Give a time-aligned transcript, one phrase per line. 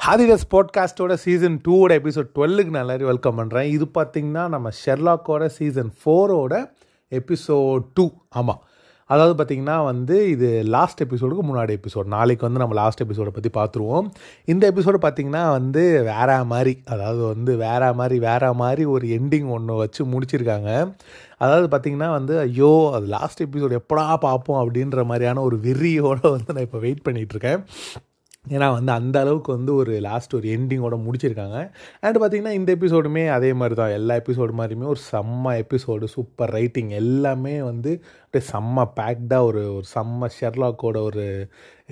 [0.00, 5.90] ஹாதிடஸ் பாட்காஸ்ட்டோட season டூவோட episode டுவெல்லுக்கு நான் எல்லாரும் வெல்கம் பண்ணுறேன் இது பார்த்திங்கன்னா நம்ம ஷெர்லாக்கோட சீசன்
[5.98, 6.54] ஃபோரோட
[7.12, 8.60] எபிசோட் டூ ஆமாம்
[9.10, 14.06] அதாவது பார்த்திங்கன்னா வந்து இது லாஸ்ட் எபிசோடுக்கு முன்னாடி எபிசோட் நாளைக்கு வந்து நம்ம லாஸ்ட் எபிசோடை பற்றி பார்த்துருவோம்.
[14.44, 19.76] இந்த எபிசோடு பார்த்திங்கன்னா வந்து வேற மாதிரி அதாவது வந்து வேற மாதிரி வேற மாதிரி ஒரு எண்டிங் ஒன்று
[19.76, 20.70] வச்சு முடிச்சிருக்காங்க.
[21.38, 26.62] அதாவது பார்த்திங்கன்னா வந்து ஐயோ அது லாஸ்ட் எபிசோடு எப்படா பார்ப்போம் அப்படின்ற மாதிரியான ஒரு வெறியோடு வந்து நான்
[26.62, 27.60] இப்போ வெயிட் பண்ணிகிட்ருக்கேன்
[28.44, 31.58] ஏன்னா வந்து அந்த அளவுக்கு வந்து ஒரு லாஸ்ட் ஒரு எண்டிங்கோட முடிச்சிருக்காங்க.
[32.04, 36.90] அண்ட் பார்த்திங்கன்னா இந்த எபிசோடுமே அதே மாதிரி தான் எல்லா எபிசோடு மாதிரியுமே ஒரு செம்ம எபிசோடு சூப்பர் ரைட்டிங்
[37.00, 37.92] எல்லாமே வந்து
[38.24, 41.24] அப்படியே செம்ம பேக்டாக ஒரு ஒரு செம்ம ஷெர்லாக்கோட ஒரு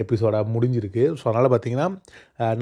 [0.04, 1.04] எபிசோடாக முடிஞ்சிருக்கு.
[1.20, 1.88] ஸோ அதனால் பார்த்திங்கன்னா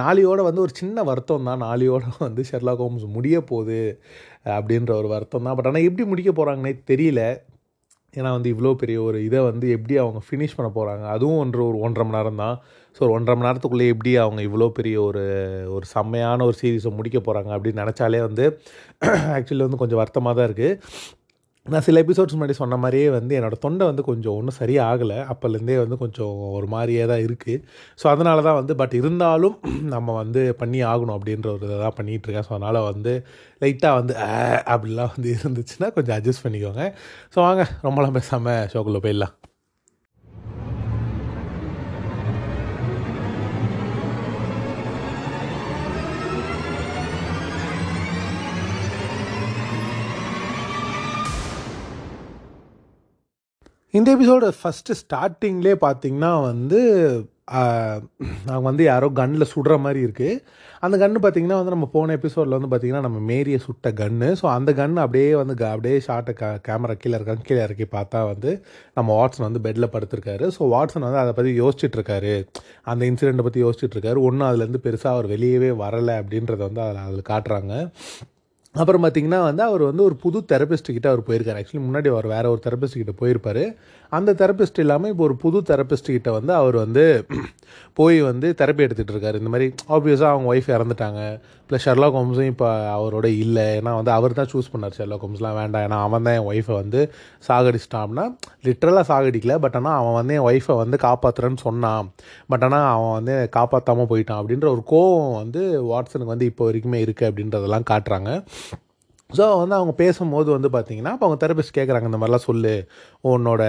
[0.03, 3.80] நாளையோட வந்து ஒரு சின்ன வருத்தம் தான் நாளையோட வந்து ஷெர்லாக் ஹோம்ஸ் முடிய போகுது
[4.59, 7.23] அப்படின்ற ஒரு வருத்தம் தான் பட் ஆனால் எப்படி முடிக்க போகிறாங்கன்னே தெரியல.
[8.15, 11.79] ஏன்னா வந்து இவ்வளோ பெரிய ஒரு இதை வந்து எப்படி அவங்க ஃபினிஷ் பண்ண போகிறாங்க அதுவும் ஒன்று ஒரு
[11.87, 12.57] ஒன்றரை மணி நேரம் தான்
[12.97, 15.25] ஸோ ஒரு ஒன்றரை மணி நேரத்துக்குள்ளே எப்படி அவங்க இவ்வளோ பெரிய ஒரு
[15.77, 18.47] ஒரு செம்மையான ஒரு சீரீஸை முடிக்க போகிறாங்க அப்படின்னு நினச்சாலே வந்து
[19.37, 20.73] ஆக்சுவலி வந்து கொஞ்சம் வருத்தமாக தான் இருக்குது
[21.66, 25.16] நான் சில எபிசோட்ஸ் முன்னாடி சொன்ன மாதிரியே வந்து என்னோடய தொண்டை வந்து கொஞ்சம் ஒன்றும் சரியாகலை.
[25.33, 27.63] அப்போலேருந்தே வந்து கொஞ்சம் ஒரு மாதிரியே தான் இருக்குது
[28.01, 29.57] ஸோ அதனால தான் வந்து பட் இருந்தாலும்
[29.95, 33.15] நம்ம வந்து பண்ணி ஆகணும் அப்படின்ற ஒரு இதை தான் பண்ணிகிட்ருக்கேன் ஸோ அதனால் வந்து
[33.63, 34.15] லைட்டாக வந்து
[34.75, 36.87] அப்படிலாம் வந்து இருந்துச்சுன்னா கொஞ்சம் அட்ஜஸ்ட் பண்ணிக்கோங்க.
[37.35, 39.35] ஸோ வாங்க ரொம்பலாம் பேசாமல் ஷோக்குள்ளே போயிடலாம்.
[53.97, 56.80] இந்த எபிசோடு ஃபஸ்ட்டு ஸ்டார்டிங்லேயே பார்த்தீங்கன்னா வந்து
[58.53, 60.41] அவங்க வந்து யாரோ கன்னில் சுடுற மாதிரி இருக்குது
[60.85, 64.71] அந்த கன்று பார்த்திங்கன்னா வந்து நம்ம போன எபிசோடில் வந்து பார்த்திங்கன்னா நம்ம மேரியை சுட்ட கன்று ஸோ அந்த
[64.81, 68.53] கன்று அப்படியே வந்து அப்படியே ஷார்ட்டை க கேமரா கீழே இருக்காங்க கீழே இறக்கி பார்த்தா வந்து
[68.99, 70.47] நம்ம வாட்ஸன் வந்து பெட்டில் படுத்திருக்காரு.
[70.56, 72.34] ஸோ வாட்ஸன் வந்து அதை பற்றி யோசிச்சுட்ருக்காரு.
[72.93, 74.21] அந்த இன்சிடெண்ட்டை பற்றி யோசிச்சுட்ருக்காரு.
[74.28, 77.75] ஒன்றும் அதுலேருந்து பெருசாக அவர் வெளியவே வரலை அப்படின்றத வந்து அதில் அதில் காட்டுறாங்க.
[78.77, 81.60] அப்புறம் பார்த்திங்கன்னா வந்து அவர் வந்து ஒரு புது தெரபிஸ்ட் கிட்ட அவர் போயிருக்காரு.
[81.60, 83.62] ஆக்சுவலி முன்னாடி அவர் வேறு ஒரு தெரபிஸ்ட் கிட்ட போயிருப்பார்.
[84.19, 87.05] அந்த தெரபிஸ்ட் இல்லாமல் இப்போ ஒரு புது தெரபிஸ்ட் கிட்ட வந்து அவர் வந்து
[87.99, 89.37] போய் வந்து தெரப்பி எடுத்துகிட்டு இருக்காரு.
[89.41, 91.21] இந்த மாதிரி ஆப்வியஸாக அவங்க ஒய்ஃப் இறந்துட்டாங்க.
[91.71, 93.65] ப்ளஸ் ஷெர்லா கோம்ஸும் இப்போ அவரோட இல்லை.
[93.78, 95.84] ஏன்னா வந்து அவர் தான் சூஸ் பண்ணார் ஷெர்லா கோம்ஸ்லாம் வேண்டாம்.
[95.87, 97.00] ஏன்னா அவன் தான் என் ஒய்ஃபை வந்து
[97.49, 98.27] சாகடிச்சிட்டான்னா
[98.69, 99.56] லிட்ரலாக சாகடிக்கல.
[99.65, 102.09] பட் ஆனால் அவன் வந்து என் ஒய்ஃபை வந்து காப்பாற்றுறேன்னு சொன்னான்.
[102.53, 104.41] பட் ஆனால் அவன் வந்து காப்பாற்றாமல் போயிட்டான்.
[104.43, 105.62] அப்படின்ற ஒரு கோவம் வந்து
[105.93, 108.33] வாட்ஸனுக்கு வந்து இப்போ வரைக்குமே இருக்குது அப்படின்றதெல்லாம் காட்டுறாங்க.
[109.31, 112.75] ஸோ வந்து அவங்க பேசும்போது வந்து பார்த்தீங்கன்னா அப்போ அவங்க தெரபிஸ்ட் கேட்குறாங்க இந்த மாதிரிலாம் சொல்லு.
[113.31, 113.62] உன்னோட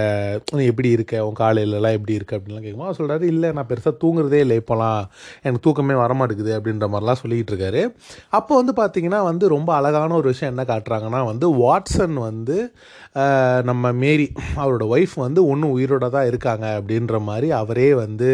[0.58, 1.14] நீ எப்படி இருக்க?
[1.28, 2.36] உன் காலையிலலாம் எப்படி இருக்கு?
[2.38, 5.02] அப்படின்லாம் கேட்கும்போது அவர் சொல்கிறாரு இல்லை நான் பெருசாக தூங்குறதே இல்லை இப்போலாம்.
[5.46, 7.82] எனக்கு தூக்கமே வரமாட்டேங்குது அப்படின்ற மாதிரிலாம் சொல்லிக்கிட்டு இருக்காரு.
[8.40, 12.58] அப்போ வந்து பார்த்தீங்கன்னா வந்து ரொம்ப அழகான ஒரு விஷயம் என்ன காட்டுறாங்கன்னா வந்து வாட்ஸன் வந்து
[13.72, 14.28] நம்ம மேரி
[14.62, 18.30] அவரோட ஒய்ஃப் வந்து ஒன்றும் உயிரோட தான் இருக்காங்க அப்படின்ற மாதிரி அவரே வந்து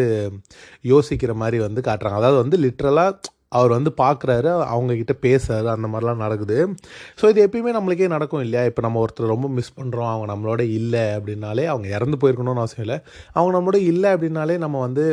[0.92, 2.20] யோசிக்கிற மாதிரி வந்து காட்டுறாங்க.
[2.22, 6.58] அதாவது வந்து லிட்ரலாக அவர் வந்து பார்க்குறாரு அவங்கக்கிட்ட பேசுறாரு அந்த மாதிரிலாம் நடக்குது.
[7.20, 8.64] ஸோ இது எப்பயுமே நம்மளுக்கே நடக்கும் இல்லையா?
[8.70, 12.98] இப்போ நம்ம ஒருத்தர் ரொம்ப மிஸ் பண்ணுறோம் அவங்க நம்மளோட இல்லை அப்படின்னாலே அவங்க இறந்து போயிருக்கணும்னு அவசியம் இல்லை.
[13.38, 15.06] அவங்க நம்மளோட இல்லை அப்படின்னாலே நம்ம வந்து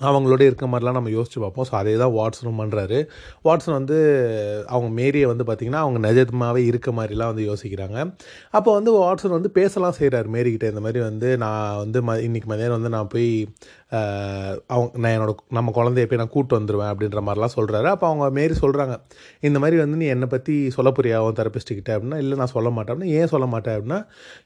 [0.00, 1.66] அவங்களோட இருக்க மாதிரிலாம் நம்ம யோசிச்சு பார்ப்போம்.
[1.68, 2.98] ஸோ அதே தான் வாட்ஸனும் பண்ணுறாரு
[3.46, 3.96] வாட்ஸன் வந்து
[4.74, 7.98] அவங்க மேரியை வந்து பார்த்திங்கன்னா அவங்க நிஜமாகவே இருக்க மாதிரிலாம் வந்து யோசிக்கிறாங்க.
[8.58, 12.78] அப்போ வந்து வாட்ஸன் வந்து பேசலாம் செய்கிறார் மேரிக்கிட்ட இந்த மாதிரி வந்து நான் வந்து ம இன்றைக்கி மதியானம்
[12.80, 13.30] வந்து நான் போய்
[14.74, 18.56] அவங்க நான் என்னோட நம்ம குழந்தைய போய் நான் கூட்டு வந்துடுவேன் அப்படின்ற மாதிரிலாம் சொல்கிறாரு அப்போ அவங்க மாரி
[18.62, 18.94] சொல்கிறாங்க
[19.48, 22.94] இந்த மாதிரி வந்து நீ என்னை பற்றி சொல்ல புரியா உன் தெரப்பிஸ்ட்டுக்கிட்ட அப்படின்னா இல்லை நான் சொல்ல மாட்டேன்
[22.94, 24.00] அப்படின்னா ஏன் சொல்ல மாட்டேன் அப்படின்னா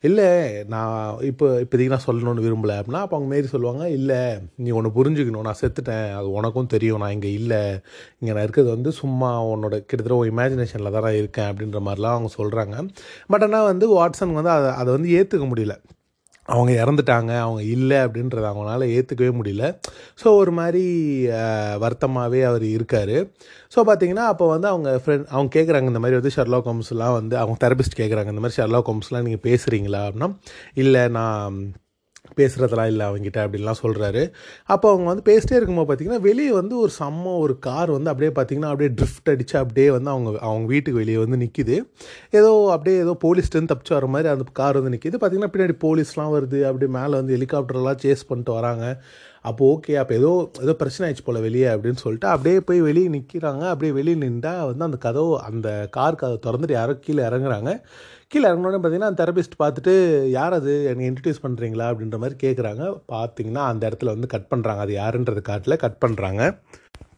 [0.08, 0.28] இல்லை
[0.74, 0.94] நான்
[1.30, 4.20] இப்போ இப்போதைக்கு நான் சொல்லணும்னு விரும்பலை அப்படின்னா அப்போ அவங்க மாரி சொல்லுவாங்க இல்லை
[4.64, 7.62] நீ ஒன்று புரிஞ்சுக்கணும் நான் செத்துட்டேன் அது உனக்கும் தெரியும் நான் இங்கே இல்லை.
[8.20, 12.30] இங்கே நான் இருக்கிறது வந்து சும்மா உன்னோட கிட்டத்தட்ட ஒரு இமேஜினேஷனில் தான் நான் இருக்கேன் அப்படின்ற மாதிரிலாம் அவங்க
[12.40, 12.76] சொல்கிறாங்க
[13.34, 15.76] பட் ஆனால் வந்து வாட்ஸன் வந்து அதை அதை வந்து ஏற்றுக்க முடியல.
[16.54, 19.64] அவங்க இறந்துட்டாங்க அவங்க இல்லை அப்படின்றத அவங்களால ஏற்றுக்கவே முடியல.
[20.22, 20.84] ஸோ ஒரு மாதிரி
[21.84, 23.16] வருத்தமாகவே அவர் இருக்கார்.
[23.74, 27.58] ஸோ பார்த்தீங்கன்னா அப்போ வந்து அவங்க ஃப்ரெண்ட் அவங்க கேட்குறாங்க இந்த மாதிரி வந்து ஷர்லா கோம்ஸ்லாம் வந்து அவங்க
[27.66, 30.30] தெரபிஸ்ட் கேட்குறாங்க இந்த மாதிரி ஷர்லா கோம்ஸ்லாம் நீங்கள் பேசுகிறீங்களா அப்படின்னா
[30.84, 31.56] இல்லை நான்
[32.34, 34.22] பேசுகிறதெல்லாம் இல்லை அவங்ககிட்ட அப்படின்லாம் சொல்கிறாரு
[34.68, 38.72] அப்போ அவங்க வந்து பேசிட்டே இருக்கும்போது பார்த்தீங்கன்னா வெளியே வந்து ஒரு செம்ம ஒரு கார் வந்து அப்படியே பார்த்தீங்கன்னா
[38.72, 41.78] அப்படியே ட்ரிஃப்ட் அடித்து அப்படியே வந்து அவங்க அவங்க வீட்டுக்கு வெளியே வந்து நிற்கிது
[42.40, 46.60] ஏதோ அப்படியே ஏதோ போலீஸ்டேருந்து தப்பிச்சு வர மாதிரி அந்த கார் வந்து நிற்கிது பார்த்திங்கன்னா பின்னாடி போலீஸ்லாம் வருது.
[46.70, 48.84] அப்படியே மேலே வந்து ஹெலிகாப்டர்லாம் சேஸ் பண்ணிட்டு வராங்க.
[49.44, 50.30] அப்போ ஓகே அப்போ ஏதோ
[50.62, 54.84] ஏதோ பிரச்சனை ஆயிடுச்சு போல் வெளியே அப்படின்னு சொல்லிட்டு அப்படியே போய் வெளியே நிற்கிறாங்க அப்படியே வெளியே நின்றால் வந்து
[54.84, 57.72] அந்த கதவு அந்த கார் கதை திறந்துட்டு யாரோ கீழே இறங்குறாங்க.
[58.36, 59.92] கீழே இறங்கினோடனே பார்த்தீங்கன்னா அந்த தெரபிஸ்ட் பார்த்துட்டு
[60.28, 60.72] யார் அது?
[60.84, 65.76] எனக்கு இன்ட்ரடியூஸ் பண்ணுறீங்களா அப்படின்ற மாதிரி கேட்குறாங்க பார்த்தீங்கன்னா அந்த இடத்துல வந்து கட் பண்ணுறாங்க அது யாருன்றது காட்டில்
[65.76, 66.42] கட் பண்ணுறாங்க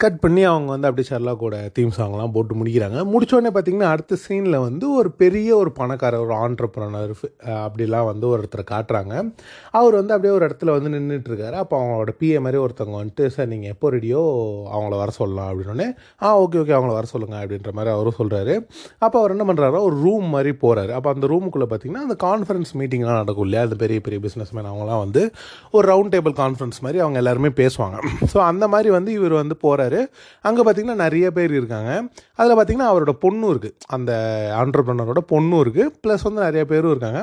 [0.03, 2.99] கட் பண்ணி அவங்க வந்து அப்படியே ஷர்லாக்கோட தீம் சாங்லாம் போட்டு முடிக்கிறாங்க.
[3.13, 7.13] முடிச்சோடனே பார்த்தீங்கன்னா அடுத்த சீனில் வந்து ஒரு பெரிய ஒரு பணக்காரர் ஒரு ஆண்டர்பிரனர்
[7.63, 9.15] அப்படிலாம் வந்து ஒருத்தரை காட்டுறாங்க.
[9.79, 13.73] அவர் வந்து அப்படியே ஒரு இடத்துல வந்து நின்றுட்டுருக்காரு அப்போ அவங்களோட பிஏ மாதிரி ஒருத்தவங்க வந்துட்டு சார் நீங்கள்
[13.75, 14.23] எப்போ ரெடியோ
[14.75, 15.89] அவங்கள வர சொல்லலாம் அப்படின்னோடனே
[16.23, 18.57] ஆ ஓகே ஓகே அவங்கள வர சொல்லுங்கள் அப்படின்ற மாதிரி அவரும் சொல்கிறாரு
[19.07, 23.21] அப்போ அவர் என்ன பண்ணுறாரு ஒரு ரூம் மாதிரி போகிறாரு அப்போ அந்த ரூமுக்குள்ளே பார்த்தீங்கன்னா அந்த கான்ஃபரன்ஸ் மீட்டிங்லாம்
[23.23, 23.65] நடக்கும் இல்லையா?
[23.69, 25.25] அந்த பெரிய பெரிய பிஸ்னஸ் மேன் அவங்களாம் வந்து
[25.71, 27.99] ஒரு ரவுண்ட் டேபிள் கான்ஃபரன்ஸ் மாதிரி அவங்க எல்லாருமே பேசுவாங்க.
[28.35, 29.57] ஸோ அந்த மாதிரி வந்து இவர் வந்து
[29.89, 30.01] போகிறாரு
[30.49, 31.93] அங்கே பார்த்தீங்கன்னா நிறைய பேர் இருக்காங்க.
[32.39, 34.13] அதில் பார்த்தீங்கன்னா அவரோட பொண்ணும் இருக்குது அந்த
[34.63, 37.23] ஆண்டர்பிரனரோட பொண்ணும் இருக்குது ப்ளஸ் வந்து நிறைய பேரும் இருக்காங்க.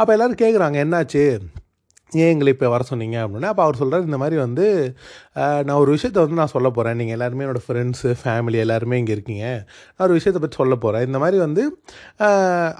[0.00, 1.24] அப்போ எல்லோரும் கேட்குறாங்க என்னாச்சு?
[2.22, 3.16] ஏன் எங்களை இப்போ வர சொன்னீங்க?
[3.24, 3.48] அப்படின்னா.
[3.52, 4.66] அப்போ அவர் சொல்கிறார் இந்த மாதிரி வந்து
[5.66, 9.46] நான் ஒரு விஷயத்தை வந்து நான் சொல்ல போகிறேன் நீங்கள் எல்லாருமே என்னோடய ஃப்ரெண்ட்ஸு ஃபேமிலி எல்லாருமே இங்கே இருக்கீங்க.
[9.94, 11.64] நான் ஒரு விஷயத்தை பற்றி சொல்ல போகிறேன் இந்த மாதிரி வந்து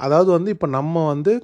[0.06, 1.34] அதாவது வந்து இப்போ நம்ம வந்து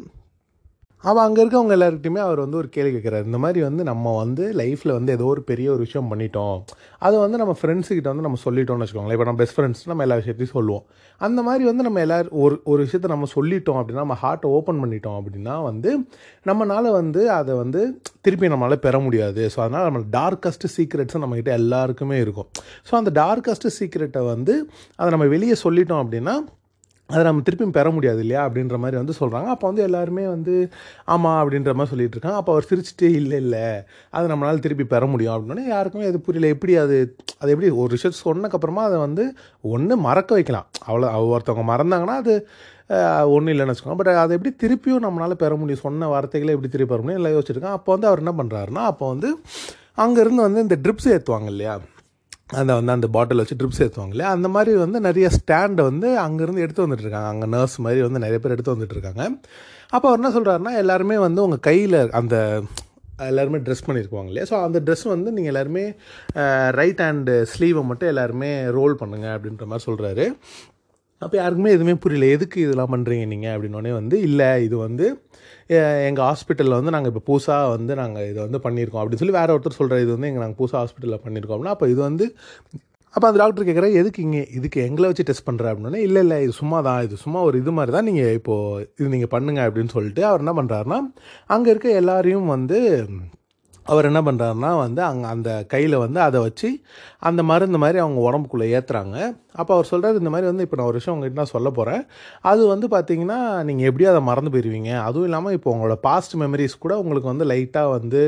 [1.05, 4.93] அவன் அங்கே இருக்கவங்க எல்லாருக்கிட்டையுமே அவர் வந்து ஒரு கேள்வி கேட்குறாரு இந்த மாதிரி வந்து நம்ம வந்து லைஃப்பில்
[4.97, 6.57] வந்து ஏதோ ஒரு பெரிய ஒரு விஷயம் பண்ணிட்டோம்.
[7.07, 9.17] அதை வந்து நம்ம ஃப்ரெண்ட்ஸுக்கிட்ட வந்து நம்ம சொல்லிட்டோம்னு வச்சுக்கோங்களேன்.
[9.19, 10.85] இப்போ நம்ம பெஸ்ட் ஃப்ரெண்ட்ஸ் நம்ம எல்லா விஷயத்தையும் சொல்லுவோம்.
[11.21, 15.19] அந்த மாதிரி வந்து நம்ம எல்லாரும் ஒரு ஒரு விஷயத்த நம்ம சொல்லிட்டோம் அப்படின்னா நம்ம ஹார்ட்டை ஓப்பன் பண்ணிட்டோம்
[15.21, 15.91] அப்படின்னா வந்து
[16.51, 17.83] நம்மளால் வந்து அதை வந்து
[18.21, 19.45] திருப்பி நம்மளால் பெற முடியாது.
[19.55, 22.51] ஸோ அதனால் நம்ம டார்க்கஸ்ட் சீக்ரெட்ஸ் நம்மக்கிட்ட எல்லாருக்குமே இருக்கும்.
[22.91, 24.55] ஸோ அந்த டார்க்கஸ்ட் சீக்ரெட்டை வந்து
[25.01, 26.37] அதை நம்ம வெளியே சொல்லிட்டோம் அப்படின்னா
[27.13, 30.55] அதை நம்ம திருப்பியும் பெற முடியாது இல்லையா அப்படின்ற மாதிரி வந்து சொல்கிறாங்க அப்போ வந்து எல்லாருமே வந்து
[31.15, 32.41] ஆமாம் அப்படின்ற மாதிரி சொல்லிட்டு இருக்காங்க.
[32.43, 33.65] அப்போ அவர் சிரிச்சுட்டே இல்லை இல்லை
[34.17, 35.35] அது நம்மளால் திருப்பி பெற முடியும்.
[35.37, 36.53] அப்படின்னே யாருக்குமே அது புரியல.
[36.57, 36.99] எப்படி அது
[37.41, 39.27] அது எப்படி ஒரு ரிசர்ச் சொன்னக்கப்புறமா அதை வந்து
[39.75, 40.69] ஒன்று மறக்க வைக்கலாம்.
[40.89, 42.35] அவ்வளோ ஒருத்தவங்க மறந்தாங்கன்னா அது
[43.35, 44.01] ஒன்றும் இல்லைன்னு வச்சுக்கோங்க.
[44.01, 45.85] பட் அதை எப்படி திருப்பியும் நம்மளால் பெற முடியும்?
[45.87, 47.21] சொன்ன வார்த்தைகளை எப்படி திருப்பி பெற முடியும்?
[47.23, 49.31] எல்லாம் யோசிச்சிருக்கேன் அப்போ வந்து அவர் என்ன பண்ணுறாருன்னா அப்போ வந்து
[50.05, 51.75] அங்கேருந்து வந்து இந்த ட்ரிப்ஸ் ஏற்றுவாங்க இல்லையா?
[52.53, 56.85] அந்த வந்து அந்த பாட்டில் வச்சு ட்ரிப்ஸ் ஏற்றுவாங்களே அந்த மாதிரி வந்து நிறைய ஸ்டாண்டை வந்து அங்கேருந்து எடுத்து
[56.85, 59.23] வந்துட்டுருக்காங்க அங்கே நர்ஸ் மாதிரி வந்து நிறைய பேர் எடுத்து வந்துட்டுருக்காங்க
[59.93, 62.37] அப்போ அவர் என்ன சொல்கிறாருன்னா எல்லாருமே வந்து உங்கள் கையில் அந்த
[63.27, 64.47] எல்லாருமே ட்ரெஸ் பண்ணியிருப்பாங்க இல்லையா?
[64.51, 65.85] ஸோ அந்த ட்ரெஸ் வந்து நீங்கள் எல்லாருமே
[66.71, 70.25] ரைட் ஹேண்டு ஸ்லீவை மட்டும் எல்லாருமே ரோல் பண்ணுங்க அப்படின்ற மாதிரி சொல்கிறாரு
[71.23, 75.07] அப்போ யாருக்குமே எதுவுமே புரியல எதுக்கு இதெல்லாம் பண்ணுறீங்க நீங்கள் அப்படின்னோடனே வந்து இல்லை இது வந்து
[76.07, 79.71] எங்கள் ஹாஸ்பிட்டலில் வந்து நாங்கள் இப்போ புதுசாக வந்து நாங்கள் இதை வந்து பண்ணியிருக்கோம் அப்படின்னு சொல்லி வேறு ஒருத்தர்
[79.71, 82.27] சொல்கிற இது வந்து எங்கள் நாங்கள் புதுசாக ஹாஸ்பிட்டலில் பண்ணியிருக்கோம் அப்படின்னா அப்போ இது வந்து
[83.15, 86.53] அப்போ அந்த டாக்டர் கேட்குறா எதுக்கு இங்கே இதுக்கு எங்களை வச்சு டெஸ்ட் பண்ணுற அப்படின்னா இல்லை இல்லை இது
[86.53, 89.69] சும்மா தான் இது சும்மா ஒரு இது மாதிரி தான் நீங்கள் இப்போது இது நீங்கள் பண்ணுங்க.
[89.69, 90.99] அப்படின்னு சொல்லிட்டு அவர் என்ன பண்ணுறாருன்னா
[91.47, 92.79] அங்கே இருக்க எல்லாரையும் வந்து
[93.87, 96.69] அவர் என்ன பண்ணுறாருன்னா வந்து அங்கே அந்த கையில் வந்து அதை வச்சு
[97.23, 99.17] அந்த மருந்து மாதிரி அவங்க உடம்புக்குள்ளே ஏற்றுறாங்க
[99.55, 102.03] அப்போ அவர் சொல்கிறார் இந்த மாதிரி வந்து இப்போ நான் ஒரு விஷயம் உங்ககிட்ட நான் சொல்ல போகிறேன்
[102.43, 103.39] அது வந்து பார்த்தீங்கன்னா
[103.69, 107.91] நீங்கள் எப்படியும் அதை மறந்து போயிடுவீங்க அதுவும் இல்லாமல் இப்போ உங்களோட பாஸ்ட் மெமரிஸ் கூட உங்களுக்கு வந்து லைட்டாக
[107.91, 108.23] வந்து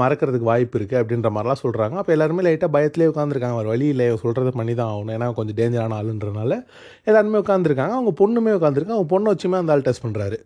[0.00, 4.52] மறக்கிறதுக்கு வாய்ப்பு இருக்குது அப்படின்ற மாதிரிலாம் சொல்கிறாங்க அப்போ எல்லாருமே லைட்டாக பயத்திலே உட்காந்துருக்காங்க ஒரு வழி இல்லை சொல்கிறத
[4.54, 5.14] பண்ணி தான் ஆகணும்.
[5.16, 6.56] ஏன்னா கொஞ்சம் டேஞ்சரான ஆளுன்றனால
[7.06, 10.38] எல்லாருமே உட்காந்துருக்காங்க அவங்க பொண்ணுமே உட்காந்துருக்காங்க அவங்க பொண்ணை வச்சுமே அந்த ஆள் டெஸ்ட் பண்ணுறாரு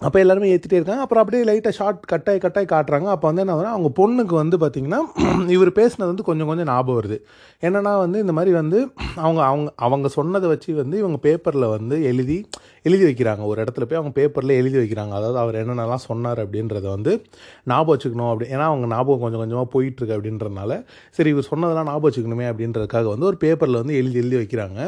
[0.00, 1.02] அப்போ எல்லாருமே ஏற்றிட்டே இருக்காங்க.
[1.02, 3.06] அப்புறம் அப்படியே லைட்டாக ஷார்ட் கட்டாய் கட்டாய் காட்டுறாங்க.
[3.06, 5.00] அப்போ வந்து என்ன அவங்க பொண்ணுக்கு வந்து பார்த்திங்கன்னா
[5.56, 7.16] இவர் பேசினது வந்து கொஞ்சம் கொஞ்சம் ஞாபகம் வருது.
[7.62, 8.78] என்னென்னா வந்து இந்த மாதிரி வந்து
[9.16, 12.38] அவங்க அவங்க அவங்க சொன்னதை வச்சு வந்து இவங்க பேப்பரில் வந்து எழுதி
[12.88, 13.42] எழுதி வைக்கிறாங்க.
[13.50, 15.12] ஒரு இடத்துல போய் அவங்க பேப்பரில் எழுதி வைக்கிறாங்க.
[15.18, 17.12] அதாவது அவர் என்னென்னலாம் சொன்னார் அப்படின்றத வந்து
[17.70, 18.48] ஞாபகம் வச்சுக்கணும் அப்படி.
[18.54, 20.78] ஏன்னா அவங்க ஞாபகம் கொஞ்சம் கொஞ்சமாக போயிட்டுருக்கு அப்படின்றனால
[21.18, 24.78] சரி இவர் சொன்னதெல்லாம் ஞாபகம் வச்சுக்கணுமே அப்படின்றதுக்காக வந்து ஒரு பேப்பரில் வந்து எழுதி எழுதி வைக்கிறாங்க.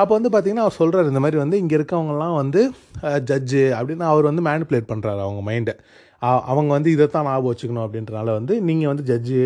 [0.00, 2.62] அப்போ வந்து பார்த்திங்கன்னா அவர் சொல்கிறார் இந்த மாதிரி வந்து இங்கே இருக்கவங்கலாம் வந்து
[3.30, 5.74] ஜட்ஜு அப்படின்னு அவர் வந்து மேனிப்புலேட் பண்ணுறாரு அவங்க மைண்டை
[6.22, 9.40] அவங்க வந்து இதைத்தான் ஞாபகம் வச்சுக்கணும் அப்படின்றனால வந்து நீங்கள் வந்து ஜட்ஜு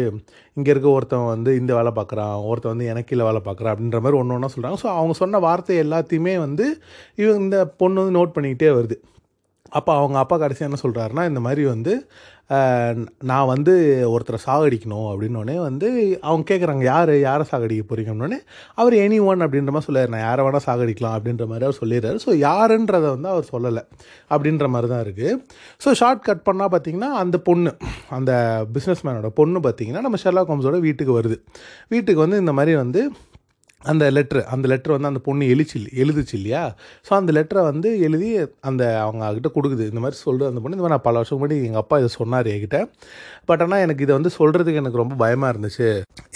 [0.56, 4.18] இங்கே இருக்க ஒருத்தன் வந்து இந்த வேலை பார்க்குறான் ஒருத்தன் வந்து எனக்கு இல்லை வேலை பார்க்குறான் அப்படின்ற மாதிரி
[4.20, 6.66] ஒன்று ஒன்றா சொல்கிறாங்க ஸோ அவங்க சொன்ன வார்த்தை எல்லாத்தையுமே வந்து
[7.14, 8.98] இவங்க இந்த பொண்ணு வந்து நோட் பண்ணிக்கிட்டே வருது.
[9.72, 11.94] அப்போ அவங்க அப்பா கடைசியாக என்ன சொல்கிறாருன்னா இந்த மாதிரி வந்து
[13.30, 13.72] நான் வந்து
[14.12, 15.88] ஒருத்தரை சாகடிக்கணும் அப்படின்னோடனே வந்து
[16.28, 18.38] அவங்க கேட்குறாங்க யார் யாரை சாகடிக்க போகிறீங்க
[18.80, 22.18] அவர் எனி ஒன் அப்படின்ற மாதிரி சொல்லார் நான் யாரை வேணால் சாகடிக்கலாம் அப்படின்ற மாதிரி அவர் சொல்லிடுறாரு.
[22.24, 23.84] ஸோ யாருன்றதை வந்து அவர் சொல்லலை
[24.34, 25.38] அப்படின்ற மாதிரி தான் இருக்குது
[25.84, 27.72] ஸோ ஷார்ட் கட் பண்ணால் பார்த்தீங்கன்னா அந்த பொண்ணு
[28.18, 28.32] அந்த
[28.76, 31.38] பிஸ்னஸ் மேனோட பொண்ணு பார்த்தீங்கன்னா நம்ம ஷெர்லா ஹோம்ஸோட வீட்டுக்கு வருது.
[31.88, 33.02] வீட்டுக்கு வந்து இந்த மாதிரி வந்து
[33.90, 36.62] அந்த லெட்ரு அந்த லெட்ரு வந்து அந்த பொண்ணு எழுச்சி எழுதுச்சு இல்லையா?
[37.06, 38.28] ஸோ அந்த லெட்டரை வந்து எழுதி
[38.70, 39.84] அந்த அவங்க கிட்ட கொடுக்குது.
[39.92, 42.50] இந்த மாதிரி சொல்கிறது அந்த பொண்ணு இந்த மாதிரி நான் பல வருஷம் முன்னாடி எங்கள் அப்பா இதை சொன்னார்
[42.54, 42.80] என்கிட்ட.
[43.50, 45.88] பட் ஆனால் எனக்கு இதை வந்து சொல்கிறதுக்கு எனக்கு ரொம்ப பயமாக இருந்துச்சு.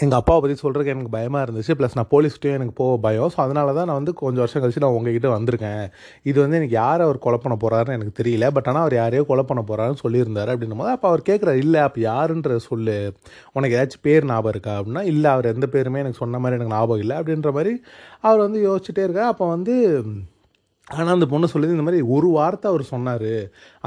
[0.04, 1.76] எங்கள் அப்பாவை பற்றி சொல்கிறதுக்கு எனக்கு பயமாக இருந்துச்சு.
[1.80, 3.30] ப்ளஸ் நான் போலீஸ்கிட்டையும் எனக்கு போக பயம்.
[3.34, 5.84] ஸோ அதனால தான் நான் வந்து கொஞ்சம் வருஷம் கழிச்சு நான் உங்ககிட்ட வந்திருக்கேன்.
[6.30, 8.48] இது வந்து எனக்கு யார் அவர் கொலை பண்ண போகிறாருன்னு எனக்கு தெரியல.
[8.56, 12.00] பட் ஆனால் அவர் யாரையோ கொலை பண்ண போகிறாருன்னு சொல்லியிருந்தார் அப்படின்னும் போது அப்போ அவர் கேட்குறாரு இல்லை அப்போ
[12.10, 12.98] யாருன்ற சொல்லு.
[13.56, 14.74] உனக்கு ஏதாச்சும் பேர் ஞாபகம் இருக்கா?
[14.80, 17.16] அப்படின்னா இல்லை அவர் எந்த பேருமே எனக்கு சொன்ன மாதிரி எனக்கு ஞாபகம் இல்லை.
[17.20, 17.72] அப்படின்னு அப்படின்ற மாதிரி
[18.20, 19.32] அவர் வந்து யோசிச்சுட்டே இருக்கார்.
[19.32, 19.74] அப்போ வந்து
[20.94, 23.30] ஆனால் அந்த பொண்ணு சொல்லுது இந்த மாதிரி ஒரு வார்த்தை அவர் சொன்னார்.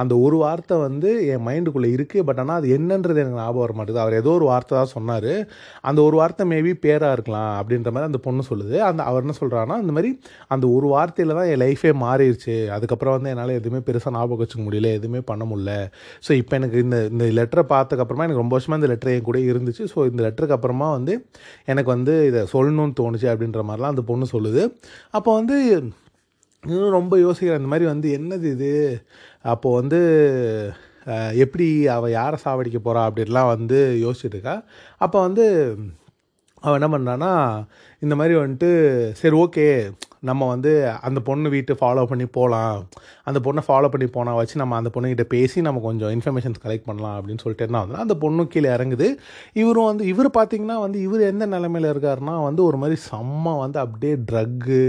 [0.01, 3.99] அந்த ஒரு வார்த்தை வந்து என் மைண்டுக்குள்ளே இருக்குது பட் ஆனால் அது என்னன்றது எனக்கு ஞாபகம் வர மாட்டேது
[4.03, 5.29] அவர் ஏதோ ஒரு வார்த்தை தான் சொன்னார்.
[5.89, 8.75] அந்த ஒரு வார்த்தை மேபி பேராக இருக்கலாம் அப்படின்ற மாதிரி அந்த பொண்ணு சொல்லுது.
[8.89, 10.11] அந்த அவர் என்ன சொல்கிறான்னா இந்த மாதிரி
[10.55, 12.57] அந்த ஒரு வார்த்தையில் தான் என் லைஃபே மாறிடுச்சு.
[12.77, 15.71] அதுக்கப்புறம் வந்து என்னால் எதுவுமே பெருசாக ஞாபகம் வச்சுக்க முடியல எதுவுமே பண்ண முடியல.
[16.27, 19.85] ஸோ இப்போ எனக்கு இந்த இந்த லெட்டரை பார்த்ததுக்கப்புறமா எனக்கு ரொம்ப வருஷமாக இந்த லெட்டர் என் கூட இருந்துச்சு.
[19.93, 21.15] ஸோ இந்த லெட்டருக்கு அப்புறமா வந்து
[21.73, 24.63] எனக்கு வந்து இதை சொல்லணும்னு தோணுச்சு அப்படின்ற மாதிரிலாம் அந்த பொண்ணு சொல்லுது.
[25.19, 25.57] அப்போ வந்து
[26.63, 27.61] இன்னும் ரொம்ப யோசிக்கிறேன்.
[27.61, 28.71] இந்த மாதிரி வந்து என்னது இது?
[29.41, 29.99] அப்போது வந்து
[31.43, 34.55] எப்படி அவள் யாரை சாவடிக்க போகிறா அப்படின்லாம் வந்து யோசிச்சுட்டு இருக்கா.
[34.97, 35.45] அப்போ வந்து
[36.63, 37.31] அவன் என்ன பண்ணான்னா
[38.01, 38.69] இந்த மாதிரி வந்துட்டு
[39.11, 39.65] சரி ஓகே.
[40.29, 40.71] நம்ம வந்து
[41.07, 42.79] அந்த பொண்ணு வீட்டு ஃபாலோ பண்ணி போகலாம்
[43.23, 47.15] அந்த பொண்ணை ஃபாலோ பண்ணி போனால் வச்சு நம்ம அந்த பொண்ணுக்கிட்ட பேசி நம்ம கொஞ்சம் இன்ஃபர்மேஷன்ஸ் கலெக்ட் பண்ணலாம்
[47.17, 49.07] அப்படின்னு சொல்லிட்டு என்ன வந்து அந்த பொண்ணும் கீழே இறங்குது.
[49.61, 54.15] இவரும் வந்து இவர் பார்த்தீங்கன்னா வந்து இவர் எந்த நிலமையில இருக்காருன்னா வந்து ஒரு மாதிரி செம்ம வந்து அப்படியே
[54.31, 54.81] ட்ரக்கு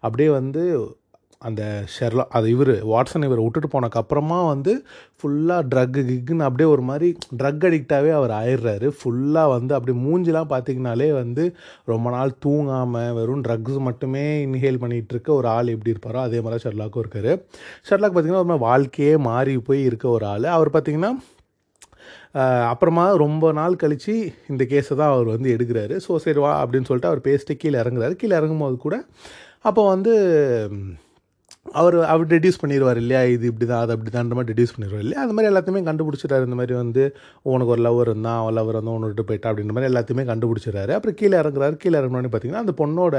[0.00, 0.64] அப்படியே வந்து
[1.42, 1.62] அந்த
[1.94, 4.72] ஷெர்லா அது இவர் வாட்சன் இவர் விட்டுட்டு போனதுக்கப்புறமா வந்து
[5.18, 7.08] ஃபுல்லாக ட்ரக்கு கிக்குன்னு அப்படியே ஒரு மாதிரி
[7.40, 8.88] ட்ரக் அடிக்டாகவே அவர் ஆயிடுறாரு.
[8.98, 11.44] ஃபுல்லாக வந்து அப்படியே மூஞ்சிலாம் பார்த்தீங்கனாலே வந்து
[11.92, 17.04] ரொம்ப நாள் தூங்காமல் வெறும் ட்ரக்ஸ் மட்டுமே இன்ஹேல் பண்ணிகிட்ருக்க ஒரு ஆள் எப்படி இருப்பாரோ அதே மாதிரி ஷெர்லாக்கும்
[17.04, 17.32] இருக்கார்.
[17.88, 20.46] ஷெர்லாக் பார்த்தீங்கன்னா ஒரு மாதிரி வாழ்க்கையே மாறி போய் இருக்க ஒரு ஆள்.
[20.56, 21.12] அவர் பார்த்திங்கன்னா
[22.72, 24.14] அப்புறமா ரொம்ப நாள் கழித்து
[24.52, 25.94] இந்த கேஸை தான் அவர் வந்து எடுக்கிறாரு.
[26.06, 28.14] ஸோ சரி வா அப்படின்னு சொல்லிட்டு அவர் பேசிட்டு கீழே இறங்குறாரு.
[28.20, 28.96] கீழே இறங்கும்போது கூட
[29.68, 30.12] அப்போ வந்து
[31.80, 33.20] அவர் அவர் டெடியூஸ் பண்ணிடுவார் இல்லையா?
[33.34, 35.20] இது இப்படி தான் அது அப்படி தான்ற மாதிரி டெடியூஸ் பண்ணிடுவார் இல்லையா?
[35.24, 36.46] அந்த மாதிரி எல்லாத்தையுமே கண்டுபிடிச்சிட்டாரு.
[36.48, 37.02] இந்த மாதிரி வந்து
[37.52, 40.92] உனக்கு ஒரு லவர் இருந்தான் அவன் லவர் வந்து உன்னை விட்டு போயிட்டா அப்படின்ற மாதிரி எல்லாத்தையுமே கண்டுபிடிச்சிடுறாரு.
[40.98, 41.76] அப்புறம் கீழே இறங்குறாரு.
[41.82, 43.16] கீழே இறங்கினோடனே பார்த்தீங்கன்னா அந்த பொண்ணோட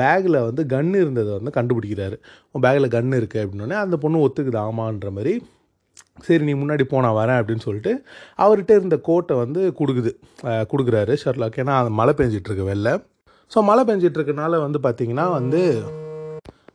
[0.00, 2.18] பேக்கில் வந்து கன் இருந்ததை வந்து கண்டுபிடிக்கிறாரு.
[2.52, 4.60] உன் பேக்கில் கன் இருக்குது அப்படின்னோடனே அந்த பொண்ணு ஒத்துக்குது.
[4.66, 5.34] ஆமான்ற மாதிரி
[6.26, 7.92] சரி நீ முன்னாடி போனால் வரேன் அப்படின்னு சொல்லிட்டு
[8.44, 10.12] அவர்கிட்ட இருந்த கோட்டை வந்து கொடுக்குது.
[10.72, 12.90] கொடுக்குறாரு ஷர்லாக் ஏன்னா அது மழை பெஞ்சிட்ருக்கு வெளில.
[13.52, 15.60] ஸோ மழை பெஞ்சிட்ருக்கனால வந்து பார்த்தீங்கன்னா வந்து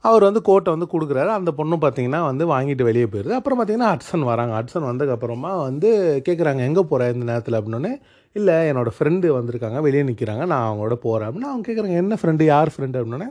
[0.08, 1.32] அவர் வந்து கோட்டை வந்து கொடுக்குறாரு.
[1.40, 4.54] அந்த பொண்ணும் பார்த்தீங்கன்னா வந்து வாங்கிட்டு வெளியே போயிடுது அப்புறம் பார்த்தீங்கன்னா ஹட்சன் வராங்க.
[4.60, 5.90] ஹட்சன் வந்ததுக்கப்புறமா வந்து
[6.28, 7.58] கேட்குறாங்க எங்கே போகிற இந்த நேரத்தில்?
[7.60, 7.94] அப்படின்னோடனே
[8.36, 9.80] இல்லை என்னோடய ஃப்ரெண்டு வந்திருக்காங்க.
[9.88, 13.30] வெளியே நிற்கிறாங்க நான் அவங்களோட போகிறேன் அப்படின்னு அவங்க கேட்குறாங்க என்ன ஃப்ரெண்டு யார் ஃப்ரெண்டு அப்படின்னோடனே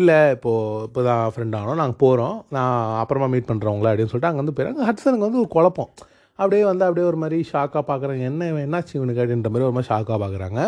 [0.00, 1.80] இல்லை இப்போது இப்போ தான் ஃப்ரெண்ட் ஆனோம்.
[1.82, 5.90] நாங்கள் போகிறோம் நான் அப்புறமா மீட் பண்ணுறவங்களா அப்படின்னு சொல்லிட்டு அங்கே வந்து போயிடுறாங்க ஹட்சனுக்கு வந்து ஒரு குழப்பம்.
[6.38, 8.22] அப்படியே வந்து அப்படியே ஒரு மாதிரி ஷாக்காக பார்க்குறாங்க.
[8.30, 10.60] என்ன இவன் என்னாச்சு இவனுக்கு அப்படின்ற மாதிரி ஒரு மாதிரி ஷாக்காக பார்க்குறாங்க.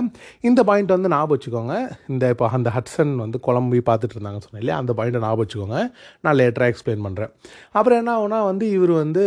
[0.49, 1.77] இந்த பாயிண்ட் வந்து ஞாபகம் வச்சுக்கோங்க.
[2.15, 4.81] இந்த இப்போ அந்த ஹட்சன் வந்து குழம்பு பார்த்துட்டு இருந்தாங்க சொன்னேன் இல்லையா?
[4.83, 5.81] அந்த பாயிண்ட்டை ஞாபகம் வச்சுக்கோங்க.
[6.27, 7.33] நான் லேட்டராக எக்ஸ்பிளைன் பண்ணுறேன்
[7.79, 9.25] அப்புறம் என்ன ஆகுனா வந்து இவர் வந்து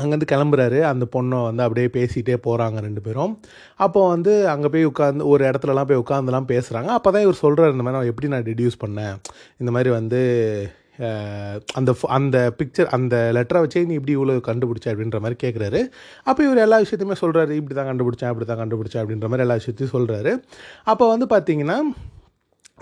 [0.00, 0.78] அங்கேருந்து கிளம்புறாரு.
[0.92, 3.32] அந்த பொண்ணை வந்து அப்படியே பேசிகிட்டே போகிறாங்க ரெண்டு பேரும்.
[3.84, 7.84] அப்போ வந்து அங்கே போய் உட்காந்து ஒரு இடத்துலலாம் போய் உட்காந்துலாம் பேசுகிறாங்க அப்போ தான் இவர் சொல்கிறார் இந்த
[7.86, 9.14] மாதிரி நான் எப்படி நான் டிடியூஸ் பண்ணேன்?
[9.62, 10.20] இந்த மாதிரி வந்து
[11.74, 15.80] அந்த அந்த பிக்சர் அந்த லெட்டரை வச்சே நீ இப்படி இவ்வளோ கண்டுபிடிச்ச அப்படின்ற மாதிரி கேட்குறாரு
[16.22, 19.94] அப்போ இவர் எல்லா விஷயத்தையுமே சொல்கிறாரு இப்படி தான் கண்டுபிடிச்சேன் இப்படி தான் கண்டுபிடிச்சேன் அப்படின்ற மாதிரி எல்லா விஷயத்தையும்
[19.96, 20.34] சொல்கிறாரு
[20.84, 21.78] அப்போ வந்து பார்த்தீங்கன்னா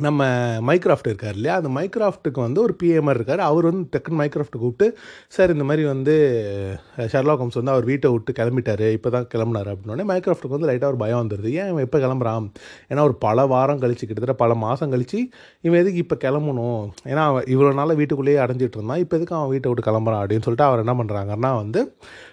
[0.02, 0.22] நம்ம
[0.68, 1.56] மைக்ராஃப்ட் இருக்கார் இல்லையா?
[1.60, 3.42] அந்த மைக்ராஃப்ட்டுக்கு வந்து ஒரு பிஎம்ஆர் இருக்கார்.
[3.48, 4.86] அவர் வந்து டக்குன்னு மைக்ராஃப்ட் கூப்பிட்டு
[5.34, 6.14] சார் இந்த மாதிரி வந்து
[7.12, 8.82] ஷெர்லாக் ஹோம்ஸ் வந்து அவர் வீட்டை விட்டு கிளம்பிட்டார்.
[8.96, 9.68] இப்போ தான் கிளம்புனாரு.
[9.74, 12.48] அப்படின்னே மைக்ராஃப்ட்டுக்கு வந்து லைட்டாக ஒரு பயம் வந்துடுது ஏன் இவன் எப்போ கிளம்புறான்?
[12.90, 15.20] ஏன்னா ஒரு பல வாரம் கழிச்சு கிட்டத்தட்ட பல மாதம் கழிச்சு
[15.68, 16.82] இவன் எதுக்கு இப்போ கிளம்பணும்?
[17.12, 19.02] ஏன்னா அவன் இவ்வளோ நாள் வீட்டுக்குள்ளேயே அடைஞ்சிட்டு இருந்தான்.
[19.04, 20.20] இப்போ எதுக்கு அவன் வீட்டை விட்டு கிளம்புறான்?
[20.24, 21.82] அப்படின்னு சொல்லிட்டு அவர் என்ன பண்ணுறாங்கன்னா வந்து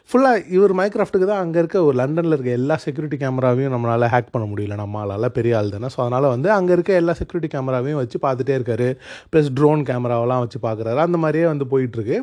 [0.10, 4.48] ஃபுல்லாக இவர் மைக்ராஃப்ட்டுக்கு தான் அங்கே இருக்க ஒரு லண்டனில் இருக்க எல்லா செக்யூரிட்டி கேமராவையும் நம்மளால் ஹேக் பண்ண
[4.54, 4.82] முடியல.
[4.84, 5.90] நம்மளால் பெரிய ஆள் தானே.
[5.96, 8.90] ஸோ அதனால் வந்து அங்கே இருக்க எல்லா செக்யூரிட்டி கேமராவையும் வச்சு பார்த்துட்டே இருக்காரு.
[9.34, 11.00] ப்ளஸ் ட்ரோன் கேமராவெல்லாம் வச்சு பார்க்குறாரு.
[11.10, 12.18] அந்த மாதிரியே வந்து போயிட்டுருக்கு.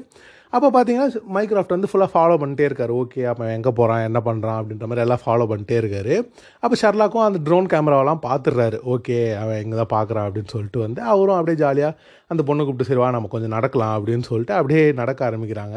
[0.57, 2.93] அப்போ பார்த்தீங்கன்னா மைக்ராஃப்ட் வந்து ஃபுல்லாக ஃபாலோ பண்ணிட்டே இருக்காரு.
[3.01, 6.15] ஓகே அப்போ எங்கே போகிறான் என்ன பண்ணுறான் அப்படின்ற மாதிரி எல்லாம் ஃபாலோ பண்ணிட்டே இருக்காரு.
[6.63, 8.79] அப்போ ஷர்லாக்கும் அந்த ட்ரோன் கேமராவெல்லாம் பார்த்துடுறாரு.
[8.95, 11.99] ஓகே அவன் எங்கே தான் பார்க்குறான் அப்படின்னு சொல்லிட்டு வந்து அவரும் அப்படியே ஜாலியாக
[12.33, 15.77] அந்த பொண்ணு கூப்பிட்டு சரிவா நம்ம கொஞ்சம் நடக்கலாம் அப்படின்னு சொல்லிட்டு அப்படியே நடக்க ஆரம்பிக்கிறாங்க.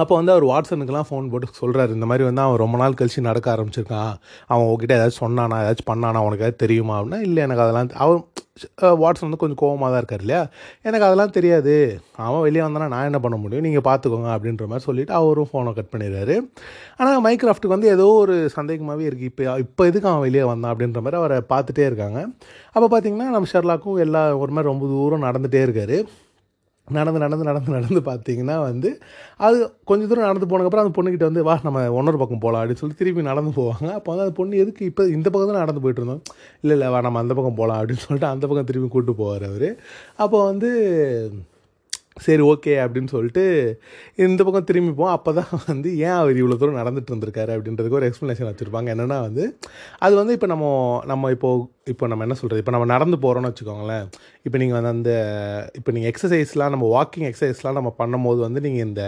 [0.00, 3.46] அப்போ வந்து அவர் வாட்ஸனுக்கெலாம் ஃபோன் போட்டு சொல்கிறாரு இந்த மாதிரி வந்து அவன் ரொம்ப நாள் கழிச்சு நடக்க
[3.54, 4.12] ஆரம்பிச்சிருக்கான்.
[4.50, 6.94] அவன் உங்ககிட்ட ஏதாச்சும் சொன்னானா ஏதாச்சும் பண்ணானா உனக்கு ஏதாவது தெரியுமா?
[6.98, 8.22] அப்படின்னா இல்லை எனக்கு அதெல்லாம் அவன்
[9.02, 10.40] வாட்ஸன் வந்து கொஞ்சம் கோவமாக தான் இருக்கார் இல்லையா?
[10.88, 11.74] எனக்கு அதெல்லாம் தெரியாது.
[12.28, 13.66] அவன் வெளியே வந்தானா நான் என்ன பண்ண முடியும்?
[13.68, 16.36] நீங்கள் பார்த்துக்கோங்க அப்படின்ற மாதிரி சொல்லிவிட்டு அவரும் ஃபோனை கட் பண்ணிடுறாரு.
[17.00, 21.20] ஆனால் மைக்ராஃப்ட்டுக்கு வந்து ஏதோ ஒரு சந்தேகமாகவே இருக்குது இப்போ இப்போ எதுக்கு அவன் வெளியே வந்தான் அப்படின்ற மாதிரி
[21.22, 22.20] அவரை பார்த்துட்டே இருக்காங்க.
[22.76, 25.98] அப்போ பார்த்தீங்கன்னா நம்ம ஷெர்லாக்கும் எல்லா ஒரு மாதிரி ரொம்ப தூரம் நடந்துகிட்டே இருக்காரு.
[26.88, 28.90] நடந்து நடந்து நடந்து நடந்து பார்த்தீங்கன்னா வந்து
[29.46, 29.56] அது
[29.90, 33.28] கொஞ்சம் தூரம் நடந்து போனதுக்கப்புறம் அந்த பொண்ணுக்கிட்ட வந்து வா நம்ம ஒன்னொரு பக்கம் போகலாம் அப்படின்னு சொல்லி திருப்பி
[33.30, 33.86] நடந்து போவாங்க.
[33.98, 36.24] அப்போ வந்து அந்த பொண்ணு எதுக்கு இப்போ இந்த பக்கம் தான் நடந்து போயிட்டு இருந்தோம்.
[36.64, 39.68] இல்லை இல்லை வா நம்ம அந்த பக்கம் போகலாம் அப்படின்னு சொல்லிட்டு அந்த பக்கம் திருப்பி கூப்பிட்டு போவார் அவர்.
[40.24, 40.70] அப்போ வந்து
[42.24, 43.44] சரி ஓகே அப்படின்னு சொல்லிட்டு
[44.24, 45.14] இந்த பக்கம் திரும்பி போவோம்.
[45.16, 47.52] அப்போ தான் வந்து ஏன் அவர் இவ்வளோ தூரம் நடந்துட்டு இருந்திருக்காரு?
[47.56, 48.88] அப்படின்றதுக்கு ஒரு எக்ஸ்ப்ளனேஷன் வச்சுருப்பாங்க.
[48.94, 49.44] என்னென்னா வந்து
[50.06, 50.66] அது வந்து இப்போ நம்ம
[51.12, 54.04] நம்ம இப்போது இப்போ நம்ம என்ன சொல்கிறது இப்போ நம்ம நடந்து போகிறோம்னு வச்சுக்கோங்களேன்.
[54.46, 55.12] இப்போ நீங்கள் வந்து அந்த
[55.78, 59.02] இப்போ நீங்கள் எக்ஸசைஸ்லாம் நம்ம வாக்கிங் எக்ஸசைஸ்லாம் நம்ம பண்ணும்போது வந்து நீங்கள் இந்த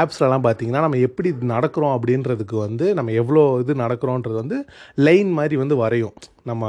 [0.00, 4.58] ஆப்ஸ்லலாம் பார்த்தீங்கன்னா நம்ம எப்படி நடக்கிறோம் அப்படின்றதுக்கு வந்து நம்ம எவ்வளோ இது நடக்கிறோன்றது வந்து
[5.06, 6.14] லைன் மாதிரி வந்து வரையும்
[6.50, 6.64] நம்ம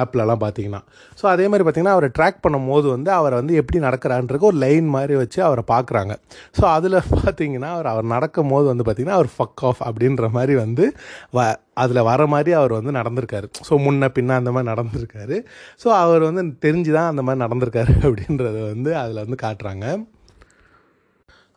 [0.00, 0.80] ஆப்லலாம் பார்த்தீங்கன்னா.
[1.20, 5.14] ஸோ அதே மாதிரி பார்த்திங்கன்னா அவரை ட்ராக் பண்ணும்போது வந்து அவரை வந்து எப்படி நடக்கிறான்றக்கு ஒரு லைன் மாதிரி
[5.22, 6.12] வச்சு அவரை பார்க்குறாங்க.
[6.58, 10.84] ஸோ அதில் பார்த்தீங்கன்னா அவர் அவர் நடக்கும் போது வந்து பார்த்திங்கன்னா அவர் ஃபக் ஆஃப் அப்படின்ற மாதிரி வந்து
[11.36, 11.48] வ
[11.82, 13.48] அதில் வர மாதிரி அவர் வந்து நடந்திருக்காரு.
[13.68, 15.38] ஸோ முன்ன பின்ன அந்த மாதிரி நடந்திருக்காரு.
[15.84, 19.86] ஸோ அவர் வந்து தெரிஞ்சு தான் அந்த மாதிரி நடந்திருக்காரு அப்படின்றத வந்து அதில் வந்து காட்டுறாங்க.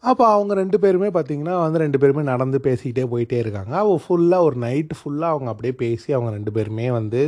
[0.04, 3.74] அப்போ அவங்க ரெண்டு பேருமே பார்த்திங்கன்னா வந்து ரெண்டு பேருமே நடந்து பேசிக்கிட்டே போயிட்டே இருக்காங்க.
[3.82, 7.20] அவள் ஃபுல்லாக ஒரு நைட்டு ஃபுல்லாக அவங்க அப்படியே பேசி அவங்க ரெண்டு பேருமே வந்து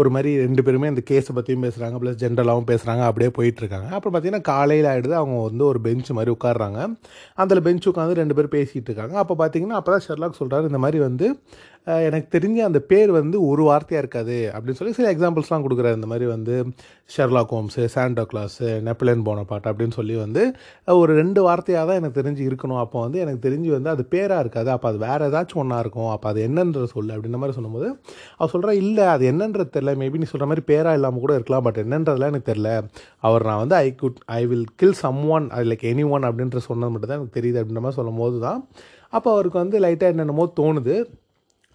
[0.00, 4.48] ஒரு மாதிரி ரெண்டு பேருமே இந்த கேஸை பற்றியும் பேசுகிறாங்க ப்ளஸ் ஜென்ரலாகவும் பேசுகிறாங்க அப்படியே போயிட்டுருக்காங்க அப்புறம் பார்த்தீங்கன்னா
[4.52, 6.80] காலையில் ஆகிடுது அவங்க வந்து ஒரு பெஞ்ச் மாதிரி உட்காடுறாங்க
[7.44, 9.16] அதில் பெஞ்ச் உட்காந்து ரெண்டு பேரும் பேசிகிட்டு இருக்காங்க.
[9.24, 11.28] அப்போ பார்த்தீங்கன்னா அப்போ தான் ஷெர்லாக் சொல்கிறாரு இந்த மாதிரி வந்து
[12.06, 15.98] எனக்கு தெரிஞ்ச அந்த பேர் வந்து ஒரு வார்த்தையாக இருக்காது அப்படின்னு சொல்லி சில எக்ஸாம்பிள்ஸ்லாம் கொடுக்குறாரு.
[15.98, 16.54] இந்த மாதிரி வந்து
[17.14, 20.42] Sherlock Holmes Santa Claus Napoleon Bonaparte அப்படின்னு சொல்லி வந்து
[21.02, 22.80] ஒரு ரெண்டு வார்த்தையாக தான் எனக்கு தெரிஞ்சு இருக்கணும்.
[22.84, 24.70] அப்போ வந்து எனக்கு தெரிஞ்சு வந்து அது பேராக இருக்காது.
[24.76, 26.10] அப்போ அது வேறு ஏதாச்சும் ஒன்றா இருக்கும்.
[26.14, 27.90] அப்போ அது என்னன்ற சொல்லு அப்படின்ற மாதிரி சொல்லும்போது
[28.38, 31.64] அவர் சொல்கிறா இல்லை அது என்னன்றது தெரில மேபி நீ சொல்கிற மாதிரி பேராக இல்லாமல் கூட இருக்கலாம்.
[31.68, 32.72] பட் என்னன்றதுலாம் எனக்கு தெரில
[33.28, 34.98] அவர் நான் வந்து I could I will kill
[35.36, 38.40] someone அது லைக் எனி ஒன் அப்படின்ற சொன்னது மட்டும் தான் எனக்கு தெரியுது அப்படின்ற மாதிரி சொல்லும் போது
[38.48, 38.60] தான்
[39.16, 40.96] அப்போ அவருக்கு வந்து லைட்டாக என்னென்னமோ தோணுது.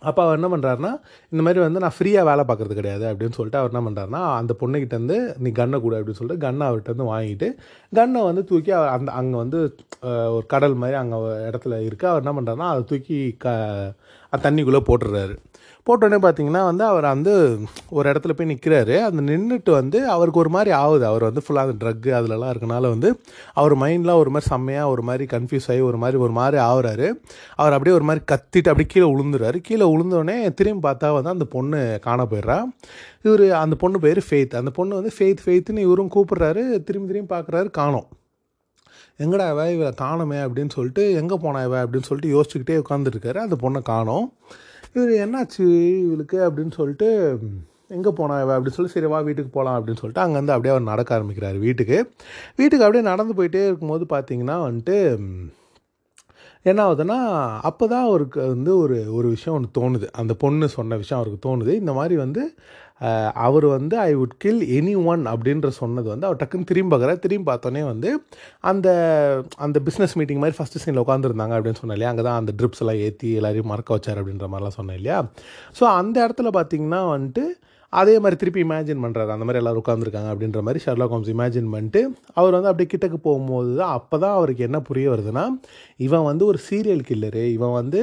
[0.02, 0.92] அப்போ அவர் என்ன பண்ணுறாருனா
[1.32, 5.18] இந்த மாதிரி வந்து நான் ஃப்ரீயாக வேலை பார்க்குறது கிடையாது அப்படின்னு சொல்லிட்டு அவர் என்ன பண்ணுறாருனா அந்த பொண்ணுக்கிட்டேருந்து
[5.44, 7.50] நீ கன்னை கூட அப்படின்னு சொல்லிட்டு கன்னை அவர்கிட்ட வந்து வாங்கிட்டு
[7.94, 9.60] கன்னை வந்து தூக்கி அவர் அந்த அங்கே வந்து
[10.36, 13.48] ஒரு கடல் மாதிரி அங்கே இடத்துல இருக்குது அவர் என்ன பண்ணுறாருனா அதை தூக்கி க
[14.34, 15.34] தண்ணிக்குள்ளே போட்டுடுறாரு.
[15.90, 17.60] போட்டோடனே பார்த்தீங்கன்னா வந்து அவர் வந்து
[17.90, 21.06] ஒரு இடத்துல போய் நிற்கிறாரு அந்த நின்றுட்டு வந்து அவருக்கு ஒரு மாதிரி ஆகுது.
[21.06, 23.22] அவர் வந்து ஃபுல்லாக அந்த ட்ரக்கு அதுலலாம் இருக்கனால வந்து
[23.54, 27.12] அவர் மைண்ட்லாம் ஒரு மாதிரி செம்மையாக ஒரு மாதிரி கன்ஃபியூஸ் ஆகி ஒரு மாதிரி ஒரு மாதிரி ஆகுறாரு.
[27.56, 31.98] அவர் அப்படியே ஒரு மாதிரி கத்திட்டு அப்படியே கீழே விழுந்துறாரு கீழே விழுந்தோடனே திரும்பி பார்த்தா வந்து அந்த பொண்ணு
[32.02, 32.64] காண போயிடுறா.
[33.22, 36.84] இவர் அந்த பொண்ணு பேர் ஃபெய்த் அந்த பொண்ணு வந்து ஃபெய்த் ஃபெய்த்துன்னு இவரும் கூப்பிட்றாரு.
[36.84, 38.08] திரும்பி திரும்பி பார்க்குறாரு காணோம்.
[39.18, 39.72] எங்கடா இவ?
[39.72, 41.84] இவளை காணுமே அப்படின்னு சொல்லிட்டு எங்கே போனா இவ?
[41.84, 44.34] அப்படின்னு சொல்லிட்டு யோசிச்சுக்கிட்டே உட்காந்துருக்காரு அந்த பொண்ணை காணோம்.
[44.96, 45.66] இவர் என்னாச்சு
[46.06, 47.10] இவளுக்கு அப்படின்னு சொல்லிட்டு
[47.88, 48.52] எங்கே போனா இவ?
[48.58, 51.98] அப்படின்னு சொல்லி சரி வா வீட்டுக்கு போகலாம் அப்படின்னு சொல்லிட்டு அங்கேருந்து அப்படியே அவர் நடக்க ஆரம்பிக்கிறார் வீட்டுக்கு.
[52.56, 54.98] வீட்டுக்கு அப்படியே நடந்து போயிட்டே இருக்கும்போது பார்த்தீங்கன்னா வந்துட்டு
[56.66, 57.18] என்ன ஆகுதுன்னா
[57.62, 60.08] அப்போ தான் அவருக்கு வந்து ஒரு ஒரு விஷயம் ஒன்று தோணுது.
[60.12, 61.74] அந்த பொண்ணு சொன்ன விஷயம் அவருக்கு தோணுது.
[61.76, 62.44] இந்த மாதிரி வந்து
[63.46, 67.22] அவர் வந்து I would kill anyone அப்படின்ற சொன்னது வந்து அவர் டக்குன்னு திரும்பி பார்க்குறாரு.
[67.26, 68.10] திரும்பி பார்த்தோன்னே வந்து
[68.72, 68.88] அந்த
[69.66, 72.14] அந்த பிஸ்னஸ் மீட்டிங் மாதிரி ஃபஸ்ட்டு சீனில் உட்காந்துருந்தாங்க அப்படின்னு சொன்னேன் இல்லையா?
[72.14, 75.20] அங்கே தான் அந்த ட்ரிப்ஸ் எல்லாம் ஏற்றி எல்லாரையும் மறக்க வச்சார் அப்படின்ற மாதிரிலாம் சொன்னேன் இல்லையா?
[75.80, 77.46] ஸோ அந்த இடத்துல பார்த்தீங்கன்னா வந்துட்டு
[77.94, 82.02] அதே மாதிரி திருப்பி இமேஜின் பண்ணுறாரு அந்த மாதிரி எல்லோரும் உட்காந்துருக்காங்க அப்படின்ற மாதிரி ஷர்லா கோம்ஸ் இமேஜின் பண்ணிட்டு
[82.40, 85.44] அவர் வந்து அப்படியே கிட்டக்கு போகும்போது தான் அப்போ தான் அவருக்கு என்ன புரிய வருதுன்னா
[86.00, 88.02] இவன் வந்து ஒரு சீரியல் கில்லரு இவன் வந்து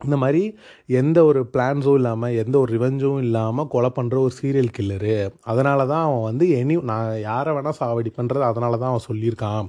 [0.00, 0.42] இந்த மாதிரி
[0.86, 6.04] எந்த ஒரு பிளான்ஸும் இல்லாமல் எந்த ஒரு ரிவெஞ்சும் இல்லாமல் கொலை பண்ணுற ஒரு சீரியல் கில்லரு அதனால தான்
[6.04, 9.66] அவன் வந்து எனி நான் யாரை வேணால் சாவடி பண்ணுறது அதனால தான் அவன் சொல்லியிருக்கான்.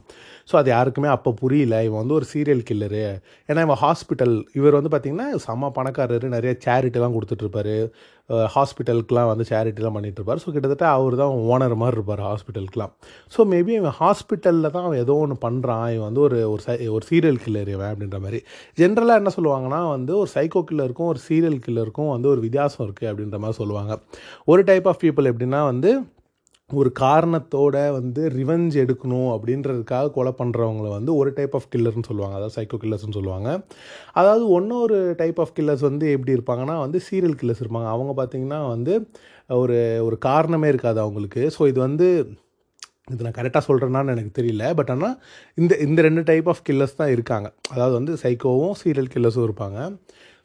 [0.49, 1.75] ஸோ அது யாருக்குமே அப்போ புரியல.
[1.88, 3.04] இவன் வந்து ஒரு சீரியல் கில்லரு
[3.49, 6.27] ஏன்னா இவன் ஹாஸ்பிட்டல் இவர் வந்து பார்த்திங்கன்னா செம்ம பணக்காரர்.
[6.38, 7.75] நிறைய சேரிட்டிலாம் கொடுத்துட்ருப்பாரு.
[8.54, 12.91] ஹாஸ்பிட்டலுக்குலாம் வந்து சேரிட்டிலாம் பண்ணிகிட்ருப்பார் ஸோ கிட்டத்தட்ட அவர் தான் ஓனர் மாதிரி இருப்பார் ஹாஸ்பிட்டலுக்குலாம்
[13.34, 17.06] ஸோ மேபி இவன் ஹாஸ்பிட்டலில் தான் அவன் ஏதோ ஒன்று பண்ணுறான் இவன் வந்து ஒரு ஒரு சை ஒரு
[17.10, 18.39] சீரியல் கில்லர் இவன் அப்படின்ற மாதிரி.
[18.82, 23.39] ஜென்ரலாக என்ன சொல்லுவாங்கன்னா வந்து ஒரு சைக்கோ கில்லருக்கும் ஒரு சீரியல் கில்லருக்கும் வந்து ஒரு வித்தியாசம் இருக்குது அப்படின்ற
[23.43, 23.91] மாதிரி சொல்லுவாங்க.
[24.54, 25.91] ஒரு டைப் ஆஃப் பீப்புள் எப்படின்னா வந்து
[26.79, 32.36] ஒரு காரணத்தோட வந்து ரிவெஞ்ச் எடுக்கணும் அப்படின்றதுக்காக கொலை பண்ணுறவங்கள வந்து ஒரு டைப் ஆஃப் கில்லர்னு சொல்லுவாங்க.
[32.39, 33.49] அதாவது சைக்கோ கில்லர்ஸ்னு சொல்லுவாங்க.
[34.21, 37.89] அதாவது ஒன்றொரு டைப் ஆஃப் கில்லர்ஸ் வந்து எப்படி இருப்பாங்கன்னா வந்து சீரியல் கில்லர்ஸ் இருப்பாங்க.
[37.95, 38.95] அவங்க பார்த்திங்கன்னா வந்து
[39.63, 41.43] ஒரு ஒரு காரணமே இருக்காது அவங்களுக்கு.
[41.57, 42.07] ஸோ இது வந்து
[43.13, 44.65] இது நான் கரெக்டாக சொல்கிறேன்னான்னு எனக்கு தெரியல.
[44.79, 45.15] பட் ஆனால்
[45.57, 47.47] இந்த இந்த ரெண்டு டைப் ஆஃப் கில்லர்ஸ் தான் இருக்காங்க.
[47.73, 49.79] அதாவது வந்து சைக்கோவும் சீரியல் கில்லர்ஸும் இருப்பாங்க.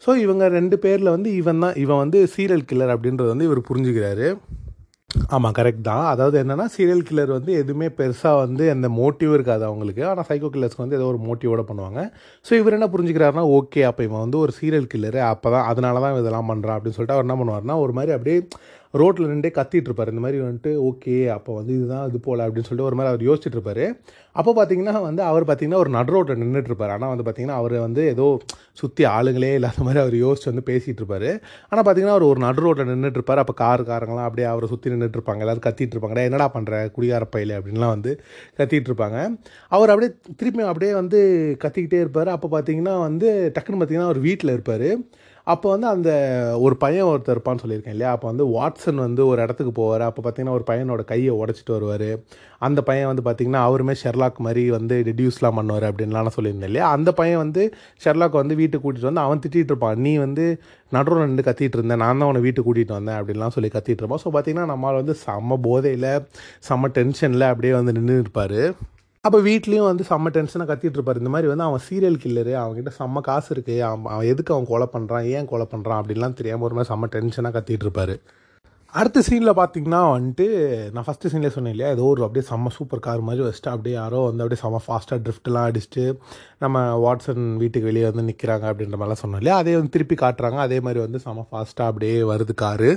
[0.03, 4.29] ஸோ இவங்க ரெண்டு பேரில் வந்து இவன் தான் இவன் வந்து சீரியல் கில்லர் அப்படின்றது வந்து இவர் புரிஞ்சுக்கிறாரு.
[5.11, 6.05] ஆமாம் கரெக்ட் தான்.
[6.13, 10.03] அதாவது என்னென்னா சீரியல் கில்லர் வந்து எதுவுமே பெருசாக வந்து அந்த மோட்டிவ் இருக்காது அவங்களுக்கு.
[10.11, 12.01] ஆனால் சைக்கோ கில்லர்ஸ்க்கு வந்து ஏதோ ஒரு மோட்டிவோட பண்ணுவாங்க.
[12.47, 16.19] ஸோ இவர் என்ன புரிஞ்சுக்கிறாருன்னா ஓகே அப்போ இவன் வந்து ஒரு சீரியல் கில்லரு அப்போ தான் அதனால தான்
[16.23, 18.39] இதெல்லாம் பண்ணுறான் அப்படின்னு சொல்லிட்டு அவர் என்ன பண்ணுவார்னா ஒரு மாதிரி அப்படியே
[19.03, 22.89] ரோட்டில் நின்றே கத்திட்டு இருப்பார் இந்த மாதிரி வந்துட்டு ஓகே அப்போ வந்து இதுதான் இது போல் அப்படின்னு சொல்லிட்டு
[22.91, 23.85] ஒரு மாதிரி அவர் யோசிச்சுட்டு இருப்பார்
[24.37, 28.03] அப்போ பார்த்தீங்கன்னா வந்து அவர் பார்த்தீங்கன்னா ஒரு நடு ரோட்டில் நின்றுட்டு இருப்பார் ஆனால் வந்து பார்த்தீங்கன்னா அவர் வந்து
[28.15, 28.27] ஏதோ
[28.81, 31.29] சுற்றி ஆளுங்களே இல்லாத மாதிரி அவர் யோசிச்சு வந்து பேசிகிட்டு இருப்பார்
[31.71, 35.45] ஆனால் பார்த்தீங்கன்னா அவர் ஒரு நடு ரோட்டில் நின்றுட்டு இருப்பார் அப்போ காருக்காரங்களாம் அப்படியே அவரை சுற்றி நின்றுட்டு இருப்பாங்க
[35.47, 38.13] எல்லாரும் கத்திட்டு இருப்பாங்க என்னடா பண்ணுற குடிகார பையில அப்படின்லாம் வந்து
[38.61, 39.19] கத்திட்டு இருப்பாங்க
[39.73, 41.19] அவர் அப்படியே திருப்பி அப்படியே வந்து
[41.65, 42.31] கத்திக்கிட்டே இருப்பார்.
[42.37, 44.89] அப்போ பார்த்தீங்கன்னா வந்து டக்குன்னு பார்த்தீங்கன்னா அவர் வீட்டில் இருப்பார்.
[45.53, 46.11] அப்போ வந்து அந்த
[46.67, 48.13] ஒரு பையன் ஒருத்தர் இருப்பான்னு சொல்லியிருக்கேன் இல்லையா?
[48.15, 50.05] அப்போ வந்து வாட்சன் வந்து ஒரு இடத்துக்கு போவார்.
[50.07, 52.09] அப்போ பார்த்தீங்கன்னா ஒரு பையனோட கையை உடச்சிட்டு வருவார்.
[52.67, 56.89] அந்த பையன் வந்து பார்த்திங்கன்னா அவருமே ஷெர்லாக் மாதிரி வந்து டிடியூஸ்லாம் பண்ணுவார் அப்படின்லாம் நான் சொல்லியிருந்தேன் இல்லையா?
[56.97, 57.63] அந்த பையன் வந்து
[58.07, 60.03] ஷெர்லாக் வந்து வீட்டுக்கு கூட்டிகிட்டு வந்து அவன் திட்டிகிட்டு இருப்பான்.
[60.07, 60.47] நீ வந்து
[60.97, 64.25] நடுவில் நின்று கத்திட்டு இருந்தேன் நான் தான் அவனை வீட்டுக்கு கூட்டிகிட்டு வந்தேன் அப்படின்லாம் சொல்லி கத்திட்டு இருப்பான்.
[64.25, 66.11] ஸோ பார்த்திங்கன்னா நம்மளால் வந்து செம்ம போதையில்
[66.71, 68.61] செம்ம டென்ஷனில் அப்படியே வந்து நின்று இருப்பார்.
[69.27, 71.21] அப்போ வீட்லேயும் வந்து செம்ம டென்ஷனாக கத்திட்டு இருப்பார்.
[71.21, 74.89] இந்த மாதிரி வந்து அவன் சீரியல் கில்லரு அவன்கிட்ட செம்ம காசு இருக்குது அவன் அவன் எதுக்கு அவன் கொலை
[74.97, 78.15] பண்ணுறான் ஏன் கொலை பண்ணுறான் அப்படின்லாம் தெரியாமல் ஒரு மாதிரி செம்ம டென்ஷனாக கத்திட்டு இருப்பார்.
[78.95, 80.45] அடுத்த சீனில் பார்த்தீங்கன்னா வந்துட்டு
[80.95, 81.89] நான் ஃபஸ்ட்டு சீனில் சொன்னேன் இல்லையா?
[81.97, 85.67] ஏதோ ஒரு அப்படியே செம்ம சூப்பர் கார் மாதிரி வச்சுட்டு அப்படியே யாரோ வந்து அப்படியே செம்ம ஃபாஸ்ட்டாக ட்ரிஃப்ட்லாம்
[85.69, 86.05] அடிச்சுட்டு
[86.65, 89.57] நம்ம வாட்சன் வீட்டுக்கு வெளியே வந்து நிற்கிறாங்க அப்படின்ற மாதிரிலாம் சொன்னோம் இல்லையா?
[89.63, 90.61] அதே வந்து திருப்பி காட்டுறாங்க.
[90.67, 92.91] அதே மாதிரி வந்து செம்ம ஃபாஸ்ட்டாக அப்படியே வருது காரு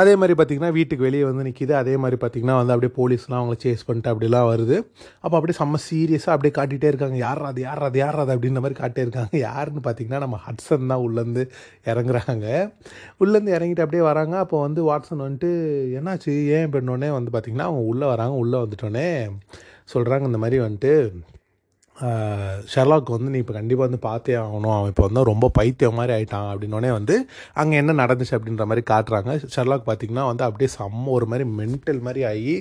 [0.00, 3.84] அதே மாதிரி பார்த்திங்கன்னா வீட்டுக்கு வெளியே வந்து நிற்கிது அதே மாதிரி பார்த்திங்கன்னா வந்து அப்படியே போலீஸ்லாம் அவங்கள சேஸ்
[3.86, 4.76] பண்ணிட்டு அப்படிலாம் வருது.
[5.24, 7.16] அப்போ அப்படியே செம்ம சீரியஸாக அப்படியே காட்டிகிட்டே இருக்காங்க.
[7.16, 7.60] யார் அது?
[7.60, 7.98] யார் அது?
[7.98, 8.32] யார் அது?
[8.36, 9.36] அப்படின்ற மாதிரி காட்டே இருக்காங்க.
[9.38, 11.44] யாருன்னு பார்த்தீங்கன்னா நம்ம ஹட்சன் தான் உள்ளேருந்து
[11.84, 12.46] இறங்குறாங்க.
[13.18, 14.36] உள்ளேருந்து இறங்கிட்டு அப்படியே வராங்க.
[14.38, 15.50] அப்போ வந்து வாட்சன் வந்துட்டு
[16.00, 16.34] என்னாச்சு?
[16.58, 18.36] ஏன் பண்ணோடனே வந்து பார்த்திங்கன்னா அவங்க உள்ளே வராங்க.
[18.44, 19.08] உள்ளே வந்துட்டோடனே
[19.94, 20.92] சொல்கிறாங்க இந்த மாதிரி வந்துட்டு
[22.72, 24.74] ஷெர்லாக் வந்து நீ இப்போ கண்டிப்பாக வந்து பார்த்தே ஆகணும்.
[24.76, 27.14] அவன் இப்போ வந்து ரொம்ப பைத்தியம் மாதிரி ஆயிட்டான் அப்படின்னோடனே வந்து
[27.60, 29.32] அங்கே என்ன நடந்துச்சு அப்படின்ற மாதிரி காட்டுறாங்க.
[29.54, 32.54] ஷெர்லாக் பார்த்திங்கன்னா வந்து அப்படியே செம்ம ஒரு மாதிரி மென்டல் மாதிரி ஆகி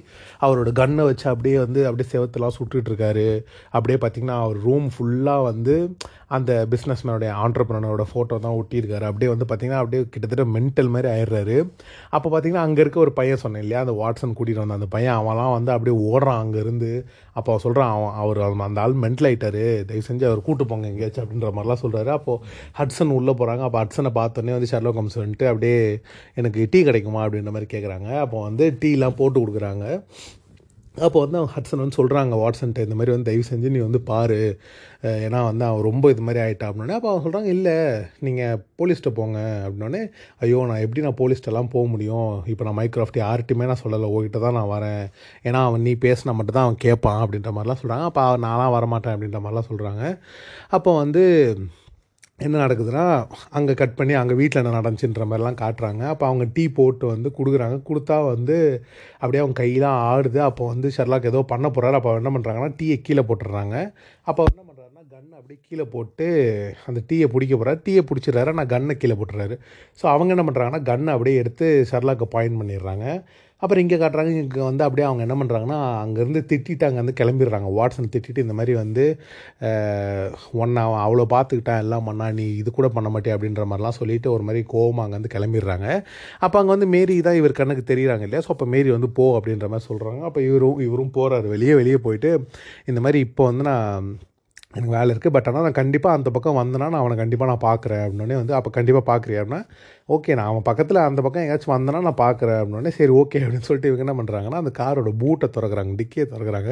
[0.45, 3.27] அவரோட கன்னை வச்சு அப்படியே வந்து அப்படியே செவத்தெல்லாம் சுட்டுட்டு இருக்காரு.
[3.75, 5.75] அப்படியே பார்த்திங்கன்னா அவர் ரூம் ஃபுல்லாக வந்து
[6.37, 7.31] அந்த பிஸ்னஸ்மேனுடைய
[7.67, 9.05] மேனுடைய ஃபோட்டோ தான் ஒட்டியிருக்காரு.
[9.09, 11.57] அப்படியே வந்து பார்த்திங்கன்னா அப்படியே கிட்டத்தட்ட மென்டல் மாதிரி ஆயிடுறாரு.
[12.15, 15.55] அப்போ பார்த்திங்கன்னா அங்கே இருக்க ஒரு பையன் சொன்னேன் இல்லையா அந்த வாட்ஸன் கூட்டிகிட்டு வந்த அந்த பையன் அவன்லாம்
[15.57, 16.91] வந்து அப்படியே ஓடுறான் அங்கேருந்து
[17.37, 21.25] அப்போ அவன் சொல்கிறான் அவன் அவர் அந்த ஆள் மென்டல் ஆகிட்டாரு தயவு செஞ்சு அவர் கூட்டு போங்க எங்கேயாச்சும்
[21.25, 22.43] அப்படின்ற மாதிரிலாம் சொல்கிறாரு அப்போது
[22.79, 25.77] ஹட்சன் உள்ளே போகிறாங்க அப்போ ஹட்சனை பார்த்தோன்னே வந்து ஷெர்லோக் ஹோம்ஸ் வந்துட்டு அப்படியே
[26.41, 27.21] எனக்கு டீ கிடைக்குமா?
[27.25, 29.85] அப்படின்ற மாதிரி கேட்குறாங்க அப்போ வந்து டீலாம் போட்டு கொடுக்குறாங்க.
[31.07, 34.39] அப்போ வந்து அவன் ஹட்சன் வந்து சொல்கிறாங்க வாட்ஸன்ட்ட இந்த மாதிரி வந்து தயவு செஞ்சு நீ வந்து பாரு.
[35.25, 37.75] ஏன்னா வந்து அவன் ரொம்ப இது மாதிரி ஆகிட்டா அப்படின்னே அப்போ அவன் சொல்கிறாங்க இல்லை
[38.27, 40.01] நீங்கள் போலீஸ்கிட்ட போங்க அப்படின்னோடனே
[40.43, 42.31] ஐயோ நான் எப்படி நான் போலீஸ்ட்டெல்லாம் போக முடியும்?
[42.53, 45.03] இப்போ நான் மைக்ரோஃப்ட் யார்கிட்டையுமே நான் சொல்லலை உங்ககிட்ட தான் நான் வரேன்.
[45.47, 49.15] ஏன்னா அவன் நீ பேசினா மட்டும் தான் அவன் கேட்பான் அப்படின்ற மாதிரிலாம் சொல்கிறாங்க அப்போ அவன் நான்லாம் வரமாட்டேன்
[49.15, 50.03] அப்படின்ற மாதிரிலாம் சொல்கிறாங்க
[50.77, 51.25] அப்போ வந்து
[52.45, 53.03] என்ன நடக்குதுன்னா
[53.57, 56.01] அங்கே கட் பண்ணி அங்கே வீட்டில் என்ன நடந்துச்சுன்ற மாதிரிலாம் காட்டுறாங்க.
[56.13, 57.77] அப்போ அவங்க டீ போட்டு வந்து கொடுக்குறாங்க.
[57.87, 58.57] கொடுத்தா வந்து
[59.21, 60.39] அப்படியே அவங்க கையெல்லாம் ஆடுது.
[60.49, 63.75] அப்போ வந்து ஷெர்லாக் ஏதோ பண்ண போகிறாரு அப்போ என்ன பண்ணுறாங்கன்னா டீயை கீழே போட்டுடுறாங்க.
[64.27, 64.66] அப்போ என்ன
[65.47, 66.25] அப்படியே கீழே போட்டு
[66.89, 68.49] அந்த டீயை பிடிக்க போகிறாரு டீயை பிடிச்சிடுறாரு.
[68.53, 69.55] ஆனால் கன்னை கீழே போட்டுறாரு.
[69.99, 73.05] ஸோ அவங்க என்ன பண்ணுறாங்கன்னா கன்னை அப்படியே எடுத்து ஷெர்லாக்கை பாயிண்ட் பண்ணிடுறாங்க.
[73.61, 77.69] அப்புறம் இங்கே காட்டுறாங்க இங்கே வந்து அப்படியே அவங்க என்ன பண்ணுறாங்கன்னா அங்கேருந்து திட்டிட்டு அங்கேருந்து கிளம்பிடுறாங்க.
[77.77, 79.05] வாட்ஸன் திட்டிட்டு இந்த மாதிரி வந்து
[80.61, 81.81] ஒன்றா அவன் அவ்வளோ பார்த்துக்கிட்டான்.
[81.85, 85.87] எல்லாம் பண்ணா நீ இது கூட பண்ண மாட்டே அப்படின்ற மாதிரிலாம் சொல்லிட்டு ஒரு மாதிரி கோவமாக அங்கேருந்து கிளம்பிடுறாங்க.
[86.45, 88.45] அப்போ அங்கே வந்து மேரி தான் இவர் கண்ணுக்கு தெரியுறாங்க இல்லையா?
[88.47, 92.31] ஸோ அப்போ மேரி வந்து போ அப்படின்ற மாதிரி சொல்கிறாங்க அப்போ இவரும் இவரும் போகிறாரு வெளியே வெளியே போயிட்டு
[92.91, 94.15] இந்த மாதிரி இப்போ வந்து நான்
[94.77, 98.03] எனக்கு வேலை இருக்குது பட் ஆனால் நான் கண்டிப்பாக அந்த பக்கம் வந்தேன்னா நான் அவனை கண்டிப்பாக நான் பார்க்குறேன்
[98.05, 99.61] அப்படின்னே வந்து அப்போ கண்டிப்பாக பார்க்குறியா அப்படின்னா
[100.15, 103.89] ஓகே நான் அவன் பக்கத்தில் அந்த பக்கம் எங்கேயாச்சும் வந்தேன்னா நான் பார்க்குறேன் அப்படின்னே சரி ஓகே அப்படின்னு சொல்லிட்டு
[103.89, 106.71] இவங்க என்ன பண்ணுறாங்கன்னா அந்த காரோட பூட்டை திறக்கிறாங்க டிக்கியை திறக்கிறாங்க.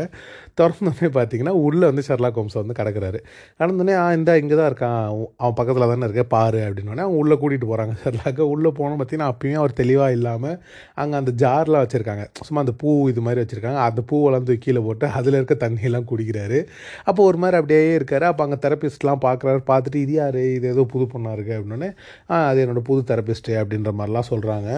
[0.60, 3.20] திறந்தோடனே பார்த்தீங்கன்னா உள்ளே வந்து ஷர்லா ஹோம்ஸ் வந்து கிடக்கிறாரு.
[3.62, 5.02] கடந்தோடனே ஆ இந்த இங்கே தான் இருக்கான்.
[5.42, 9.60] அவன் பக்கத்தில் தானே இருக்க பாரு அப்படின்னோடனே அவங்க உள்ளே கூட்டிகிட்டு போகிறாங்க ஷர்லாக்கு உள்ளே போனோம் பார்த்தீங்கன்னா அப்பயும்
[9.64, 10.56] அவர் தெளிவாக இல்லாமல்
[11.04, 12.26] அங்கே அந்த ஜார்லாம் வச்சுருக்காங்க.
[12.50, 13.82] சும்மா அந்த பூ இது மாதிரி வச்சுருக்காங்க.
[13.90, 16.62] அந்த பூவெல்லாம் தூக்கி கீழே போட்டு அதில் இருக்க தண்ணியெல்லாம் குடிக்கிறாரு.
[17.10, 18.28] அப்போ ஒரு மாதிரி அப்படியே இருக்காரு.
[18.32, 19.62] அப்போ அங்கே தெரப்பிஸ்ட்லாம் பார்க்குறாரு.
[19.74, 20.42] பார்த்துட்டு இது யார்?
[20.58, 21.92] இது ஏதோ புது பொண்ணாக இருக்குது அப்படின்னே
[22.32, 24.70] ஆ அது என்னோடய புது தெரப்பிஸ்ட்டு அப்படின்ற மாதிரிலாம் சொல்கிறாங்க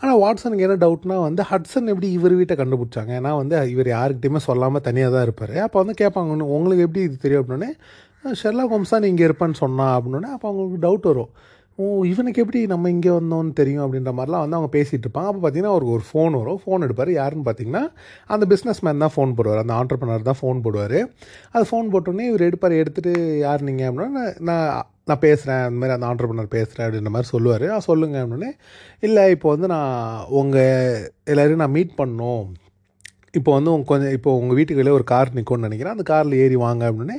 [0.00, 3.10] ஆனால் வாட்ஸனுக்கு என்ன டவுட்னா வந்து ஹட்சன் எப்படி இவர் வீட்டை கண்டுபிடிச்சாங்க?
[3.18, 5.54] ஏன்னா வந்து இவர் யாருக்கிட்டையுமே சொல்லாமல் தனியாக தான் இருப்பார்.
[5.66, 7.42] அப்போ வந்து கேட்பாங்க உங்களுக்கு எப்படி இது தெரியும்?
[7.44, 7.70] அப்படின்னே
[8.40, 11.30] ஷெர்லா கோம்ஸ் தான் இங்கே இருப்பேன்னு சொன்னா அப்படின்னே அப்போ அவங்களுக்கு டவுட் வரும்.
[11.80, 15.28] ஓ இவனுக்கு எப்படி நம்ம இங்கே வந்தோம்னு தெரியும் அப்படின்ற மாதிரிலாம் வந்து அவங்க பேசிகிட்டு இருப்பாங்க.
[15.30, 16.60] அப்போ பார்த்தீங்கன்னா அவருக்கு ஒரு ஃபோன் வரும்.
[16.64, 17.10] ஃபோன் எடுப்பார்.
[17.18, 17.82] யாருன்னு பார்த்தீங்கன்னா
[18.34, 19.62] அந்த பிஸ்னஸ் மேன் தான் ஃபோன் போடுவார்.
[19.64, 20.98] அந்த ஆண்டர்பனர் தான் ஃபோன் போடுவார்.
[21.54, 22.74] அது ஃபோன் போட்டோன்னே இவர் எடுப்பார்.
[22.82, 23.12] எடுத்துகிட்டு
[23.46, 24.66] யார் நீங்கள் அப்படின்னா நான்
[25.10, 27.66] நான் பேசுகிறேன் அந்த மாதிரி அந்த ஆண்டர்பனர் பேசுகிறேன் அப்படின்ற மாதிரி சொல்லுவார்.
[27.76, 28.50] ஆ சொல்லுங்க அப்படின்னே
[29.06, 29.94] இல்லை இப்போ வந்து நான்
[30.40, 30.98] உங்கள்
[31.32, 32.44] எல்லோரையும் நான் மீட் பண்ணோம்
[33.38, 35.94] இப்போ வந்து உங்க கொஞ்சம் இப்போ உங்கள் வீட்டுக்கு வெளியே ஒரு கார் நிற்கும்னு நினைக்கிறேன்.
[35.96, 37.18] அந்த காரில் ஏறி வாங்க அப்படின்னே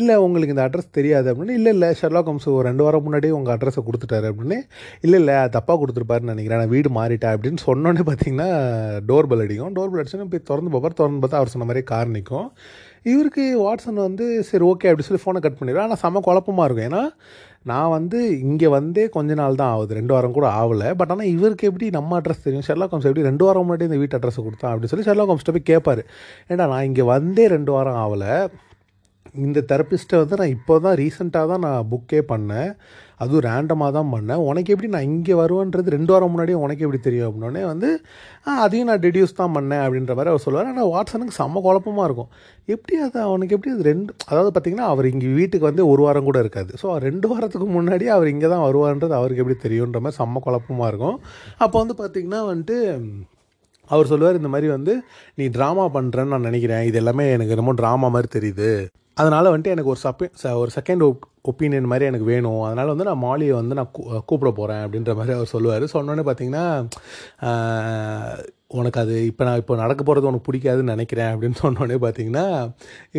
[0.00, 1.56] இல்லை உங்களுக்கு இந்த அட்ரஸ் தெரியாது அப்படின்னு.
[1.60, 4.58] இல்லை இல்லை ஷெர்லாக் ஹோம்ஸ் ஒரு ரெண்டு வாரம் முன்னாடியே உங்கள் அட்ரஸை கொடுத்துட்டாரு அப்படின்னு.
[5.06, 6.62] இல்லை இல்லை தப்பாக கொடுத்துருப்பாருன்னு நினைக்கிறேன்.
[6.62, 8.50] நான் வீடு மாறிட்டேன் அப்படின்னு சொன்னோன்னே பார்த்தீங்கன்னா
[9.10, 9.74] டோர் பெல் அடிக்கும்.
[9.78, 12.48] டோர் பெல் அடிச்சோன்னே போய் திறந்து பார்ப்பார் திறந்து பார்த்தா அவர் சொன்ன மாதிரி கார் நிற்கும்
[13.10, 16.88] இவருக்கு வாட்ஸன் வந்து சரி ஓகே அப்படி சொல்லி ஃபோனை கட் பண்ணிடுவேன் ஆனால் செம்ம குழப்பமாக இருக்கும்.
[16.90, 17.02] ஏன்னா
[17.70, 19.96] நான் வந்து இங்கே வந்தே கொஞ்ச நாள் தான் ஆகுது.
[19.98, 20.88] ரெண்டு வாரம் கூட ஆகலை.
[21.00, 22.66] பட் ஆனால் இவருக்கு எப்படி நம்ம அட்ரஸ் தெரியும்?
[22.68, 25.70] ஷெர்லாக் ஹோம்ஸ் எப்படி ரெண்டு வாரம் முன்னாடி இந்த வீட்டு அட்ரஸ் கொடுத்தான் அப்படின்னு சொல்லி ஷெர்லாக் ஹோம்ஸ்ட்ட போய்
[25.72, 26.04] கேட்பாரு
[26.50, 28.34] ஏன்டா நான் இங்கே வந்தே ரெண்டு வாரம் ஆகலை.
[29.44, 32.70] இந்த தெரப்பிஸ்ட்டை வந்து நான் இப்போ தான் ரீசெண்டாக தான் நான் புக்கே பண்ணேன்.
[33.22, 34.40] அதுவும் ரேண்டமாக தான் பண்ணேன்.
[34.48, 37.88] உனக்கு எப்படி நான் இங்கே வருவேன்றது ரெண்டு வாரம் முன்னாடியே உனக்கு எப்படி தெரியும் அப்படின்னோடனே வந்து
[38.64, 40.68] அதையும் நான் டெடியூஸ் தான் பண்ணேன் அப்படின்ற மாதிரி அவர் சொல்லுவார்.
[40.72, 42.30] ஆனால் வாட்ஸனுக்கு செம்ம குழப்பமாக இருக்கும்.
[42.74, 46.40] எப்படி அது அவனுக்கு எப்படி அது ரெண்டு அதாவது பார்த்திங்கன்னா அவர் இங்கே வீட்டுக்கு வந்து ஒரு வாரம் கூட
[46.44, 46.72] இருக்காது.
[46.82, 51.18] ஸோ ரெண்டு வாரத்துக்கு முன்னாடி அவர் இங்கே தான் வருவார்ன்றது அவருக்கு எப்படி தெரியுன்ற மாதிரி செம்ம குழப்பமாக இருக்கும்.
[51.64, 52.78] அப்போ வந்து பார்த்திங்கன்னா வந்துட்டு
[53.90, 54.94] அவர் சொல்லுவார் இந்த மாதிரி வந்து
[55.40, 56.82] நீ ட்ராமா பண்ணுறேன்னு நான் நினைக்கிறேன்.
[56.88, 58.70] இது எல்லாமே எனக்கு என்னமோ ட்ராமா மாதிரி தெரியுது.
[59.18, 62.62] அதனால் வந்துட்டு எனக்கு ஒரு சப்பே ச- ஒரு செகண்ட் ஒப்பீனியன் மாதிரி எனக்கு வேணும்.
[62.62, 65.82] அதனால் வந்து நான் மாலியை வந்து நான் கூ- கூப்பிட போகிறேன் அப்படின்ற மாதிரி அவர் சொல்லுவார்.
[65.82, 66.64] சொன்னோன்னே பார்த்தீங்கன்னா
[68.70, 71.38] உனக்கு அது இப்போ நான் இப்போ நடக்க போகிறது உனக்கு பிடிக்காதுன்னு நினைக்கிறேன்.
[71.38, 72.72] அப்படின்னு சொன்னோடனே பார்த்தீங்கன்னா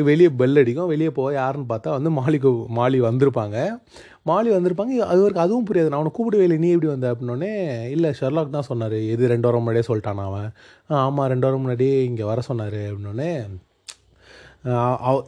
[0.03, 0.88] வெளியே பெல் அடிக்கும்.
[0.88, 3.81] வெளியே போக யாருன்னு பார்த்தா வந்து மாலிக்கு மாலி வந்திருப்பாங்க.
[4.25, 4.97] மாலி வந்திருப்பாங்க.
[5.12, 5.89] அது வரைக்கும் அதுவும் புரியாது.
[5.89, 6.57] நான் அவனை கூப்பிடவே இல்லை.
[6.57, 7.13] நீ எப்படி வந்த?
[7.13, 8.91] அப்படின்னோடனே இல்லை ஷெர்லாக் தான் சொன்னார்.
[8.91, 10.51] எது ரெண்டு வாரம் முன்னாடியே சொல்லிட்டான் அவன்.
[10.88, 12.73] ஆமாம் ரெண்டு வாரம் முன்னாடியே இங்கே வர சொன்னார்.
[12.73, 13.45] அப்படின்னோடனே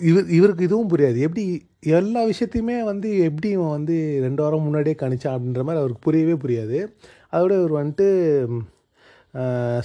[0.10, 1.17] இவர் இவருக்கு இதுவும் புரியாது.
[1.28, 1.44] எப்படி
[1.98, 6.80] எல்லா விஷயத்தையுமே வந்து எப்படி இவன் வந்து ரெண்டு வாரம் முன்னாடியே கணிச்சான் அப்படின்ற மாதிரி அவருக்கு புரியவே புரியாது.
[7.34, 8.08] அதோட இவர் வந்துட்டு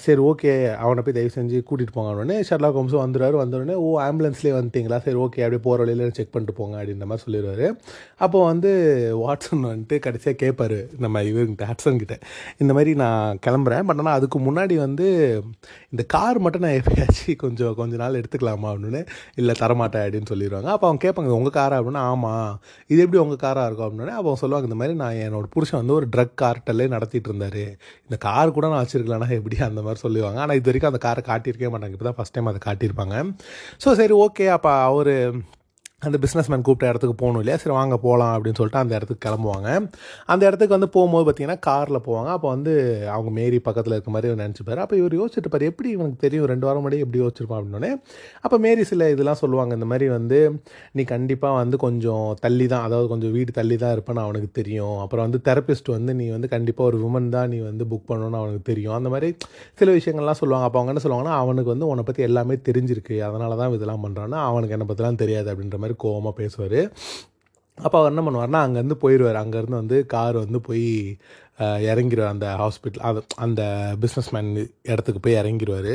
[0.04, 0.52] சரி ஓகே
[0.84, 4.98] அவனை போய் தயவு செஞ்சு கூட்டிகிட்டு போங்க உடனே ஷர்லா ஹோம்ஸும் வந்துடுவார் வந்தோடனே ஓ ஆம்புலன்ஸ்லேயே வந்துட்டீங்களா?
[5.04, 7.66] சரி ஓகே அப்படியே போகிற வழியில செக் பண்ணிட்டு போங்க அப்படின்ற மாதிரி சொல்லிடுவார்.
[8.24, 8.70] அப்போ வந்து
[9.24, 12.16] வாட்சன் வந்துட்டு கடைசியாக கேட்பார் நம்ம இவர்கிட்ட ஹட்சன் கிட்ட
[12.62, 13.86] இந்த மாதிரி நான் கிளம்புறேன்.
[13.90, 15.06] பட் ஆனால் அதுக்கு முன்னாடி வந்து
[15.92, 18.68] இந்த கார் மட்டும் நான் எப்பயாச்சும் கொஞ்சம் கொஞ்ச நாள் எடுத்துக்கலாமா?
[18.74, 19.02] அப்படின்னு
[19.34, 20.70] இல்லை தரமாட்டேன் அப்படின்னு சொல்லிடுவாங்க.
[20.76, 21.78] அப்போ அவங்க கேட்பாங்க உங்கள் காரா?
[21.80, 22.50] அப்படின்னா ஆமாம்
[22.90, 23.86] இது எப்படி உங்கள் காராக இருக்கும்?
[23.88, 24.16] அப்படின்னே.
[24.18, 27.62] அப்போ அவங்க சொல்லுவாங்க இந்த மாதிரி நான் என்னோட புருஷன் வந்து ஒரு ட்ரக் கார்ட்டல்லே நடத்திட்டு இருந்தார்.
[28.06, 31.72] இந்த கார் கூட நான் வச்சிருக்கலாம்னா எப்படி அந்த மாதிரி சொல்லுவாங்க ஆனால் இது வரைக்கும் அந்த காரை காட்டியிருக்கவே
[31.74, 31.96] மாட்டாங்க.
[31.96, 33.16] இப்போ தான் ஃபஸ்ட் டைம் அதை காட்டியிருப்பாங்க.
[33.84, 35.14] ஸோ சரி ஓகே அப்போ அவர்
[36.06, 37.58] அந்த பிஸ்னஸ்மேன் கூப்பிட்ட இடத்துக்கு போகணும் இல்லையா?
[37.62, 39.68] சரி வாங்க போகலாம் அப்படின்னு சொல்லிட்டு அந்த இடத்துக்கு கிளம்புவாங்க.
[40.32, 42.30] அந்த இடத்துக்கு வந்து போகும்போது பார்த்தீங்கன்னா காரில் போவாங்க.
[42.36, 42.72] அப்போ வந்து
[43.14, 44.80] அவங்க மேரி பக்கத்தில் இருக்க மாதிரி அவர் நினச்சிப்பாரு.
[44.84, 46.46] அப்போ இவர் யோசிச்சுட்டு பாரு எப்படி இவனுக்கு தெரியும்?
[46.52, 47.90] ரெண்டு வாரம் முன்னாடி எப்படி யோசிச்சிருப்பான் அப்படின்னோடனே
[48.44, 49.72] அப்போ மேரி சில இதெல்லாம் சொல்லுவாங்க.
[49.78, 50.38] இந்த மாதிரி வந்து
[50.98, 54.96] நீ கண்டிப்பாக வந்து கொஞ்சம் தள்ளி தான் அதாவது கொஞ்சம் வீடு தள்ளி தான் இருப்பேன்னு அவனுக்கு தெரியும்.
[55.04, 58.64] அப்புறம் வந்து தெரப்பிஸ்ட் வந்து நீ வந்து கண்டிப்பாக ஒரு உமன் தான் நீ வந்து புக் பண்ணணும்னு அவனுக்கு
[58.70, 58.96] தெரியும்.
[58.98, 59.30] அந்த மாதிரி
[59.80, 60.68] சில விஷயங்கள்லாம் சொல்லுவாங்க.
[60.68, 63.16] அப்போ அவங்க என்ன சொல்லுவாங்கன்னா அவனுக்கு வந்து உன்னை பற்றி எல்லாமே தெரிஞ்சிருக்கு.
[63.28, 66.80] அதனால தான் இதெல்லாம் பண்ணுறான்னா அவனுக்கு என்னை பற்றிலாம் தெரியாது அப்படின்ற மாதிரி கோவமாக பேசுவார்.
[67.78, 70.86] அப்போ அவர் என்ன பண்ணுவார்னா அங்கேருந்து போயிடுவார் அங்கேருந்து வந்து கார் வந்து போய்
[71.90, 73.62] இறங்கிடுவார் அந்த ஹாஸ்பிட்டல் அது அந்த
[74.00, 74.50] பிஸ்னஸ் மேன்
[74.92, 75.92] இடத்துக்கு போய் இறங்கிடுவார்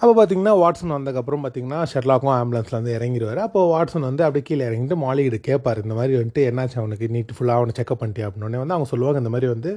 [0.00, 4.96] அப்போ பார்த்தீங்கன்னா வாட்ஸன் வந்ததுக்கப்புறம் பார்த்தீங்கன்னா ஷெர்லாக்கும் ஆம்புலன்ஸில் வந்து இறங்கிடுவார் அப்போ வாட்ஸன் வந்து அப்படியே கீழே இறங்கிட்டு
[5.04, 7.06] மாலிகிட்ட கேட்பார் இந்த மாதிரி வந்துட்டு என்னாச்சு அவனுக்கு?
[7.06, 9.70] நீட் ஃபுல்லாக அவனை செக்அப் பண்ணிட்டியா அப்படின்னே வந்து அவங்க சொல்லுவாங்க இந்த மாதிரி வந்து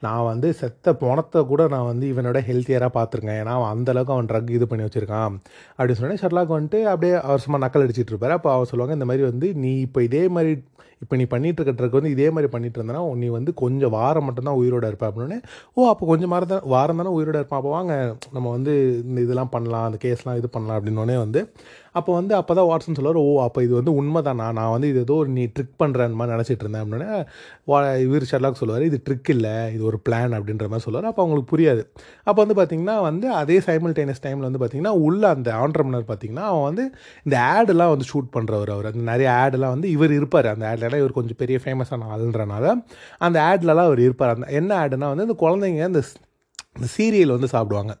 [0.00, 4.50] நான் வந்து செத்த பணத்தை கூட நான் வந்து இவனோட ஹெல்த்தியராக பார்த்துருக்கேன் ஏன்னா அவன் அந்தளவுக்கு அவன் ட்ரக்
[4.58, 5.36] இது பண்ணி வச்சுருக்கான்
[5.78, 8.36] அப்படின்னு சொன்னேன் ஷெர்லாக் வந்துட்டு அப்படியே அவர் சும்மா நக்கல் அடிச்சிட்டு இருப்பார்.
[8.38, 10.52] அப்போ அவர் சொல்லுவாங்க இந்த மாதிரி வந்து நீ இப்போ இதே மாதிரி
[11.02, 14.84] இப்போ நீ பண்ணிட்டு இருக்கிறதுக்கு வந்து இதே மாதிரி பண்ணிட்டு இருந்தனா நீ வந்து கொஞ்சம் வாரம் மட்டும்தான் உயிரோட
[14.90, 15.36] இருப்ப அப்படின்னு
[15.76, 17.60] ஓ அப்போ கொஞ்சம் வாரம் தான் வாரம் தானே உயிரோட இருப்பான்.
[17.60, 17.92] அப்போ வாங்க
[18.32, 18.72] நம்ம வந்து
[19.08, 21.42] இந்த இதெல்லாம் பண்ணலாம் அந்த கேஸ்லாம் இது பண்ணலாம் அப்படின்னோடனே வந்து
[21.98, 25.00] அப்போ வந்து அப்போ தான் வாட்ஸன் சொல்லுவார் ஓ அப்போ இது வந்து உண்மை தானா நான் வந்து இது
[25.06, 26.84] ஏதோ ஒரு நீ ட்ரிக் பண்ணுறேன் மாதிரி நினச்சிட்டு இருந்தேன்.
[26.84, 27.10] அப்படின்னா
[27.70, 31.08] வா இவர் ஷெர்லாக் சொல்லுவார் இது ட்ரிக் இல்லை இது ஒரு பிளான் அப்படின்ற மாதிரி சொல்லுவார்.
[31.10, 31.82] அப்போ அவங்களுக்கு புரியாது.
[32.28, 36.86] அப்போ வந்து பார்த்திங்கன்னா வந்து அதே சைமல்டேனியஸ் டைமில் வந்து பார்த்திங்கன்னா உள்ள அந்த ஆண்டர்மனர் பார்த்திங்கன்னா அவன் வந்து
[37.26, 38.90] இந்த ஆடெல்லாம் வந்து ஷூட் பண்ணுறவர் அவர்.
[38.92, 40.50] அந்த நிறைய ஆடெல்லாம் வந்து இவர் இருப்பார்.
[40.54, 42.66] அந்த ஆட்லலாம் இவர் கொஞ்சம் பெரிய ஃபேமஸான ஆளுன்றனால
[43.26, 44.34] அந்த ஆட்லலாம் அவர் இருப்பார்.
[44.36, 46.02] அந்த என்ன ஆடுனா வந்து இந்த குழந்தைங்க இந்த
[46.76, 47.92] இந்த சீரியல் வந்து சாப்பிடுவாங்க.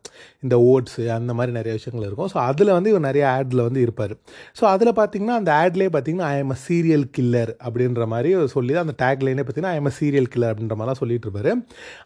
[0.44, 2.30] இந்த ஓட்ஸு அந்த மாதிரி நிறைய விஷயங்கள் இருக்கும்.
[2.32, 4.14] ஸோ அதில் வந்து இவர் நிறைய ஆடில் வந்து இருப்பார்.
[4.58, 8.86] ஸோ அதில் பார்த்தீங்கன்னா அந்த ஆட்லேயே பார்த்தீங்கன்னா I am a serial killer அப்படின்ற மாதிரி சொல்லி தான்
[8.86, 11.52] அந்த டேக்லைனே பார்த்தீங்கன்னா I am a serial killer அப்படின்ற மாதிரிலாம் சொல்லிட்டு இருப்பாரு.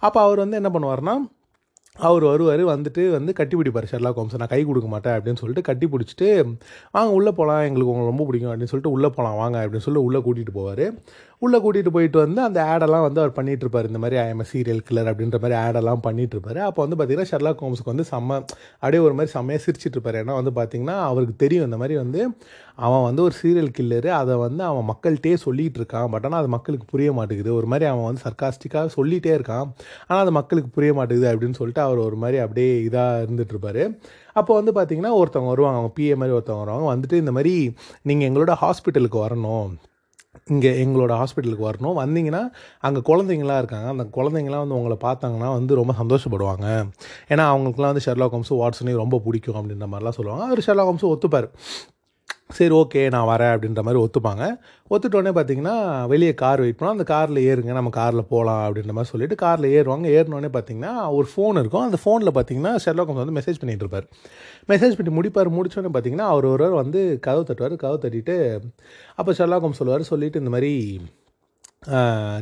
[0.09, 1.17] அப்போ அவர் வந்து என்ன பண்ணுவார்னா
[1.97, 3.89] அவர் வருவார் வந்துட்டு வந்து கட்டி பிடிப்பார்.
[3.91, 6.29] ஷெர்லா கோம்ஸ் நான் கை கொடுக்க மாட்டேன் அப்படின்னு சொல்லிட்டு கட்டி பிடிச்சிட்டு
[6.95, 10.21] வாங்க உள்ளே போகலாம் எங்களுக்கு உங்களுக்கு ரொம்ப பிடிக்கும் அப்படின்னு சொல்லிட்டு உள்ளே போகலாம் வாங்க அப்படின்னு சொல்லிட்டு உள்ளே
[10.27, 10.85] கூட்டிகிட்டு போவார்.
[11.45, 13.87] உள்ளே கூட்டிகிட்டு போயிட்டு வந்து அந்த ஆடெல்லாம் வந்து அவர் பண்ணிட்டு இருப்பார்.
[13.91, 18.07] இந்த மாதிரி ஐஎம் சீரியல் கில்லர் அப்படின்ற மாதிரி ஆடெல்லாம் பண்ணிட்டு அப்போ வந்து பார்த்தீங்கன்னா ஷர்லா ஹோம்ஸுக்கு வந்து
[18.11, 18.37] செம்ம
[18.83, 20.19] அப்படியே ஒரு மாதிரி செம்மையாக சிரிச்சிட்டு இருப்பார்.
[20.23, 22.21] ஏன்னா வந்து பார்த்தீங்கன்னா அவருக்கு தெரியும் இந்த மாதிரி வந்து
[22.87, 26.09] அவன் வந்து ஒரு சீரியல் கில்லரு அதை வந்து அவன் மக்கள்கிட்டே சொல்லிகிட்டு இருக்கான்.
[26.13, 27.53] பட் ஆனால் அது மக்களுக்கு புரிய மாட்டேங்குது.
[27.61, 29.67] ஒரு மாதிரி அவன் வந்து சர்க்காஸ்டிக்காக சொல்லிகிட்டே இருக்கான்.
[30.09, 33.83] ஆனால் அது மக்களுக்கு புரிய மாட்டேங்குது அப்படின்னு சொல்லிட்டு அவர் ஒரு மாதிரி அப்படியே இதாக இருந்துகிட்ருப்பார்
[34.41, 35.79] அப்போ வந்து பார்த்தீங்கன்னா ஒருத்தவங்க வருவாங்க.
[35.81, 36.91] அவங்க பிஏ மாதிரி ஒருத்தவங்க வருவாங்க.
[36.95, 37.55] வந்துட்டு இந்த மாதிரி
[38.11, 39.73] நீங்கள் எங்களோட ஹாஸ்பிட்டலுக்கு வரணும்.
[40.51, 41.97] இங்கே எங்களோட ஹாஸ்பிட்டலுக்கு வரணும்.
[42.03, 42.41] வந்தீங்கன்னா
[42.81, 43.89] அங்கே குழந்தைங்களாம் இருக்காங்க.
[43.89, 46.67] அந்த குழந்தைங்களாம் வந்து உங்களை பார்த்தாங்கன்னா வந்து ரொம்ப சந்தோஷப்படுவாங்க.
[47.29, 50.45] ஏன்னா அவங்களுக்குலாம் வந்து ஷெர்லா ஹோம்ஸும் வாட்ஸனையும் ரொம்ப பிடிக்கும் அப்படின்ற மாதிரிலாம் சொல்லுவாங்க.
[50.45, 51.49] அவர் ஷெர்லா ஹோம்ஸும் ஒத்துப்பார்.
[52.59, 54.45] சரி ஓகே நான் வரேன் அப்படின்ற மாதிரி ஒத்துப்பாங்க.
[54.93, 56.97] ஒத்துட்டோடனே பார்த்தீங்கன்னா வெளியே கார் வெயிட் பண்ணோம்.
[56.97, 60.07] அந்த காரில் ஏறுங்க நம்ம காரில் போகலாம் அப்படின்ற மாதிரி சொல்லிட்டு காரில் ஏறுவாங்க.
[60.17, 61.85] ஏறினோடனே பார்த்தீங்கன்னா ஒரு ஃபோன் இருக்கும்.
[61.89, 64.07] அந்த ஃபோனில் பார்த்தீங்கன்னா ஷெர்லாக் வந்து மெசேஜ் பண்ணிட்டு இருப்பார்.
[64.69, 65.53] மெசேஜ் பண்ணி முடிப்பார்.
[65.59, 67.77] முடிச்சோடனே பார்த்தீங்கன்னா அவர் ஒருவர் வந்து கதவு தட்டுவார்.
[67.85, 68.37] கதவு தட்டிட்டு
[69.17, 70.11] அப்போ ஷெர்லாக் சொல்லுவார்.
[70.13, 71.01] சொல்லிட்டு இந்த மாதிரி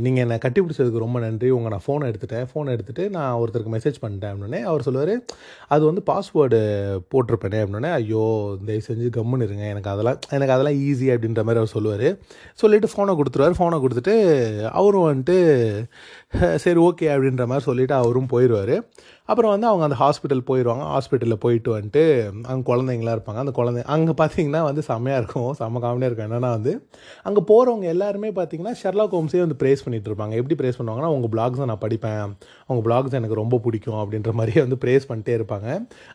[0.05, 1.48] நீங்கள் என்னை கட்டி பிடிச்சதுக்கு ரொம்ப நன்றி.
[1.57, 2.46] உங்கள் நான் ஃபோனை எடுத்துட்டேன்.
[2.50, 5.14] ஃபோனை எடுத்துகிட்டு நான் ஒருத்தருக்கு மெசேஜ் பண்ணிட்டேன் அப்படின்னே அவர் சொல்லுவார்
[5.74, 6.59] அது வந்து பாஸ்வேர்டு
[7.12, 8.24] போட்டிருப்பேனே அப்படின்னே ஐயோ
[8.66, 9.64] தயவு செஞ்சு கம்முன்னு இருங்க.
[9.74, 12.09] எனக்கு அதெல்லாம் எனக்கு அதெல்லாம் ஈஸி அப்படின்ற மாதிரி அவர் சொல்லுவார்.
[12.62, 13.59] சொல்லிவிட்டு ஃபோனை கொடுத்துருவார்.
[13.61, 14.16] ஃபோனை கொடுத்துட்டு
[14.81, 15.38] அவரும் வந்துட்டு
[16.64, 18.74] சரி ஓகே அப்படின்ற மாதிரி சொல்லிவிட்டு அவரும் போயிடுவார்
[19.30, 20.84] அப்புறம் வந்து அவங்க அந்த ஹாஸ்பிட்டல் போயிடுவாங்க.
[20.94, 22.02] ஹாஸ்பிட்டலில் போயிட்டு வந்துட்டு
[22.52, 23.40] அங்கே குழந்தைங்களாம் இருப்பாங்க.
[23.44, 25.50] அந்த குழந்தை அங்கே பார்த்தீங்கன்னா வந்து செம்மையாக இருக்கும்.
[25.60, 26.28] செம்ம காமெடியாக இருக்கும்.
[26.28, 26.72] என்னென்னா வந்து
[27.28, 30.34] அங்கே போகிறவங்க எல்லாருமே பார்த்தீங்கன்னா ஷெர்லாக் ஹோம்ஸே வந்து ப்ரேஸ் பண்ணிட்டு இருப்பாங்க.
[30.40, 32.32] எப்படி ப்ரேஸ் பண்ணுவாங்கன்னா உங்கள் பிளாக்ஸை நான் படிப்பேன்.
[32.70, 33.98] உங்கள் பிளாக்ஸ் எனக்கு ரொம்ப பிடிக்கும்.
[34.02, 35.68] அப்படின்ற மாதிரியே வந்து ப்ரேஸ் பண்ணிட்டே இருப்பாங்க.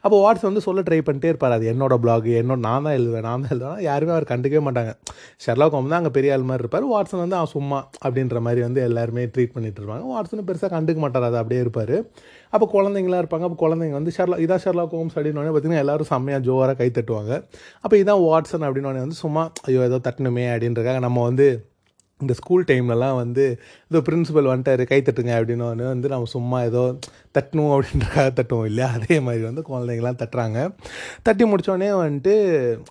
[0.06, 1.56] அப்போ வாட்ஸ் வந்து சொல்ல ட்ரை பண்ணிட்டே இருப்பார்.
[1.58, 3.82] அது என்னோட பிளாக் என்னோட நான் தான் எழுதுவேன் நான் தான் எழுதுவேன்.
[3.90, 4.92] யாருமே அவர் கண்டுக்கவே மாட்டாங்க.
[5.46, 6.88] ஷெர்லாக் ஹோம் தான் அங்கே பெரிய ஆள் மாதிரி இருப்பார்.
[6.94, 7.82] வாட்ஸன் வந்து அவன் சும்மா.
[8.06, 10.06] அப்படின்ற மாதிரி வந்து எல்லாருமே ட்ரீட் பண்ணிட்டு இருப்பாங்க.
[10.14, 11.28] வாட்ஸன் பெருசாக கண்டுக்க மாட்டார்.
[11.32, 11.96] அது அப்படியே இருப்பார்.
[12.56, 13.46] அப்போ குழந்தைங்களாம் இருப்பாங்க.
[13.50, 17.34] அப்போ குழந்தைங்க வந்து ஷர்லா இதான் ஷர்லா ஹோம்ஸ் அப்படின்னு பார்த்தீங்கன்னா எல்லாரும் செம்மையாக ஜோராக கை தட்டுவாங்க.
[17.82, 21.48] அப்போ இதான் வாட்ஸன் அப்படின்னு வந்து சும்மா ஐயோ ஏதோ தட்டணுமே அப்படின்றக்காக நம்ம வந்து
[22.22, 23.46] இந்த ஸ்கூல் டைம்லலாம் வந்து
[23.92, 26.84] இதோ பிரின்சிபல் வந்துட்டாரு கை தட்டுங்க அப்படின்னு வந்து நம்ம சும்மா ஏதோ
[27.38, 28.88] தட்டணும் அப்படின்றக்காக தட்டுவோம் இல்லையா?
[28.98, 30.60] அதே மாதிரி வந்து குழந்தைங்களாம் தட்டுறாங்க.
[31.24, 32.36] தட்டி முடித்தோடனே வந்துட்டு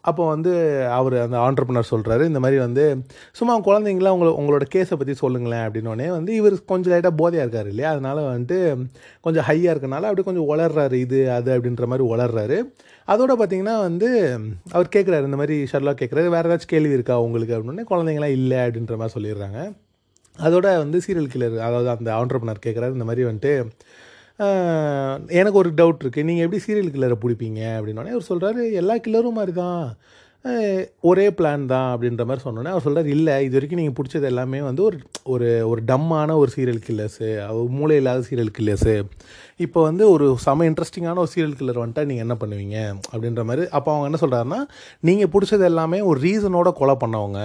[0.00, 0.52] அப்போ வந்து
[0.90, 2.84] அவர் அந்த ஆண்டர்பனர் சொல்கிறாரு இந்த மாதிரி வந்து
[3.32, 7.90] சும்மா குழந்தைங்களாம் உங்களை உங்களோட கேஸை பற்றி சொல்லுங்களேன் அப்படின்னோடனே வந்து இவர் கொஞ்சம் லைட்டாக போதையாக இருக்கார் இல்லையா?
[7.90, 8.58] அதனால் வந்துட்டு
[9.20, 12.58] கொஞ்சம் ஹையாக இருக்கனால அப்படி கொஞ்சம் வளர்றாரு இது அது அப்படின்ற மாதிரி வளர்றாரு
[13.08, 14.08] அதோட பார்த்தீங்கன்னா வந்து
[14.72, 18.96] அவர் கேட்குறாரு இந்த மாதிரி ஷர்லாக் கேட்குறாரு வேறு ஏதாச்சும் கேள்வி இருக்கா உங்களுக்கு அப்படின்னு குழந்தைங்களாம் இல்லை அப்படின்ற
[18.96, 19.58] மாதிரி சொல்லிடுறாங்க.
[20.38, 23.52] அதோட வந்து சீரியல் கில்லர் அதாவது அந்த ஆண்டர்பனர் கேட்குறாரு இந்த மாதிரி வந்துட்டு
[25.28, 29.52] எனக்கு ஒரு டவுட் இருக்குது நீங்கள் எப்படி சீரியல் கில்லரை பிடிப்பீங்க அப்படின்னோடனே அவர் சொல்கிறாரு எல்லா கில்லரும் மாதிரி
[29.52, 29.82] தான்
[31.00, 34.82] ஒரே பிளான் தான் அப்படின்ற மாதிரி சொன்னோன்னே அவர் சொல்கிறார் இல்லை இது வரைக்கும் நீங்கள் பிடிச்சது எல்லாமே வந்து
[34.82, 34.98] ஒரு
[35.34, 37.28] ஒரு ஒரு டம்மான ஒரு சீரியல் கில்லர்ஸு
[37.68, 38.94] மூளை இல்லாத சீரியல் கில்லர்ஸு
[39.56, 42.76] இப்போ வந்து ஒரு செம இன்ட்ரெஸ்டிங்கான ஒரு சீரியல் கில்லர் வந்துட்டா நீங்கள் என்ன பண்ணுவீங்க?
[43.12, 44.60] அப்படின்ற மாதிரி அப்போ அவங்க என்ன சொல்கிறாருன்னா
[45.00, 47.40] நீங்கள் பிடிச்சது எல்லாமே ஒரு ரீசனோட கொலை பண்ணவங்க.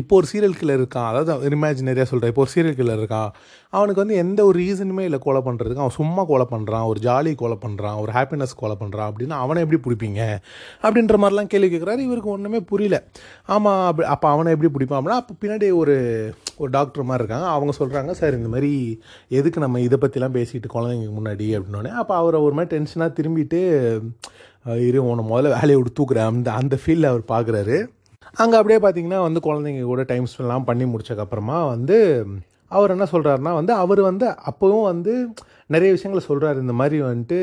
[0.00, 1.08] இப்போ ஒரு சீரியல் கில்லர் இருக்கான்.
[1.10, 3.30] அதாவது இமேஜினரியாக சொல்கிறேன் இப்போ ஒரு சீரியல் கில்லர் இருக்கான்.
[3.76, 7.56] அவனுக்கு வந்து எந்த ஒரு ரீசனுமே இல்லை கொலை பண்ணுறதுக்கு அவன் சும்மா கொலை பண்ணுறான் ஒரு ஜாலி கொலை
[7.64, 10.20] பண்ணுறான் ஒரு ஹாப்பினஸ் கொலை பண்ணுறான் அப்படின்னா அவனை எப்படி பிடிப்பீங்க?
[10.84, 12.98] அப்படின்ற மாதிரிலாம் கேள்வி கேட்குறாரு இவருக்கு ஒன்றுமே புரியல.
[13.56, 15.96] ஆமாம் அப்படி அப்போ அவனை எப்படி பிடிப்பான் அப்படின்னா அப்போ பின்னாடி ஒரு
[16.60, 17.48] ஒரு டாக்டர் மாதிரி இருக்காங்க.
[17.56, 18.72] அவங்க சொல்கிறாங்க சார் இந்த மாதிரி
[19.38, 21.48] எதுக்கு நம்ம இதை பற்றிலாம் பேசிட்டு குழந்தைங்க முன்னாடி?
[21.56, 23.60] அப்படின்னோடனே அப்போ அவரை ஒரு மாதிரி டென்ஷனாக திரும்பிட்டு
[24.86, 26.28] இரு உன முதல்ல வேலையை விட்டு தூக்குறேன்.
[26.30, 27.76] அந்த அந்த ஃபீல்டில் அவர் பார்க்குறாரு
[28.36, 31.98] அங்கே அப்படியே பார்த்தீங்கன்னா வந்து குழந்தைங்க கூட டைம் ஸ்பெண்ட்லாம் பண்ணி முடிச்சக்கப்புறமா வந்து
[32.70, 35.12] அவர் என்ன சொல்கிறாருன்னா வந்து அவர் வந்து அப்போவும் வந்து
[35.66, 37.38] நிறைய விஷயங்களை சொல்கிறாரு இந்த மாதிரி வந்துட்டு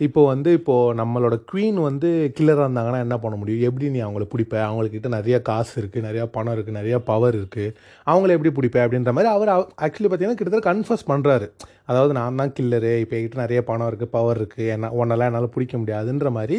[0.00, 3.60] இப்போ வந்து இப்போது நம்மளோட குவீன் வந்து கில்லராக இருந்தாங்கன்னா என்ன பண்ண முடியும்?
[3.68, 4.54] எப்படி நீ அவங்கள பிடிப்ப?
[4.68, 7.74] அவங்கக்கிட்ட நிறைய காசு இருக்குது நிறையா பணம் இருக்குது நிறையா பவர் இருக்குது
[8.06, 8.78] அவங்கள எப்படி பிடிப்ப?
[8.86, 9.50] அப்படின்ற மாதிரி அவர்
[9.84, 11.48] ஆக்சுவலி பார்த்தீங்கன்னா கிட்டத்தட்ட கன்ஃபர்ஸ் பண்ணுறாரு
[11.90, 15.74] அதாவது நான் தான் கில்லரு இப்போ என்கிட்ட நிறைய பணம் இருக்குது பவர் இருக்குது என்ன உன்னெல்லாம் என்னால் பிடிக்க
[15.80, 16.56] முடியாதுன்ற மாதிரி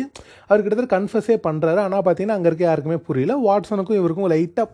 [0.50, 3.36] அவர் கிட்டத்தட்ட கன்ஃபர்ஸே பண்ணுறாரு ஆனால் பார்த்தீங்கன்னா அங்கே இருக்க யாருக்குமே புரியல.
[3.48, 4.68] வாட்ஸனுக்கும் இவருக்கும் லைட்டாக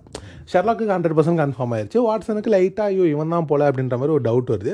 [0.53, 4.51] ஷெர்லாக்கு ஹண்ட்ரட் பர்சன்ட் கன்ஃபார்ம் ஆயிடுச்சு வாட்ஸனுக்கு லைட்டாக ஐயோ இவன் தான் போல அப்படின்ற மாதிரி ஒரு டவுட்
[4.55, 4.73] வருது.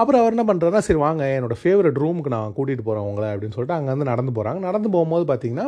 [0.00, 3.25] அப்புறம் அவர் என்ன பண்ணுறாருன்னா சரி வாங்க என்னோடய ஃபேவரட் ரூமுக்கு நான் கூட்டிகிட்டு போகிறேன் உங்களை.
[3.32, 5.66] அப்படின்னு சொல்லிட்டு அங்கேருந்து நடந்து போகிறாங்க நடந்து போகும்போது பார்த்தீங்கன்னா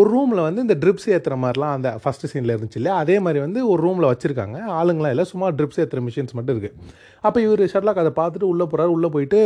[0.00, 2.98] ஒரு ரூமில் வந்து இந்த ட்ரிப்ஸ் ஏற்றுற மாதிரிலாம் அந்த ஃபஸ்ட்டு சீனில் இருந்துச்சு இல்லையா?
[3.04, 4.60] அதே மாதிரி வந்து ஒரு ரூமில் வச்சுருக்காங்க.
[4.80, 6.78] ஆளுங்களாம் இல்லை சும்மா ட்ரிப்ஸ் ஏற்றுற மிஷின்ஸ் மட்டும் இருக்குது
[7.26, 9.40] அப்போ இவர் ஷர்லாக் அதை பார்த்துட்டு உள்ளே போகிறாரு உள்ளே போயிட்டு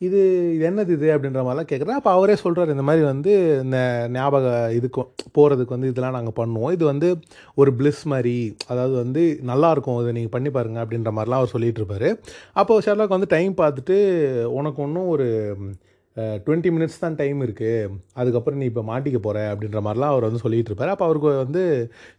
[0.00, 0.18] இது
[0.54, 3.78] இது என்னது இது அப்படின்ற மாதிரிலாம் கேட்குறேன் அப்போ அவரே சொல்கிறார் இந்த மாதிரி வந்து இந்த
[4.16, 6.72] ஞாபக இதுக்கும் போகிறதுக்கு வந்து இதெல்லாம் நாங்கள் பண்ணுவோம்.
[6.76, 7.08] இது வந்து
[7.60, 8.34] ஒரு பிளிஸ் மாதிரி
[8.72, 12.08] அதாவது வந்து நல்லாயிருக்கும் இதை நீங்கள் பண்ணி பாருங்கள் அப்படின்ற மாதிரிலாம் அவர் சொல்லிகிட்டு இருப்பார்.
[12.60, 13.96] அப்போ ஷர்லாக் வந்து டைம் பார்த்துட்டு
[14.58, 15.28] உனக்கு ஒன்றும் ஒரு
[16.44, 20.70] டுவெண்ட்டி மினிட்ஸ் தான் டைம் இருக்குது அதுக்கப்புறம் நீ இப்போ மாட்டிக்க போகிற அப்படின்ற மாதிரிலாம் அவர் வந்து சொல்லிகிட்டு
[20.72, 20.92] இருப்பார்.
[20.94, 21.62] அப்போ அவருக்கு வந்து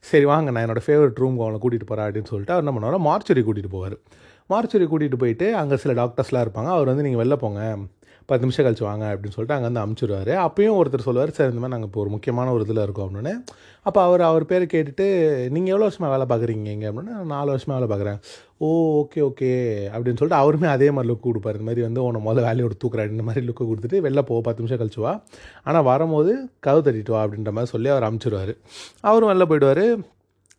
[0.09, 3.43] சரி வாங்க நான் என்னோடய ஃபேவரட் ரூம் அவனை கூட்டிகிட்டு போகிறேன் அப்படின்னு சொல்லிட்டு அவர் என்ன பண்ணுவார் மார்ச்சரி
[3.47, 3.95] கூட்டிகிட்டு போவார்.
[4.53, 6.71] மார்ச்சரி கூட்டிகிட்டு போயிட்டு அங்கே சில டாக்டர்ஸ்லாம் இருப்பாங்க.
[6.75, 7.61] அவர் வந்து நீங்கள் வெளில போங்க.
[8.29, 10.31] பத்து நிமிஷம் கழிச்சு வாங்க அப்படின்னு சொல்லிட்டு அங்கே வந்து அமுச்சிடுவார்.
[10.45, 13.33] அப்பயும் ஒருத்தர் சொல்லுவார் சார் இந்த மாதிரி நாங்கள் இப்போ ஒரு முக்கியமான ஒரு இதில் இருக்கோம் அப்படின்னு.
[13.87, 15.05] அப்போ அவர் அவர் பேர் கேட்டுட்டு
[15.55, 16.87] நீங்கள் எவ்வளோ வருஷமாக வேலை பார்க்குறீங்க இங்கே?
[16.87, 17.13] அப்படின்னு.
[17.33, 18.19] நாலு வருஷமாக வேலை பார்க்குறேன்.
[18.57, 18.67] ஓ
[19.01, 19.51] ஓகே ஓகே
[19.93, 21.57] அப்படின்னு சொல்லிட்டு அவருமே அதே மாதிரி லுக் கொடுப்பார்.
[21.59, 23.15] இந்த மாதிரி வந்து உன்னை முதல்ல வேலையோட தூக்குறாரு.
[23.15, 25.13] இந்த மாதிரி லுக்கு கொடுத்துட்டு வெளில போ பத்து நிமிஷம் கழிச்சு வா.
[25.63, 28.53] ஆனால் வரும்போது கதவு தட்டிட்டு வா அப்படின்ற மாதிரி சொல்லி அவர் அமுச்சிடுவார்.
[29.01, 29.85] அவரும் வெளில போயிடுவார்.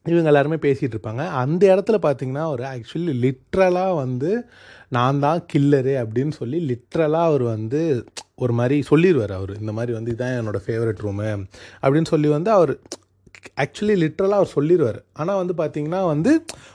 [0.04, 1.22] இவங்க எல்லாருமே பேசிகிட்டு இருப்பாங்க.
[1.42, 4.30] அந்த இடத்துல பார்த்தீங்கன்னா ஒரு ஆக்சுவலி லிட்ரலாக வந்து
[4.96, 7.82] நான் தான் கில்லரு அப்படின்னு சொல்லி லிட்ரலாக அவர் வந்து
[8.44, 9.52] ஒரு மாதிரி சொல்லிடுவார் அவர்.
[9.62, 11.28] இந்த மாதிரி வந்து இதுதான் என்னோடய ஃபேவரட் ரூமு
[11.82, 12.72] அப்படின்னு சொல்லி வந்து அவர்
[13.62, 16.30] ஆக்சுவலி லிட்ரலாக அவர் சொல்லிடுவார் ஆனால் வந்து பார்த்தீங்கன்னா வந்து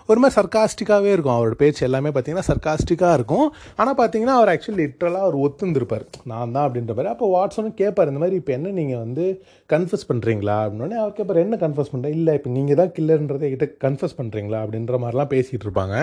[0.09, 1.35] ஒரு மாதிரி சர்க்காஸ்டிக்காகவே இருக்கும்.
[1.37, 3.47] அவரோட பேச்சு எல்லாமே பார்த்தீங்கன்னா சர்க்காஸ்டிக்காக இருக்கும்.
[3.81, 6.05] ஆனால் பார்த்தீங்கன்னா அவர் ஆக்சுவலி லிட்ரலாக அவர் ஒத்துந்திருப்பார்.
[6.31, 7.13] நான் தான் அப்படின்ற மாதிரி.
[7.15, 9.25] அப்போ வாட்ஸனும் கேட்பார் இந்த மாதிரி இப்போ என்ன நீங்கள் வந்து
[9.73, 14.19] கன்ஃபியூஸ் பண்ணுறீங்களா அப்படின்னே அவர் கேட்பார் என்ன கன்ஃபியூஸ் பண்ணுறேன் இல்லை இப்போ நீங்கள் தான் கில்லர்ன்றதை கிட்ட கன்ஃபியூஸ்
[14.21, 15.97] பண்ணுறீங்களா அப்படின்ற மாதிரிலாம் பேசிகிட்டு இருப்பாங்க.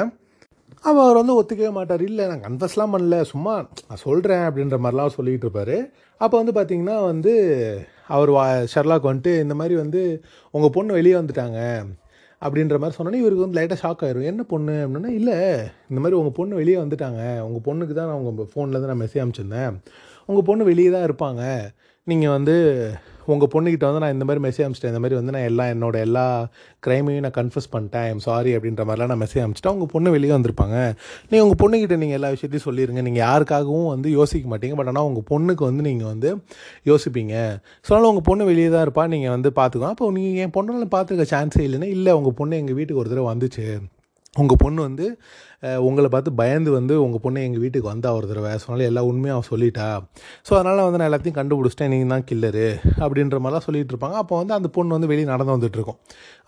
[0.84, 2.02] அப்போ அவர் வந்து ஒத்துக்கவே மாட்டார்.
[2.08, 3.16] இல்லை நான் கன்ஃபஸ்லாம் பண்ணல.
[3.32, 3.54] சும்மா
[3.88, 5.76] நான் சொல்கிறேன் அப்படின்ற மாதிரிலாம் சொல்லிகிட்டு இருப்பார்.
[6.20, 7.32] அப்போ வந்து பார்த்தீங்கன்னா வந்து
[8.16, 10.02] அவர் வா ஷர்லாக் வந்துட்டு இந்த மாதிரி வந்து
[10.54, 11.58] உங்கள் பொண்ணு வெளியே வந்துட்டாங்க
[12.42, 14.28] அப்படின்ற மாதிரி சொன்னோன்னே இவருக்கு வந்து லைட்டாக ஷாக் ஆயிரும்.
[14.30, 14.74] என்ன பொண்ணு?
[14.84, 15.36] அப்படின்னா இல்லை
[15.90, 17.22] இந்த மாதிரி உங்கள் பொண்ணு வெளியே வந்துட்டாங்க.
[17.46, 19.74] உங்கள் பொண்ணுக்கு தான் நான் உங்கள் ஃபோன்லேருந்து நான் மெசேஜ் அனுப்பிச்சிருந்தேன்.
[20.30, 21.42] உங்கள் பொண்ணு வெளியே தான் இருப்பாங்க.
[22.06, 22.56] நீங்கள் வந்து
[23.34, 24.94] உங்கள் பொண்ணுக்கிட்ட வந்து நான் இந்த மாதிரி மெசேஜ் அனுப்பிச்சிட்டேன்.
[24.94, 26.24] இந்த மாதிரி வந்து நான் எல்லாம் என்னோட எல்லா
[26.86, 28.06] க்ரைமையும் நான் கன்ஃபியூஸ் பண்ணிட்டேன்.
[28.10, 29.76] ஐம் சாரி அப்படின்ற மாதிரிலாம் நான் மெசேஜ் அனுப்பிச்சிட்டேன்.
[29.78, 30.78] உங்கள் பொண்ணு வெளியே வந்திருப்பாங்க.
[31.30, 34.76] நீங்கள் உங்கள் பொண்ணுக்கிட்ட நீங்கள் எல்லா விஷயத்தையும் சொல்லிடுங்க நீங்கள் யாருக்காகவும் வந்து யோசிக்க மாட்டீங்க.
[34.80, 36.32] பட் ஆனால் உங்கள் பொண்ணுக்கு வந்து நீங்கள் வந்து
[36.90, 37.36] யோசிப்பீங்க.
[37.86, 39.06] ஸோ அதனால் உங்கள் பொண்ணு வெளியே தான் இருப்பா.
[39.14, 39.88] நீங்கள் வந்து பார்த்துக்கோ.
[39.94, 43.66] அப்போ நீங்கள் என் பொண்ணால் பார்த்துருக்க சான்ஸே இல்லைன்னா இல்லை உங்கள் பொண்ணு எங்கள் வீட்டுக்கு ஒரு தடவை வந்துச்சு.
[44.36, 45.06] உங்கள் பொண்ணு வந்து
[45.86, 48.50] உங்களை பார்த்து பயந்து வந்து உங்கள் பொண்ணு எங்கள் வீட்டுக்கு வந்தா ஒரு தடவை.
[48.62, 49.86] சொன்னாலும் எல்லா உண்மையும் அவன் சொல்லிட்டா.
[50.48, 51.90] ஸோ அதனால் வந்து நான் எல்லாத்தையும் கண்டுபிடிச்சிட்டேன்.
[51.94, 52.66] நீங்கள் தான் கில்லரு
[53.04, 54.18] அப்படின்ற மாதிரிலாம் சொல்லிட்டு இருப்பாங்க.
[54.22, 55.98] அப்போ வந்து அந்த பொண்ணு வந்து வெளியே நடந்து வந்துட்டுருக்கோம்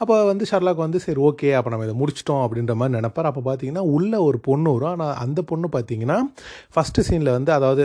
[0.03, 3.31] அப்போ வந்து ஷர்லாக் வந்து சரி ஓகே அப்போ நம்ம இதை முடிச்சிட்டோம் அப்படின்ற மாதிரி நினைப்பார்.
[3.33, 4.92] அப்போ பார்த்தீங்கன்னா உள்ள ஒரு பொண்ணு வரும்.
[4.95, 6.18] ஆனால் அந்த பொண்ணு பார்த்தீங்கன்னா
[6.77, 7.85] ஃபஸ்ட்டு சீனில் வந்து அதாவது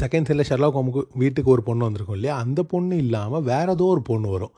[0.00, 2.34] செகண்ட் சீனில் ஷெர்லாக் ஹோமுக்கு வீட்டுக்கு ஒரு பொண்ணு வந்திருக்கும் இல்லையா?
[2.44, 4.52] அந்த பொண்ணு இல்லாமல் வேறு ஏதோ ஒரு பொண்ணு வரும்.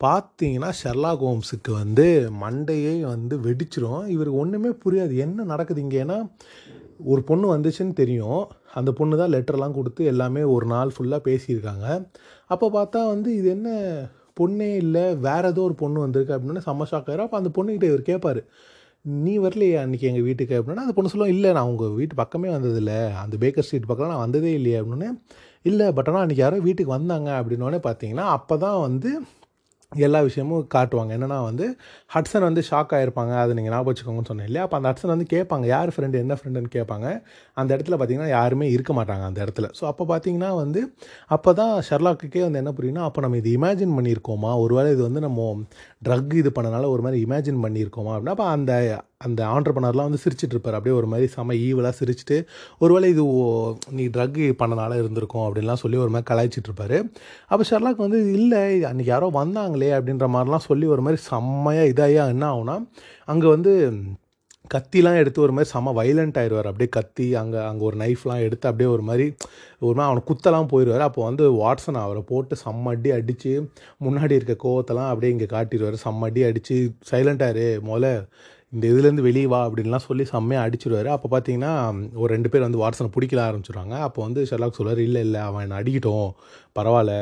[0.00, 2.06] பார்த்தீங்கன்னா ஷெர்லாக் ஹோம்ஸுக்கு வந்து
[2.42, 4.04] மண்டையே வந்து வெடிச்சிரும்.
[4.14, 5.14] இவருக்கு ஒன்றுமே புரியாது.
[5.26, 5.98] என்ன நடக்குது இங்கே?
[6.04, 6.18] ஏன்னா
[7.12, 8.42] ஒரு பொண்ணு வந்துச்சுன்னு தெரியும்.
[8.78, 11.86] அந்த பொண்ணு தான் லெட்டர்லாம் கொடுத்து எல்லாமே ஒரு நாள் ஃபுல்லாக பேசியிருக்காங்க.
[12.54, 13.70] அப்போ பார்த்தா வந்து இது என்ன
[14.40, 17.26] பொண்ணே இல்லை வேறு ஏதோ ஒரு பொண்ணு வந்திருக்கு அப்படின்னு செம்ம ஷாக் ஆயிரும்.
[17.26, 18.40] அப்போ அந்த பொண்ணுக்கிட்ட இவர் கேட்பார்
[19.04, 20.54] நீ வரலையே அன்றைக்கி எங்கள் வீட்டுக்கு?
[20.58, 22.98] அப்படின்னா அந்த பொண்ணு சொல்லுவோம் இல்லை நான் உங்கள் வீட்டு பக்கமே வந்ததில்லை.
[23.22, 24.78] அந்த பேக்கர் ஸ்ட்ரீட் பக்கம் நான் வந்ததே இல்லையே?
[24.82, 25.08] அப்படின்னு
[25.70, 27.30] இல்லை பட் ஆனால் அன்றைக்கி யாரோ வீட்டுக்கு வந்தாங்க.
[27.40, 29.12] அப்படின்னோடனே பார்த்தீங்கன்னா அப்போ தான் வந்து
[29.92, 31.10] எல்லா விஷயமும் காட்டுவாங்க.
[31.16, 31.66] என்னன்னா வந்து
[32.14, 34.64] ஹட்சன் வந்து ஷாக் ஆகிருப்பாங்க அதை நீங்கள் ஞாபகம் வச்சுக்கோங்கன்னு சொன்னேன் இல்லையா?
[34.66, 37.06] அப்போ அந்த ஹட்சன் வந்து கேட்பாங்க யார் ஃப்ரெண்டு என்ன ஃப்ரெண்டுன்னு கேட்பாங்க.
[37.60, 39.68] அந்த இடத்துல பார்த்தீங்கன்னா யாருமே இருக்க மாட்டாங்க அந்த இடத்துல.
[39.80, 40.82] ஸோ அப்போ பார்த்தீங்கன்னா வந்து
[41.36, 44.52] அப்போ தான் ஷர்லாக்குக்கே வந்து என்ன புரியும்னா அப்போ நம்ம இது இமேஜின் பண்ணியிருக்கோமா?
[44.64, 45.48] ஒருவேளை இது வந்து நம்ம
[46.08, 48.12] ட்ரக் இது பண்ணனால ஒரு மாதிரி இமேஜின் பண்ணியிருக்கோமா?
[48.16, 48.72] அப்படின்னா அப்போ அந்த
[49.20, 52.36] அந்த ஆண்டர்பனர்லாம் வந்து சிரிச்சிட்டு இருப்பார் அப்படியே ஒரு மாதிரி செம ஈவலாக சிரிச்சிட்டு
[52.80, 53.44] ஒருவேளை இது ஓ-
[53.92, 56.96] நீ ட்ரக் பண்ணனால இருந்திருக்கும் அப்படின்லாம் சொல்லி ஒரு மாதிரி கலாய்ச்சிட்டு இருப்பார்
[57.48, 62.46] அப்போ ஷெர்லாக் வந்து இல்லை அன்றைக்கி யாரோ வந்தாங்களே அப்படின்ற மாதிரிலாம் சொல்லி ஒரு மாதிரி செம்மையாக இதாகியா என்ன
[62.52, 62.76] ஆகுனா
[63.28, 63.72] அங்கே வந்து
[64.70, 68.88] கத்திலாம் எடுத்து ஒரு மாதிரி செம வைலண்ட் ஆயிடுவார் அப்படியே கத்தி அங்கே அங்கே ஒரு நைஃப்லாம் எடுத்து அப்படியே
[68.92, 69.26] ஒரு மாதிரி
[69.82, 73.52] ஒரு மாதிரி அவனை குத்தலாம் போயிடுவார் அப்போ வந்து வாட்சன் அவரை போட்டு செம்ம அடி அடித்து
[74.00, 75.98] முன்னாடி இருக்க கோவத்தெல்லாம் அப்படியே இங்கே காட்டிடுவார்.
[76.02, 76.76] செம்ம அடி அடித்து
[77.10, 78.10] சைலண்டாரு முதல்ல
[78.74, 81.72] இந்த இதுலேருந்து வெளியே வா அப்படின்லாம் சொல்லி செம்மையாக அடிச்சிடுவார் அப்போ பார்த்தீங்கன்னா
[82.22, 85.78] ஒரு ரெண்டு பேர் வந்து வாட்ஸனை பிடிக்கல ஆரம்பிச்சிடுவாங்க அப்போ வந்து ஷெர்லாக் சொல்லுவார் இல்லை இல்லை அவன் என்னை
[85.80, 86.30] அடிக்கட்டும்.
[86.78, 87.14] பரவாயில்ல.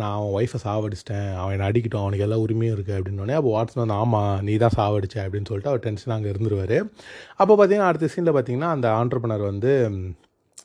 [0.00, 1.28] நான் அவன் ஒய்ஃபை சாவடிச்சிட்டேன்.
[1.40, 2.02] அவன் என்னை அடிக்கட்டும்.
[2.04, 5.16] அவனுக்கு எல்லா உரிமையும் இருக்குது அப்படின்னோடனே அப்போ வாட்ஸன் வந்து ஆமாம் நீ தான் சாவடிச்ச.
[5.26, 6.76] அப்படின்னு சொல்லிட்டு அவர் டென்ஷன் அங்கே இருந்துருவார்.
[7.42, 9.72] அப்போ பார்த்தீங்கன்னா அடுத்த சீனில் பார்த்தீங்கன்னா அந்த ஆண்டர்பனர் வந்து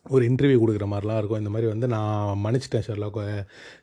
[0.06, 1.40] ஒரு இன்டர்வியூ கொடுக்குற மாதிரிலாம் இருக்கும்.
[1.42, 3.18] இந்த மாதிரி வந்து நான் மன்னிச்சிட்டேன் ஷெர்லாக்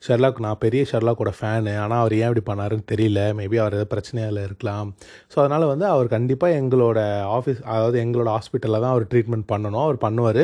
[0.06, 3.20] ஷெர்லாக் நான் பெரிய ஷெர்லாக்கோட ஃபேனு ஆனால் அவர் ஏன் இப்படி பண்ணாருன்னு தெரியல.
[3.38, 4.88] மேபி அவர் ஏதாவது பிரச்சனையால் இருக்கலாம்.
[5.32, 6.98] ஸோ அதனால் வந்து அவர் கண்டிப்பாக எங்களோட
[7.36, 9.84] ஆஃபீஸ் அதாவது எங்களோட ஹாஸ்பிட்டலில் தான் அவர் ட்ரீட்மெண்ட் பண்ணணும்.
[9.86, 10.42] அவர் பண்ணுவார்.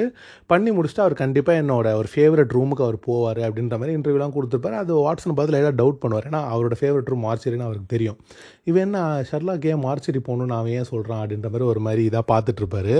[0.52, 4.78] பண்ணி முடிச்சுட்டு அவர் கண்டிப்பாக என்னோட ஒரு ஃபேவரட் ரூமுக்கு அவர் போவார் அப்படின்ற மாதிரி இன்டர்வியூலாம் கொடுத்துருப்பாரு.
[4.84, 6.28] அது வாட்ஸன் பதில் ஏதாவது டவுட் பண்ணுவார்.
[6.32, 8.18] ஏன்னா அவரோட ஃபேவரட் ரூம் மார்ச்சரின்னு அவருக்கு தெரியும்.
[8.70, 8.98] இவன் என்ன
[9.32, 12.96] ஷெர்லாக் ஏன் மார்ச்சரி போகணும்னு அவன் ஏன் சொல்கிறான் அப்படின்ற மாதிரி ஒரு மாதிரி இதாக பார்த்துட்ருப்பாரு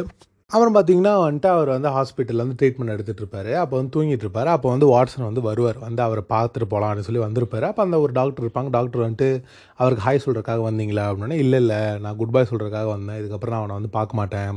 [0.51, 3.53] அப்புறம் பார்த்தீங்கன்னா வந்துட்டு அவர் வந்து ஹாஸ்பிட்டலில் வந்து ட்ரீட்மெண்ட் எடுத்துகிட்டு இருப்பாரு.
[3.61, 4.49] அப்போ வந்து தூங்கிட்டு இருப்பாரு.
[4.55, 5.79] அப்போ வந்து வாட்ஸன் வந்து வருவார்.
[5.85, 7.65] வந்து அவரை பார்த்துட்டு போகலான்னு சொல்லி வந்திருப்பாரு.
[7.71, 8.71] அப்போ அந்த ஒரு டாக்டர் இருப்பாங்க.
[8.77, 9.29] டாக்டர் வந்துட்டு
[9.81, 11.05] அவருக்கு ஹாய் சொல்கிறதுக்காக வந்தீங்களா?
[11.11, 11.81] அப்படின்னா இல்லை இல்லை.
[12.05, 13.19] நான் குட் பை சொல்கிறதுக்காக வந்தேன்.
[13.23, 14.53] இதுக்கப்புறம் நான் அவனை வந்து பார்க்க மாட்டேன்.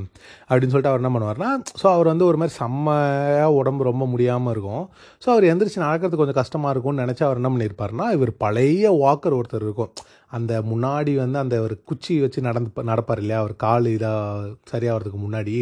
[0.49, 1.49] அப்படின்னு சொல்லிட்டு அவர் என்ன பண்ணுவார்னா
[1.81, 4.85] ஸோ அவர் வந்து ஒரு மாதிரி செம்மையாக உடம்பு ரொம்ப முடியாமல் இருக்கும்.
[5.23, 9.67] ஸோ அவர் எந்திரிச்சு நடக்கிறதுக்கு கொஞ்சம் கஷ்டமாக இருக்கும்னு நினச்சி அவர் என்ன பண்ணியிருப்பாருன்னா இவர் பழைய வாக்கர் ஒருத்தர்
[9.69, 9.93] இருக்கும்.
[10.31, 13.39] அந்த முன்னாடி வந்து அந்த ஒரு குச்சி வச்சு நடந்து நடப்பார் இல்லையா?
[13.43, 15.55] அவர் கால் இதாக சரியாகிறதுக்கு முன்னாடி.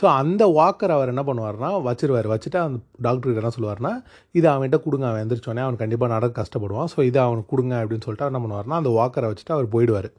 [0.00, 2.28] ஸோ அந்த வாக்கர் அவர் என்ன பண்ணுவார்னா வச்சிருவார்.
[2.32, 3.92] வச்சுட்டு அந்த டாக்டர்கிட்ட என்ன சொல்லுவார்னா
[4.38, 5.06] இது அவன்கிட்ட கொடுங்க.
[5.10, 6.90] அவன் எந்திரிச்சோடனே அவன் கண்டிப்பாக நடக்க கஷ்டப்படுவான்.
[6.94, 7.76] ஸோ இதை அவனுக்கு கொடுங்க.
[7.82, 10.10] அப்படின்னு சொல்லிட்டு அவர் என்ன பண்ணுவார்னா அந்த வாக்கரை வச்சுட்டு அவர் போயிடுவார்.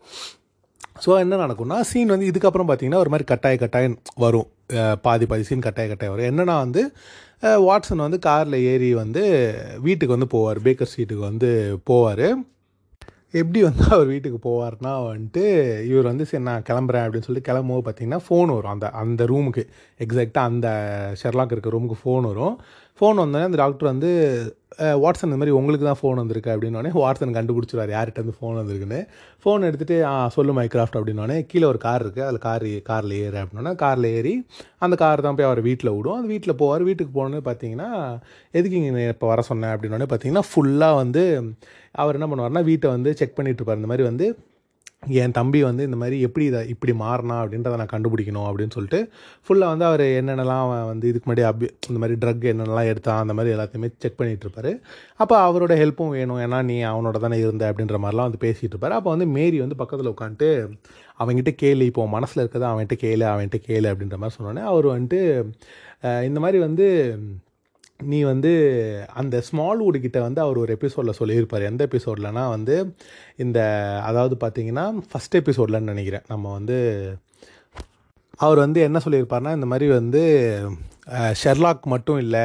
[1.03, 4.49] ஸோ என்ன நடக்கும்னா சீன் வந்து இதுக்கப்புறம் பார்த்தீங்கன்னா ஒரு மாதிரி கட்டாய கட்டாயம் வரும்.
[5.05, 6.29] பாதி பாதி சீன் கட்டாய கட்டாயம் வரும்.
[6.31, 6.81] என்னன்னா வந்து
[7.43, 9.23] வாட்ஸன் வாட்சன் வந்து காரில் ஏறி வந்து
[9.85, 10.59] வீட்டுக்கு வந்து போவார்.
[10.65, 11.49] பேக்கர் ஸ்ட்ரீட்டுக்கு வந்து
[11.89, 12.25] போவார்.
[13.39, 15.43] எப்படி வந்து அவர் வீட்டுக்கு போவார்னா வந்துட்டு
[15.91, 18.73] இவர் வந்து சரி நான் கிளம்புறேன் அப்படின்னு சொல்லிட்டு கிளம்பும்போது பார்த்தீங்கன்னா ஃபோன் வரும்.
[18.75, 19.63] அந்த அந்த ரூமுக்கு
[19.99, 20.67] எக்ஸாக்டாக அந்த
[21.23, 22.55] ஷெர்லாக் இருக்க ரூமுக்கு ஃபோன் வரும்.
[22.99, 24.09] ஃபோன் வந்தோடனே அந்த டாக்டர் வந்து
[24.75, 28.99] வாட்ஸன் வாட்சன் இந்த மாதிரி உங்களுக்கு தான் ஃபோன் வந்திருக்கு அப்படின்னோடனே வாட்ஸன் கண்டுபிடிச்சிருவார் யார்கிட்ட வந்து ஃபோன் வந்திருக்குன்னு?
[29.41, 33.73] ஃபோன் எடுத்துகிட்டு ஆ சொல்லு மைக்ராஃப்ட் அப்படின்னோடனே கீழே ஒரு கார் இருக்குது அதில் கார் காரில் ஏறு அப்படின்னா
[33.83, 34.33] காரில் ஏறி
[34.85, 36.17] அந்த கார் தான் போய் அவர் வீட்டில் விடும்.
[36.19, 37.89] அந்த வீட்டில் போவார் வீட்டுக்கு போனோன்னு பார்த்தீங்கன்னா
[38.59, 41.23] எதுக்கு இங்கே இப்போ வர சொன்னேன் அப்படின்னோடனே பார்த்தீங்கன்னா ஃபுல்லாக வந்து
[42.03, 43.81] அவர் என்ன பண்ணுவார்னா வீட்டை வந்து செக் பண்ணிகிட்டு இருப்பார்.
[43.81, 44.27] இந்த மாதிரி வந்து
[45.21, 48.99] என் தம்பி வந்து இந்த மாதிரி எப்படி இதை இப்படி மாறினா அப்படின்றத நான் கண்டுபிடிக்கணும் அப்படின்னு சொல்லிட்டு
[49.45, 53.33] ஃபுல்லாக வந்து அவர் என்னென்னலாம் அவன் வந்து இதுக்கு முன்னாடி அபி இந்த மாதிரி ட்ரக் என்னென்னலாம் எடுத்தான் அந்த
[53.33, 54.71] மாதிரி எல்லாத்தையுமே செக் பண்ணிகிட்டு இருப்பாரு.
[55.23, 56.41] அப்போ அவரோட ஹெல்ப்பும் வேணும்.
[56.45, 58.97] ஏன்னா நீ அவனோட தானே இருந்த அப்படின்ற மாதிரிலாம் வந்து பேசிகிட்டு இருப்பார்.
[58.99, 60.51] அப்போ வந்து மேரி வந்து பக்கத்தில் உட்காந்துட்டு
[61.23, 65.21] அவன்கிட்ட கேளு இப்போ மனசில் இருக்கிறத அவன்கிட்ட கேளு அவன்கிட்ட கேளு அப்படின்ற மாதிரி சொன்னோன்னே அவர் வந்துட்டு
[66.29, 66.87] இந்த மாதிரி வந்து
[68.11, 68.51] நீ வந்து
[69.21, 71.69] அந்த ஸ்மால் கிட்ட வந்து அவர் ஒரு எபிசோடில் சொல்லியிருப்பார்.
[71.71, 72.77] எந்த எபிசோட்லனா வந்து
[73.37, 73.59] இந்த
[74.09, 76.27] அதாவது பார்த்தீங்கன்னா ஃபஸ்ட் எபிசோட்லன்னு நினைக்கிறேன்.
[76.27, 76.77] நம்ம வந்து
[78.43, 80.21] அவர் வந்து என்ன சொல்லியிருப்பார்னா இந்த மாதிரி வந்து
[81.41, 82.43] ஷெர்லாக் மட்டும் இல்லை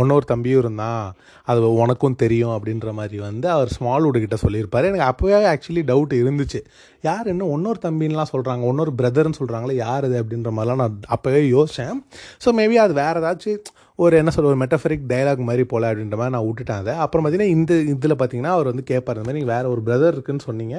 [0.00, 1.06] ஒன்னொரு தம்பியும் இருந்தான்
[1.48, 4.88] அது உனக்கும் தெரியும் அப்படின்ற மாதிரி வந்து அவர் ஸ்மால் கிட்ட சொல்லியிருப்பார்.
[4.90, 6.60] எனக்கு அப்போவே ஆக்சுவலி டவுட் இருந்துச்சு.
[7.08, 12.00] யார் என்ன ஒன்னொரு தம்பின்லாம் சொல்கிறாங்க இன்னொரு பிரதர்னு சொல்கிறாங்களே யார் இது அப்படின்ற மாதிரிலாம் நான் அப்போவே யோசித்தேன்
[12.44, 13.62] ஸோ மேபி அது வேறு ஏதாச்சும்
[14.04, 16.94] ஒரு என்ன சொல்ற ஒரு மெட்டஃபரிக் டைலாக் மாதிரி போல அப்படின்ற மாதிரி நான் விட்டுட்டேன் அதை.
[17.04, 20.46] அப்புறம் பார்த்தீங்கன்னா இந்த இதில் பார்த்தீங்கன்னா அவர் வந்து கேட்பார் இந்த மாதிரி நீங்கள் வேறு ஒரு பிரதர் இருக்குன்னு
[20.48, 20.76] சொன்னீங்க.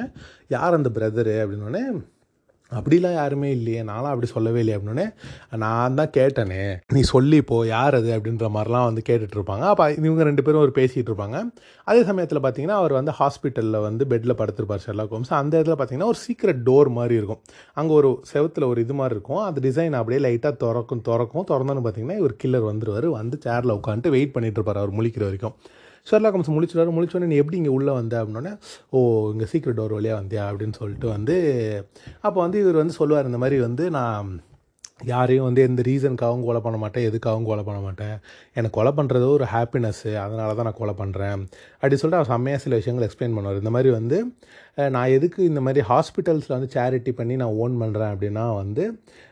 [0.56, 1.84] யார் அந்த பிரதரு அப்படின்னோடனே
[2.72, 5.06] அப்படிலாம் யாருமே இல்லையே நானும் அப்படி சொல்லவே இல்லையே அப்படின்னே
[5.64, 6.62] நான் தான் கேட்டேனே
[6.96, 10.74] நீ சொல்லி இப்போ யார் அது அப்படின்ற மாதிரிலாம் வந்து கேட்டுட்டு இருப்பாங்க அப்போ இவங்க ரெண்டு பேரும் ஒரு
[10.80, 11.38] பேசிகிட்டு இருப்பாங்க
[11.88, 16.22] அதே சமயத்தில் பார்த்தீங்கன்னா அவர் வந்து ஹாஸ்பிட்டலில் வந்து பெட்டில் படுத்துருப்பார் ஷெர்லா கோம்ஸ் அந்த இடத்துல பார்த்தீங்கன்னா ஒரு
[16.26, 17.42] சீக்ரெட் டோர் மாதிரி இருக்கும்.
[17.80, 19.42] அங்கே ஒரு செவத்தில் ஒரு இது மாதிரி இருக்கும்.
[19.48, 21.48] அந்த டிசைன் அப்படியே லைட்டாக திறக்கும் திறக்கும்.
[21.52, 23.10] திறந்தோன்னு பார்த்தீங்கன்னா இவர் கில்லர் வந்துருவார்.
[23.20, 25.56] வந்து சேரில் உட்காந்துட்டு வெயிட் பண்ணிகிட்டு இருப்பார் அவர் முழிக்கிற வரைக்கும்.
[26.12, 28.16] ஷெர்லாக் ஹோம்ஸ் முழிச்சிடாரு முழிச்சோடனே நீ எப்படி இங்கே உள்ளே வந்த?
[28.22, 28.54] அப்படின்னோடனே
[28.96, 29.00] ஓ
[29.36, 30.44] இங்கே சீக்ரெட் டோர் வழியாக வந்தியா?
[30.52, 31.38] அப்படின்னு சொல்லிட்டு வந்து
[32.28, 34.30] அப்போ வந்து இவர் வந்து சொல்லுவார் இந்த மாதிரி வந்து நான்
[35.10, 38.16] யாரையும் வந்து எந்த ரீசனுக்காகவும் கொலை பண்ண மாட்டேன் எதுக்காகவும் கொலை பண்ண மாட்டேன்.
[38.58, 41.42] எனக்கு கொலை பண்ணுறது ஒரு ஹாப்பினஸ்ஸு அதனால தான் நான் கொலை பண்ணுறேன்
[41.80, 43.60] அப்படி சொல்லிட்டு அவர் செம்மையாக சில விஷயங்கள் எக்ஸ்பிளைன் பண்ணுவார்.
[43.64, 44.18] இந்த மாதிரி வந்து
[44.96, 48.86] நான் எதுக்கு இந்த மாதிரி ஹாஸ்பிட்டல்ஸில் வந்து சேரிட்டி பண்ணி நான் ஓன் பண்ணுறேன் அப்படின்னா வந்து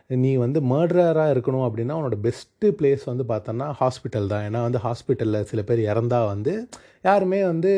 [0.10, 4.44] நீ வந்து மர்டராக இருக்கணும் அப்படின்னா உன்னோட பெஸ்ட்டு பிளேஸ் வந்து பார்த்தோன்னா ஹாஸ்பிட்டல் தான்.
[4.48, 6.54] ஏன்னா வந்து ஹாஸ்பிட்டலில் சில பேர் இறந்தால் வந்து
[7.08, 7.72] யாருமே வந்து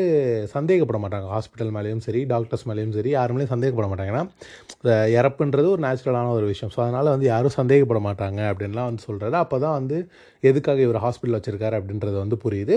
[0.54, 1.26] சந்தேகப்பட மாட்டாங்க.
[1.36, 4.12] ஹாஸ்பிட்டல் மேலேயும் சரி டாக்டர்ஸ் மேலேயும் சரி யாருமே சந்தேகப்பட மாட்டாங்க.
[4.14, 6.72] ஏன்னா இறப்புன்றது ஒரு நேச்சுரலான ஒரு விஷயம்.
[6.76, 9.98] ஸோ அதனால் வந்து யாரும் சந்தேகப்பட மாட்டாங்க அப்படின்லாம் வந்து சொல்கிறாரு அப்போ தான் வந்து
[10.42, 12.76] எதுக்காக இவர் ஹாஸ்பிட்டல் வச்சுருக்காரு அப்படின்றது வந்து புரியுது.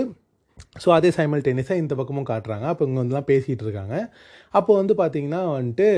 [0.82, 2.66] ஸோ அதே சைமல் டென்னிஸாக இந்த பக்கமும் காட்டுறாங்க.
[2.72, 3.96] அப்போ இங்கே வந்துலாம் பேசிகிட்டு இருக்காங்க.
[4.58, 5.88] அப்போ வந்து பார்த்திங்கன்னா வந்துட்டு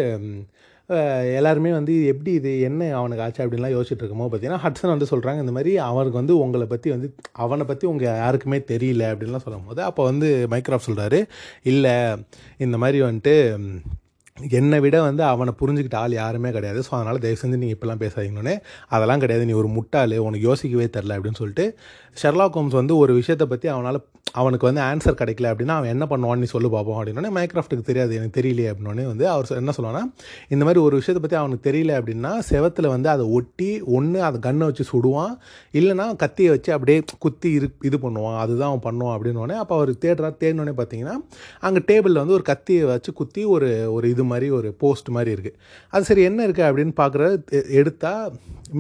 [1.35, 5.53] எல்லாருமே வந்து எப்படி இது என்ன அவனுக்கு ஆச்சு அப்படின்லாம் யோசிச்சுட்டு இருக்கும்போது பார்த்தீங்கன்னா ஹட்சன் வந்து சொல்கிறாங்க இந்த
[5.53, 10.31] மாதிரி அவருக்கு வந்து உங்களை பற்றி வந்து அவனை பற்றி உங்கள் யாருக்குமே தெரியல அப்படின்லாம் சொல்லும்போது அப்போ வந்து
[10.51, 11.21] மைக்ராஃப்ட் சொல்கிறாரு
[11.65, 11.95] இல்லை
[12.59, 13.37] இந்த மாதிரி வந்துட்டு
[14.39, 16.81] என்னை விட வந்து அவனை புரிஞ்சுக்கிட்ட ஆள் யாருமே கிடையாது.
[16.87, 18.55] ஸோ அதனால் தயவு செஞ்சு நீங்கள் இப்படிலாம் பேசாதீங்கன்னே
[18.95, 19.45] அதெல்லாம் கிடையாது.
[19.49, 21.67] நீ ஒரு முட்டாள் உனக்கு யோசிக்கவே தெரில அப்படின்னு சொல்லிட்டு
[22.23, 23.99] ஷெர்லாக் ஹோம்ஸ் வந்து ஒரு விஷயத்தை பற்றி அவனால்
[24.41, 28.37] அவனுக்கு வந்து ஆன்சர் கிடைக்கல அப்படின்னா அவன் என்ன பண்ணுவான்னு நீ சொல்லு பார்ப்போம் அப்படின்னே மைக்ராஃப்ட்டுக்கு தெரியாது எனக்கு
[28.39, 30.03] தெரியலையே அப்படின்னே வந்து அவர் என்ன சொல்லுவான்னா
[30.55, 34.67] இந்த மாதிரி ஒரு விஷயத்தை பற்றி அவனுக்கு தெரியல அப்படின்னா செவத்தில் வந்து அதை ஒட்டி ஒன்று அதை கன்னை
[34.71, 35.35] வச்சு சுடுவான்.
[35.81, 38.39] இல்லைன்னா கத்தியை வச்சு அப்படியே குத்தி இரு இது பண்ணுவான்.
[38.45, 41.17] அதுதான் அவன் பண்ணுவான் அப்படின்னோடனே அப்போ அவர் தேடுறா தேடினோடனே பார்த்தீங்கன்னா
[41.69, 45.59] அங்கே டேபிளில் வந்து ஒரு கத்தியை வச்சு குத்தி ஒரு ஒரு இது மாதிரி ஒரு போஸ்ட் மாதிரி இருக்குது
[45.93, 47.25] அது சரி என்ன இருக்குது அப்படின்னு பார்க்குற
[47.81, 48.27] எடுத்தால்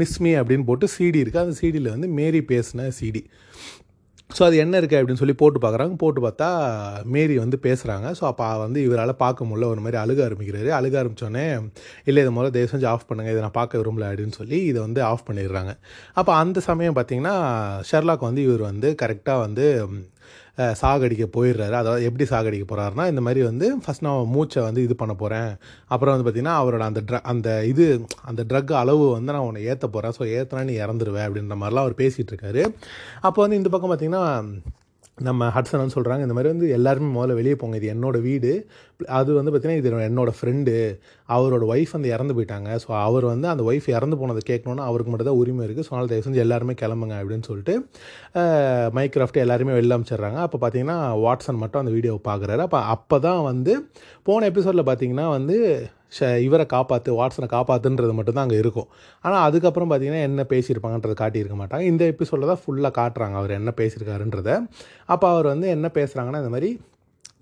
[0.02, 3.22] மிஸ் மீ அப்படின்னு போட்டு சிடி இருக்குது அந்த சிடியில் வந்து மேரி பேசின சிடி
[4.30, 5.94] ஸோ அது என்ன இருக்குது அப்படின்னு சொல்லி போட்டு பார்க்குறாங்க.
[6.02, 6.46] போட்டு பார்த்தா
[7.14, 9.66] மேரி வந்து பேசுகிறாங்க ஸோ அப்போ வந்து இவரால் பார்க்க முடியல.
[9.72, 10.70] ஒரு மாதிரி அழுக ஆரம்பிக்கிறாரு.
[10.78, 11.44] அழுக ஆரம்பித்தோடனே
[12.08, 15.02] இல்லை இதை முதல்ல தயவு செஞ்சு ஆஃப் பண்ணுங்கள் இதை நான் பார்க்க விரும்பல அப்படின்னு சொல்லி இதை வந்து
[15.10, 15.74] ஆஃப் பண்ணிடுறாங்க.
[16.20, 17.36] அப்போ அந்த சமயம் பார்த்தீங்கன்னா
[17.90, 19.66] ஷெர்லாக் வந்து இவர் வந்து கரெக்டாக வந்து
[20.82, 21.74] சாகடிக்க போயிடுறாரு.
[21.82, 25.50] அதாவது எப்படி சாகடிக்க போகிறாருன்னா இந்த மாதிரி வந்து ஃபஸ்ட் நான் மூச்சை வந்து இது பண்ண போகிறேன்
[25.94, 27.86] அப்புறம் வந்து பார்த்திங்கன்னா அவரோட அந்த ட்ர அந்த இது
[28.30, 32.00] அந்த ட்ரக் அளவு வந்து நான் உன்னை ஏற்ற போகிறேன் ஸோ ஏற்றினா நீ இறந்துருவேன் அப்படின்ற மாதிரிலாம் அவர்
[32.02, 32.64] பேசிகிட்டு இருக்காரு.
[33.28, 34.24] அப்போ வந்து இந்த பக்கம் பார்த்திங்கன்னா
[35.18, 37.76] நம்ம ஹட்சன் வந்து சொல்கிறாங்க இந்த மாதிரி வந்து எல்லாருமே முதல்ல வெளியே போங்க.
[37.80, 38.52] இது என்னோடய வீடு.
[39.18, 40.74] அது வந்து பார்த்திங்கன்னா இது என்னோட ஃப்ரெண்டு
[41.28, 42.70] அவரோட ஒய்ஃப் வந்து இறந்து போயிட்டாங்க.
[42.84, 46.10] ஸோ அவர் வந்து அந்த ஒய்ஃப் இறந்து போனதை கேட்கணுன்னா அவருக்கு மட்டும் தான் உரிமை இருக்குது ஸோ அதனால்
[46.12, 47.74] தயவு செஞ்சு எல்லாருமே கிளம்புங்க அப்படின்னு சொல்லிட்டு
[48.98, 50.40] மைக்ராஃப்ட் எல்லாருமே வெளில அமைச்சிடுறாங்க.
[50.46, 53.74] அப்போ பார்த்தீங்கன்னா வாட்சன் மட்டும் அந்த வீடியோவை பார்க்குறாரு அப்போ அப்போ தான் வந்து
[54.28, 55.58] போன எபிசோடில் பார்த்தீங்கன்னா வந்து
[56.20, 58.88] இவரை காப்பாற்று வாட்ஸனை காப்பாற்றுன்றது மட்டும்தான் அங்கே இருக்கும்.
[59.24, 61.84] ஆனால் அதுக்கப்புறம் பார்த்தீங்கன்னா என்ன பேசியிருப்பாங்கன்றதை காட்டியிருக்க மாட்டாங்க.
[61.92, 64.50] இந்த எபிசோடில் தான் ஃபுல்லாக காட்டுறாங்க அவர் என்ன பேசியிருக்காருன்றத.
[65.06, 66.70] அப்போ அவர் வந்து என்ன பேசுகிறாங்கன்னா இந்த மாதிரி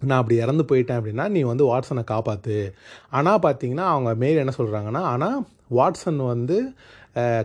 [0.08, 2.56] நான் அப்படி இறந்து போயிட்டேன் அப்படின்னா நீ வந்து வாட்ஸனை காப்பாற்று
[3.10, 5.36] ஆனால் பார்த்தீங்கன்னா அவங்க மேரி என்ன சொல்கிறாங்கன்னா ஆனால்
[5.70, 6.56] வாட்சன் வந்து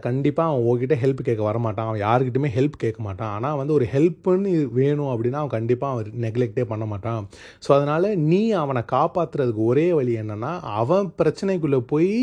[0.05, 1.87] கண்டிப்பாக அவன் உங்ககிட்ட ஹெல்ப் கேட்க வரமாட்டான்.
[1.89, 3.31] அவன் யாருக்கிட்டுமே ஹெல்ப் கேட்க மாட்டான்.
[3.37, 7.23] ஆனால் வந்து ஒரு ஹெல்ப்புன்னு வேணும் அப்படின்னா அவன் கண்டிப்பாக அவன் நெக்லெக்டே பண்ண மாட்டான்.
[7.65, 10.51] ஸோ அதனால் நீ அவனை காப்பாற்றுறதுக்கு ஒரே வழி என்னென்னா
[10.81, 12.13] அவன் பிரச்சனைக்குள்ளே போய்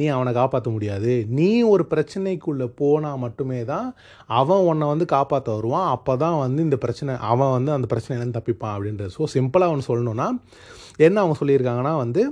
[0.00, 1.14] நீ அவனை காப்பாற்ற முடியாது.
[1.38, 3.88] நீ ஒரு பிரச்சனைக்குள்ளே போனால் மட்டுமே தான்
[4.40, 5.88] அவன் உன்னை வந்து காப்பாற்ற வருவான்.
[5.96, 9.12] அப்போ தான் வந்து இந்த பிரச்சனை அவன் வந்து அந்த பிரச்சனையிலேருந்து தப்பிப்பான் அப்படின்றது.
[9.18, 10.28] ஸோ சிம்பிளாக அவன் சொல்லணுன்னா
[11.06, 12.22] என்ன அவங்க சொல்லியிருக்காங்கன்னா வந்து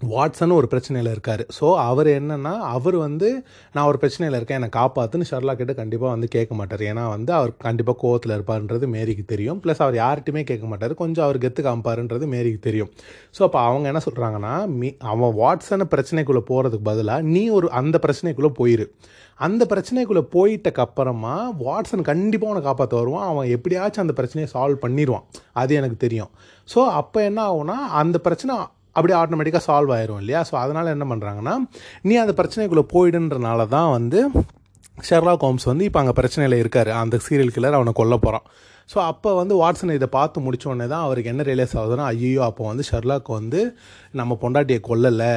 [0.00, 1.40] வாட்சன் ஒரு பிரச்சனையில் இருக்கார்.
[1.58, 3.28] ஸோ அவர் என்னென்னா அவர் வந்து
[3.74, 6.82] நான் ஒரு பிரச்சனையில் இருக்கேன் என்னை காப்பாற்றுன்னு ஷர்லா கிட்ட கண்டிப்பாக வந்து கேட்க மாட்டார்.
[6.90, 9.60] ஏன்னா வந்து அவர் கண்டிப்பாக கோவத்தில் இருப்பார்ன்றது மேரிக்கு தெரியும்.
[9.64, 10.94] ப்ளஸ் அவர் யார்கிட்டையுமே கேட்க மாட்டார்.
[10.94, 12.90] கொஞ்சம் அவர் கெத்து காமிப்பாருன்றது மேரிக்கு தெரியும்.
[13.38, 18.52] ஸோ அப்போ அவங்க என்ன சொல்கிறாங்கன்னா மீ அவன் வாட்சனை பிரச்சனைக்குள்ளே போகிறதுக்கு பதிலாக நீ ஒரு அந்த பிரச்சனைக்குள்ளே
[18.62, 18.86] போயிரு.
[19.40, 21.36] அந்த பிரச்சனைக்குள்ளே போயிட்டக்கப்புறமா
[21.66, 23.28] வாட்சன் கண்டிப்பாக அவனை காப்பாற்ற வருவான்.
[23.32, 26.32] அவன் எப்படியாச்சும் அந்த பிரச்சனையை சால்வ் பண்ணிடுவான் அது எனக்கு தெரியும்.
[26.68, 28.54] ஸோ அப்போ என்ன ஆகும்னா அந்த பிரச்சனை
[28.98, 30.40] அப்படியே ஆட்டோமேட்டிக்காக சால்வ் ஆயிரும் இல்லையா?
[30.50, 31.54] ஸோ அதனால் என்ன பண்ணுறாங்கன்னா
[32.08, 34.20] நீ அந்த பிரச்சனைக்குள்ளே போயிடுன்றனால தான் வந்து
[35.08, 36.90] ஷெர்லாக் ஹோம்ஸ் வந்து இப்போ அங்கே பிரச்சனையில் இருக்கார்.
[37.02, 38.46] அந்த சீரியல் கில்லர் அவனை கொல்ல போகிறான்
[38.92, 42.62] ஸோ அப்போ வந்து வாட்ஸன் இதை பார்த்து முடிச்ச உடனே தான் அவருக்கு என்ன ரியலைஸ் ஆகுதுன்னா ஐயோ அப்போ
[42.70, 43.60] வந்து ஷெர்லாக் வந்து
[44.20, 45.32] நம்ம பொண்டாட்டியை கொல்லலை.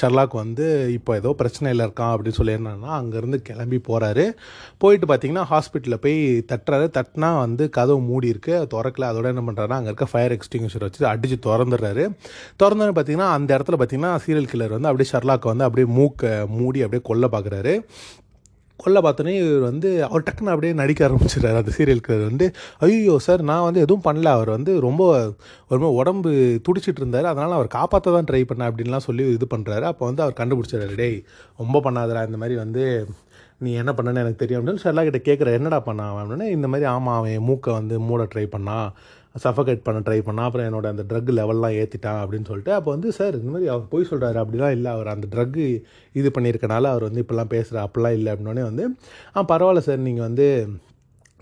[0.00, 4.24] ஷெர்லாக் வந்து இப்போ ஏதோ பிரச்சனையில் இருக்கான் அப்படின்னு சொல்லி என்னன்னா அங்கேருந்து கிளம்பி போகிறாரு
[4.78, 6.16] போயிட்டு பார்த்தீங்கன்னா ஹாஸ்பிட்டலில் போய்
[6.52, 6.86] தட்டுறாரு.
[6.98, 8.54] தட்டினா வந்து கதவு மூடி இருக்கு.
[8.74, 9.08] திறக்கல.
[9.12, 12.06] அதோட என்ன பண்ணுறாருன்னா அங்கே இருக்க ஃபயர் எக்ஸ்டிங்யூஷர் வச்சு அடித்து திறந்துடுறாரு.
[12.62, 17.04] திறந்தோன்னு பார்த்தீங்கன்னா அந்த இடத்துல பார்த்தீங்கன்னா சீரியல் கில்லர் வந்து அப்படியே ஷெர்லாக் வந்து அப்படியே மூக்கை மூடி அப்படியே
[17.10, 17.74] கொல்ல பார்க்குறாரு.
[18.84, 21.60] கொல்ல பார்த்தோன்னே இவர் வந்து அவர் டக்குன்னு அப்படியே நடிக்க ஆரம்பிச்சிடுறாரு.
[21.62, 22.46] அந்த சீரியலுக்கு வந்து
[22.86, 24.30] ஐயோ சார் நான் வந்து எதுவும் பண்ணல.
[24.36, 25.02] அவர் வந்து ரொம்ப
[25.72, 26.30] ஒரு உடம்பு
[26.68, 27.30] துடிச்சிட்டு இருந்தார்.
[27.32, 31.18] அதனால் அவர் காப்பாற்ற தான் ட்ரை பண்ண அப்படின்லாம் சொல்லி இது பண்ணுறாரு அப்போ வந்து அவர் கண்டுபிடிச்சிடாரு டேய்
[31.62, 32.24] ரொம்ப பண்ணாதடா.
[32.30, 32.84] இந்த மாதிரி வந்து
[33.64, 34.60] நீ என்ன பண்ணனு எனக்கு தெரியும்.
[34.60, 36.22] அப்படின்னு ஷெர்லா கிட்ட கேட்குற என்னடா பண்ணான் அவன்?
[36.22, 38.88] அப்படின்னா இந்த மாதிரி ஆமாம் அவன் மூக்கை வந்து மூட ட்ரை பண்ணான்.
[39.34, 43.36] சஃபகேட் பண்ண ட்ரை பண்ணால் அப்புறம் என்னோட அந்த ட்ரக் லெவல்லாம் ஏற்றிட்டான் அப்படின்னு சொல்லிட்டு அப்போ வந்து சார்
[43.40, 44.90] இந்த மாதிரி அவர் போய் சொல்கிறாரு அப்படிலாம் இல்லை.
[44.96, 45.66] அவர் அந்த ட்ரக்கு
[46.20, 48.86] இது பண்ணியிருக்கனால அவர் வந்து இப்படிலாம் பேசுகிற அப்படிலாம் இல்லை அப்படின்னோடனே வந்து
[49.36, 50.02] ஆ பரவாயில்ல சார்.
[50.08, 50.48] நீங்கள் வந்து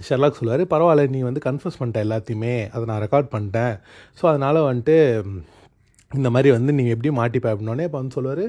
[0.08, 0.62] ஷெர்லாக் சொல்லுவார்.
[0.74, 2.54] பரவாயில்ல நீ வந்து கன்ஃபர்ஸ் பண்ணிட்ட எல்லாத்தையுமே.
[2.74, 3.74] அதை நான் ரெக்கார்ட் பண்ணிட்டேன்.
[4.18, 4.98] ஸோ அதனால் வந்துட்டு
[6.10, 8.46] இந்த மாதிரி வந்து நீங்கள் எப்படி மாட்டிப்பேன் அப்படின்னோடனே இப்போ வந்து சொல்லுவார்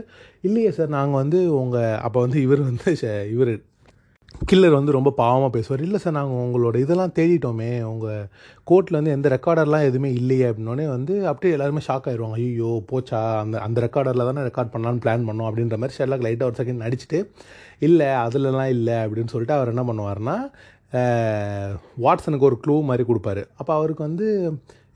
[0.47, 0.95] இல்லையே சார்.
[0.97, 2.93] நாங்கள் வந்து உங்கள் அப்போ வந்து இவர் வந்து
[3.35, 3.51] இவர்
[4.49, 5.81] கில்லர் வந்து ரொம்ப பாவமாக பேசுவார்.
[5.85, 7.69] இல்லை சார் நாங்கள் உங்களோட இதெல்லாம் தேடிட்டோமே.
[7.89, 8.23] உங்கள்
[8.69, 10.45] கோர்ட்டில் வந்து எந்த ரெக்கார்டர்லாம் எதுவுமே இல்லையே.
[10.49, 13.19] அப்படின்னோடனே வந்து அப்படியே எல்லாருமே ஷாக் ஆயிடுவாங்க ஐயோ போச்சா?
[13.43, 15.49] அந்த அந்த ரெக்கார்டரில் தானே ரெக்கார்ட் பண்ணலான்னு பிளான் பண்ணோம்.
[15.49, 17.19] அப்படின்ற மாதிரி ஷெர்லாக் லைட்டாக ஒரு செகண்ட் நடிச்சுட்டு
[17.87, 18.97] இல்லை அதுலலாம் இல்லை.
[19.05, 20.37] அப்படின்னு சொல்லிட்டு அவர் என்ன பண்ணுவார்னா
[22.05, 23.43] வாட்ஸனுக்கு ஒரு க்ளூ மாதிரி கொடுப்பாரு.
[23.59, 24.27] அப்போ அவருக்கு வந்து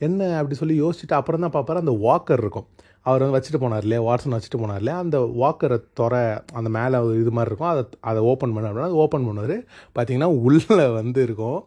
[0.07, 1.83] என்ன அப்படி சொல்லி யோசிச்சுட்டு அப்புறம் தான் பார்ப்பாரு.
[1.83, 2.67] அந்த வாக்கர் இருக்கும்.
[3.09, 4.01] அவர் வந்து வச்சுட்டு போனார் இல்லையா?
[4.07, 4.97] வாட்ஸன் வச்சுட்டு போனார் இல்லையா?
[5.03, 6.21] அந்த வாக்கரை துறை
[6.59, 7.71] அந்த மேலே ஒரு இது மாதிரி இருக்கும்.
[7.73, 9.57] அதை அதை ஓப்பன் பண்ண அப்படின்னா அதை ஓப்பன் பண்ணுவார்.
[9.95, 11.59] பார்த்தீங்கன்னா உள்ளே வந்து இருக்கும்.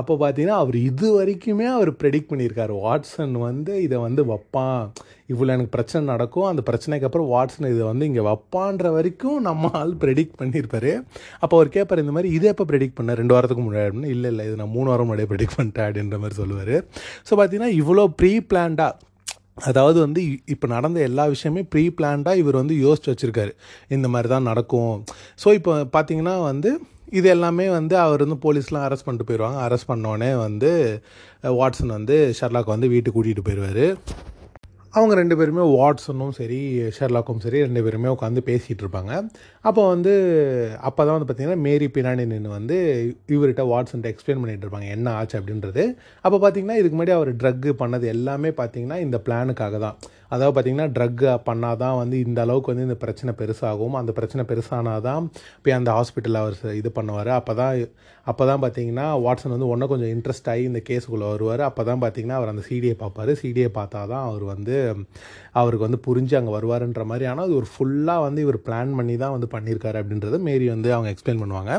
[0.00, 2.74] அப்போ பார்த்தீங்கன்னா அவர் இது வரைக்குமே அவர் ப்ரெடிக்ட் பண்ணியிருக்காரு.
[2.86, 4.82] வாட்ஸன் வந்து இதை வந்து வைப்பான்.
[5.32, 6.48] இவ்வளோ எனக்கு பிரச்சனை நடக்கும்.
[6.50, 10.92] அந்த பிரச்சனைக்கு அப்புறம் வாட்ஸன் இதை வந்து இங்கே வைப்பான்ற வரைக்கும் நம்ம ஆள் ப்ரெடிக்ட் பண்ணியிருப்பாரு.
[11.42, 13.14] அப்போ அவர் கேட்பார் இந்த மாதிரி இதை எப்போ ப்ரெடிக்ட் பண்ண?
[13.20, 13.86] ரெண்டு வாரத்துக்கு முன்னாடி?
[13.90, 16.74] அப்படின்னு இல்லை இல்லை இது நான் மூணு வாரம் முன்னாடியே ப்ரெடிக்ட் பண்ணிட்டேன் அப்படின்ற மாதிரி சொல்லுவார்.
[17.28, 18.92] ஸோ பார்த்தீங்கன்னா இவ்வளோ ப்ரீ பிளான்டாக
[19.58, 20.20] அதாவது வந்து
[20.54, 23.52] இப்போ நடந்த எல்லா விஷயமே ப்ரீ பிளான்டாக இவர் வந்து யோசிச்சு வச்சுருக்காரு.
[23.96, 24.94] இந்த மாதிரி தான் நடக்கும்.
[25.42, 26.72] ஸோ இப்போ பார்த்தீங்கன்னா வந்து
[27.18, 30.70] இது எல்லாமே வந்து அவர் வந்து போலீஸ்லாம் அரெஸ்ட் பண்ணிட்டு போயிடுவாங்க அரெஸ்ட் பண்ணோடனே வந்து
[31.58, 33.84] வாட்ஸன் வந்து ஷர்லாக் வந்து வீட்டுக்கு கூட்டிகிட்டு போயிடுவார்
[34.94, 36.58] அவங்க ரெண்டு பேருமே வாட்ஸனும் சரி
[36.96, 39.12] ஷெர்லாக்கும் சரி ரெண்டு பேருமே உட்காந்து பேசிகிட்டு இருப்பாங்க.
[39.68, 40.12] அப்போ வந்து
[40.88, 42.76] அப்போ தான் வந்து பார்த்திங்கன்னா மேரி பினானி நின்று வந்து
[43.34, 45.84] இவர்கிட்ட வாட்ஸன்ட்ட எக்ஸ்பிளைன் பண்ணிகிட்டு இருப்பாங்க என்ன ஆச்சு அப்படின்றது.
[46.24, 49.96] அப்போ பார்த்தீங்கன்னா இதுக்கு முன்னாடி அவர் ட்ரக்கு பண்ணது எல்லாமே பார்த்திங்கன்னா இந்த பிளானுக்காக தான்
[50.34, 53.96] அதாவது பார்த்திங்கன்னா ட்ரக் பண்ணால் தான் வந்து இந்த அளவுக்கு வந்து இந்த பிரச்சனை பெருசாகும்.
[54.00, 55.24] அந்த பிரச்சனை பெருசானால் தான்
[55.64, 57.30] போய் அந்த ஹாஸ்பிட்டலில் அவர் இது பண்ணுவார்.
[57.40, 57.74] அப்போ தான்
[58.30, 61.62] அப்போ தான் பார்த்தீங்கன்னா வாட்ஸன் வந்து ஒன்றும் கொஞ்சம் இன்ட்ரெஸ்ட் ஆகி இந்த கேஸுக்குள்ளே வருவார்.
[61.68, 63.32] அப்போ தான் பார்த்தீங்கன்னா அவர் அந்த சிடியை பார்ப்பார்.
[63.42, 64.76] சிடியை பார்த்தா தான் அவர் வந்து
[65.60, 67.26] அவருக்கு வந்து புரிஞ்சு அங்கே வருவாருன்ற மாதிரி.
[67.32, 71.10] ஆனால் அது ஒரு ஃபுல்லாக வந்து இவர் பிளான் பண்ணி தான் வந்து பண்ணியிருக்காரு அப்படின்றத மேரி வந்து அவங்க
[71.14, 71.72] எக்ஸ்பிளைன் பண்ணுவாங்க.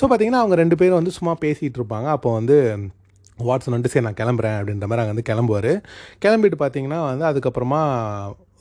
[0.00, 2.08] ஸோ பார்த்தீங்கன்னா அவங்க ரெண்டு பேரும் வந்து சும்மா பேசிகிட்டு இருப்பாங்க.
[2.18, 2.58] அப்போ வந்து
[3.48, 5.72] வாட்ஸன் வந்துட்டு சரி நான் கிளம்புறேன் அப்படின்ற மாதிரி அங்கே வந்து கிளம்புவார்.
[6.24, 7.80] கிளம்பிட்டு பார்த்தீங்கன்னா வந்து அதுக்கப்புறமா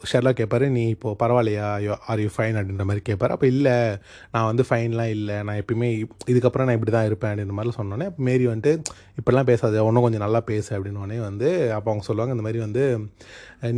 [0.10, 1.68] ஷெர்லா கேட்பார் நீ இப்போது பரவாயில்லையா?
[2.12, 2.58] Are you fine?
[2.60, 3.76] அப்படின்ற மாதிரி கேட்பார் அப்போ இல்லை
[4.34, 5.38] நான் வந்து ஃபைன்லாம் இல்லை.
[5.48, 5.88] நான் எப்பயுமே
[6.32, 8.74] இதுக்கப்புறம் நான் இப்படி தான் இருப்பேன் அப்படின்ற மாதிரி சொன்னோன்னே மேரி வந்துட்டு
[9.20, 12.84] இப்படிலாம் பேசாது ஒன்றும் கொஞ்சம் நல்லா பேசு அப்படின்னோடனே வந்து அப்போ அவங்க சொல்லுவாங்க இந்த மாதிரி வந்து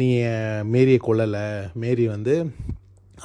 [0.01, 0.09] நீ
[0.75, 1.45] மேரியை கொல்லலை.
[1.83, 2.35] மேரி வந்து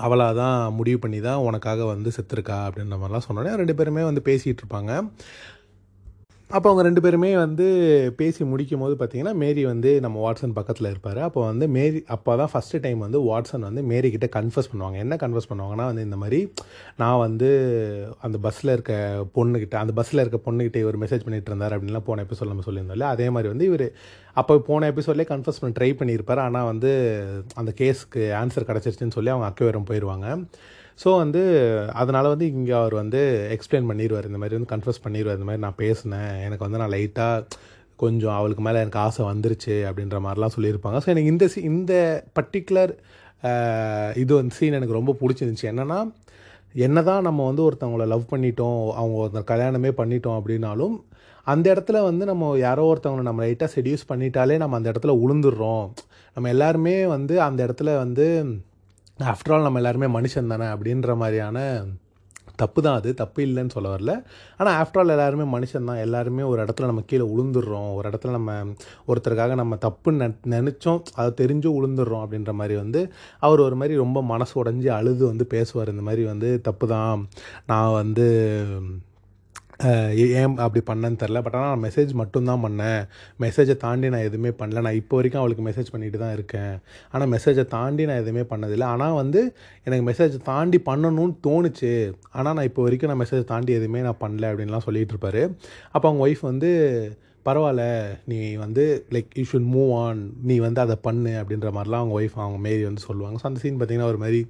[0.05, 4.63] அவளாக தான் முடிவு பண்ணி தான் உனக்காக வந்து செத்துருக்கா அப்படின்ற மாதிரிலாம் சொன்னோன்னே ரெண்டு பேருமே வந்து பேசிகிட்டு
[4.63, 4.93] இருப்பாங்க.
[6.57, 7.67] அப்போ அவங்க ரெண்டு பேருமே வந்து
[8.19, 11.21] பேசி முடிக்கும் போது பார்த்தீங்கன்னா மேரி வந்து நம்ம வாட்ஸன் பக்கத்தில் இருப்பார்.
[11.27, 14.97] அப்போ வந்து மேரி அப்போ தான் ஃபஸ்ட்டு டைம் வந்து வாட்ஸன் வந்து மேரி கிட்டே கன்ஃபர்ஸ் பண்ணுவாங்க.
[15.05, 16.41] என்ன கன்ஃபர்ஸ் பண்ணுவாங்கன்னா வந்து இந்த மாதிரி
[17.03, 17.49] நான் வந்து
[18.29, 18.93] அந்த பஸ்ஸில் இருக்க
[19.39, 23.29] பொண்ணுக்கிட்ட அந்த பஸ்ஸில் இருக்க பொண்ணுக்கிட்ட இவர் மெசேஜ் பண்ணிட்டு இருந்தார் அப்படின்லாம் போன எபிசோட் நம்ம சொல்லியிருந்தோம்ல அதே
[23.37, 23.87] மாதிரி வந்து இவர்
[24.43, 26.45] அப்போ போன எபிசோட்லேயே கன்ஃபர்ஸ் பண்ண ட்ரை பண்ணியிருப்பார்.
[26.47, 26.93] ஆனால் வந்து
[27.63, 30.29] அந்த கேஸுக்கு ஆன்சர் கிடச்சிருச்சுன்னு சொல்லி அவங்க அக்கவேரம் போயிடுவாங்க
[31.03, 31.43] ஸோ வந்து
[32.01, 33.21] அதனால் வந்து இங்கே அவர் வந்து
[33.55, 36.33] எக்ஸ்பிளைன் பண்ணிடுவார் இந்த மாதிரி வந்து கன்ஃபர்ஸ் பண்ணிடுவார் இந்த மாதிரி நான் பேசினேன்.
[36.47, 37.47] எனக்கு வந்து நான் லைட்டாக
[38.03, 40.99] கொஞ்சம் அவளுக்கு மேலே எனக்கு ஆசை வந்துருச்சு அப்படின்ற மாதிரிலாம் சொல்லியிருப்பாங்க.
[41.05, 41.95] ஸோ எனக்கு இந்த சி இந்த
[42.39, 42.93] பர்டிகுலர்
[44.23, 45.67] இது வந்து சீன் எனக்கு ரொம்ப பிடிச்சிருந்துச்சி.
[45.73, 46.01] என்னென்னா
[46.87, 50.95] என்ன தான் நம்ம வந்து ஒருத்தவங்கள லவ் பண்ணிட்டோம் அவங்க ஒருத்தர் கல்யாணமே பண்ணிட்டோம் அப்படின்னாலும்
[51.47, 55.87] அந்த இடத்துல வந்து நம்ம யாரோ ஒருத்தவங்களை நம்ம லைட்டாக செடியூஸ் பண்ணிட்டாலே நம்ம அந்த இடத்துல உளுந்துடுறோம்.
[56.37, 58.27] நம்ம எல்லாருமே வந்து அந்த இடத்துல வந்து
[59.19, 61.59] ஆஃப்டர் ஆல் நம்ம எல்லாருமே மனுஷன் தானே அப்படின்ற மாதிரியான
[62.57, 63.15] தப்பு தான் அது.
[63.15, 64.13] தப்பு இல்லைன்னு சொல்ல வரல.
[64.57, 65.97] ஆனால் ஆஃப்டர் ஆல் எல்லாருமே மனுஷன் தான்.
[65.97, 67.95] எல்லாருமே ஒரு இடத்துல நம்ம கீழே உளுந்துடுறோம்.
[67.95, 68.53] ஒரு இடத்துல நம்ம
[69.09, 71.01] ஒருத்தருக்காக நம்ம தப்புன்னு நெ நினச்சோம்.
[71.15, 73.03] அதை தெரிஞ்சும் உளுந்துடுறோம் அப்படின்ற மாதிரி வந்து
[73.39, 75.89] அவர் ஒரு மாதிரி ரொம்ப மனசு உடஞ்சி அழுது வந்து பேசுவார்.
[75.89, 77.27] இந்த மாதிரி வந்து தப்பு தான்
[77.67, 78.29] நான் வந்து
[80.41, 83.01] ஏன் அப்படி பண்ணேன்னு தெரில பட் ஆனால் நான் மெசேஜ் மட்டும்தான் பண்ணேன்.
[83.45, 84.83] மெசேஜை தாண்டி நான் எதுவுமே பண்ணல.
[84.87, 86.75] நான் இப்போ வரைக்கும் அவளுக்கு மெசேஜ் பண்ணிட்டு தான் இருக்கேன்.
[87.13, 89.43] ஆனால் மெசேஜை தாண்டி நான் எதுவுமே பண்ணதில்லை ஆனால் வந்து
[89.89, 91.93] எனக்கு மெசேஜ் தாண்டி பண்ணணும்னு தோணுச்சு.
[92.39, 95.45] ஆனால் நான் இப்போ வரைக்கும் நான் மெசேஜ் தாண்டி எதுவுமே நான் பண்ணல அப்படின்லாம் சொல்லிகிட்டு இருப்பாரு.
[95.95, 96.73] அப்போ அவங்க ஒய்ஃப் வந்து
[97.47, 97.85] பரவாயில்ல
[98.31, 98.83] நீ வந்து
[99.15, 102.85] like you should move on நீ வந்து அதை பண்ணு அப்படின்ற மாதிரிலாம் அவங்க ஒய்ஃப் அவங்க மாரி
[102.89, 103.37] வந்து சொல்லுவாங்க.
[103.43, 104.41] ஸோ அந்த சீன் பார்த்திங்கன்னா ஒரு மாதிரி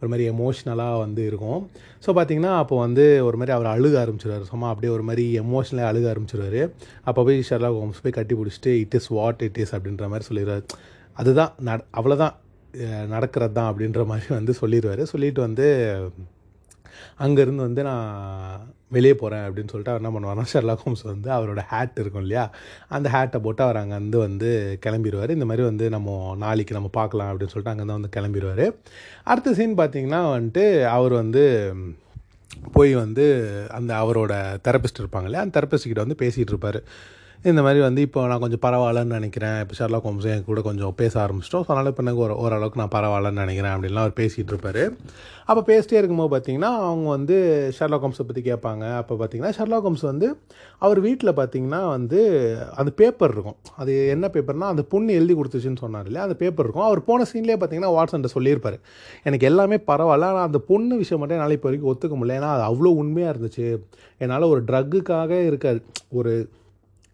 [0.00, 1.60] ஒரு மாதிரி எமோஷ்னலாக வந்து இருக்கும்.
[2.06, 4.50] ஸோ பார்த்தீங்கன்னா அப்போ வந்து ஒரு மாதிரி அவர் அழுக ஆரம்பிச்சிருவார்.
[4.52, 6.60] சும்மா அப்படியே ஒரு மாதிரி எமோஷ்னலாக அழுக ஆரம்பிச்சிருவார்.
[7.08, 10.66] அப்போ போய் ஷெர்லாக் ஹோம்ஸ் போய் கட்டி பிடிச்சிட்டு it is what it is அப்படின்ற மாதிரி சொல்லிடுவார்.
[11.20, 12.36] அதுதான் நட அவ்வளோதான்
[13.14, 15.04] நடக்கிறது தான் அப்படின்ற மாதிரி வந்து சொல்லிடுவார்.
[15.12, 15.66] சொல்லிட்டு வந்து
[17.24, 18.60] அங்கேருந்து வந்து நான்
[18.90, 22.50] வெளியே போகிறேன் அப்படின்னு சொல்லிட்டு அவர் என்ன பண்ணுவார்னா ஷெர்லாக் ஹோம்ஸ் வந்து அவரோட ஹேட் இருக்கும் இல்லையா?
[22.88, 27.54] அந்த ஹேட்டை போட்டு அவர் அங்கேருந்து வந்து கிளம்பிடுவார் இந்த மாதிரி வந்து நம்ம நாளைக்கு நம்ம பார்க்கலாம் அப்படின்னு
[27.54, 28.64] சொல்லிட்டு அங்கேருந்து வந்து கிளம்பிடுவார்
[29.24, 31.44] அடுத்த சீன் பார்த்தீங்கன்னா வந்துட்டு அவர் வந்து
[32.72, 33.26] போய் வந்து
[33.70, 34.32] அந்த அவரோட
[34.68, 35.40] தெரப்பிஸ்ட் இருப்பாங்க இல்லையா?
[35.40, 36.82] அந்த தெரபிஸ்ட் கிட்ட வந்து பேசிகிட்டு இருப்பார்.
[37.48, 39.54] இந்த மாதிரி வந்து இப்போ நான் கொஞ்சம் பரவாயில்லன்னு நினைக்கிறேன்.
[39.64, 41.62] இப்போ ஷர்லா ஹோம்ஸ் என் கூட கொஞ்சம் பேச ஆரம்பிச்சிட்டோம்.
[41.66, 44.80] ஸோ அதனால் இப்போ எனக்கு ஒரு ஓரளவுக்கு நான் பரவாயில்லன்னு நினைக்கிறேன் அப்படின்லாம் அவர் பேசிகிட்டு இருப்பார்.
[45.50, 47.36] அப்போ பேசிட்டே இருக்கும்போது பார்த்தீங்கன்னா அவங்க வந்து
[47.76, 48.84] ஷர்லா ஹோம்ஸை பற்றி கேட்பாங்க.
[49.00, 50.28] அப்போ பார்த்தீங்கன்னா ஷர்லா ஹோம்ஸ் வந்து
[50.86, 52.20] அவர் வீட்டில் பார்த்தீங்கன்னா வந்து
[52.82, 53.58] அந்த பேப்பர் இருக்கும்.
[53.82, 56.26] அது என்ன பேப்பர்னால் அந்த பொண்ணு எழுதி கொடுத்துச்சுன்னு சொன்னார் இல்லையா?
[56.28, 56.86] அந்த பேப்பர் இருக்கும்.
[56.90, 58.78] அவர் போன சீன்லேயே பார்த்தீங்கன்னா வாட்ஸன்ட்ட சொல்லியிருப்பார்.
[59.28, 60.32] எனக்கு எல்லாமே பரவாயில்ல.
[60.34, 62.38] ஆனால் அந்த பொண்ணு விஷயம் மட்டும் என்னால் இப்போ வரைக்கும் ஒத்துக்க முடியல.
[62.40, 63.68] ஏன்னா அது அவ்வளோ உண்மையாக இருந்துச்சு.
[64.24, 65.82] என்னால் ஒரு ட்ரக்குக்காக இருக்காது.
[66.20, 66.32] ஒரு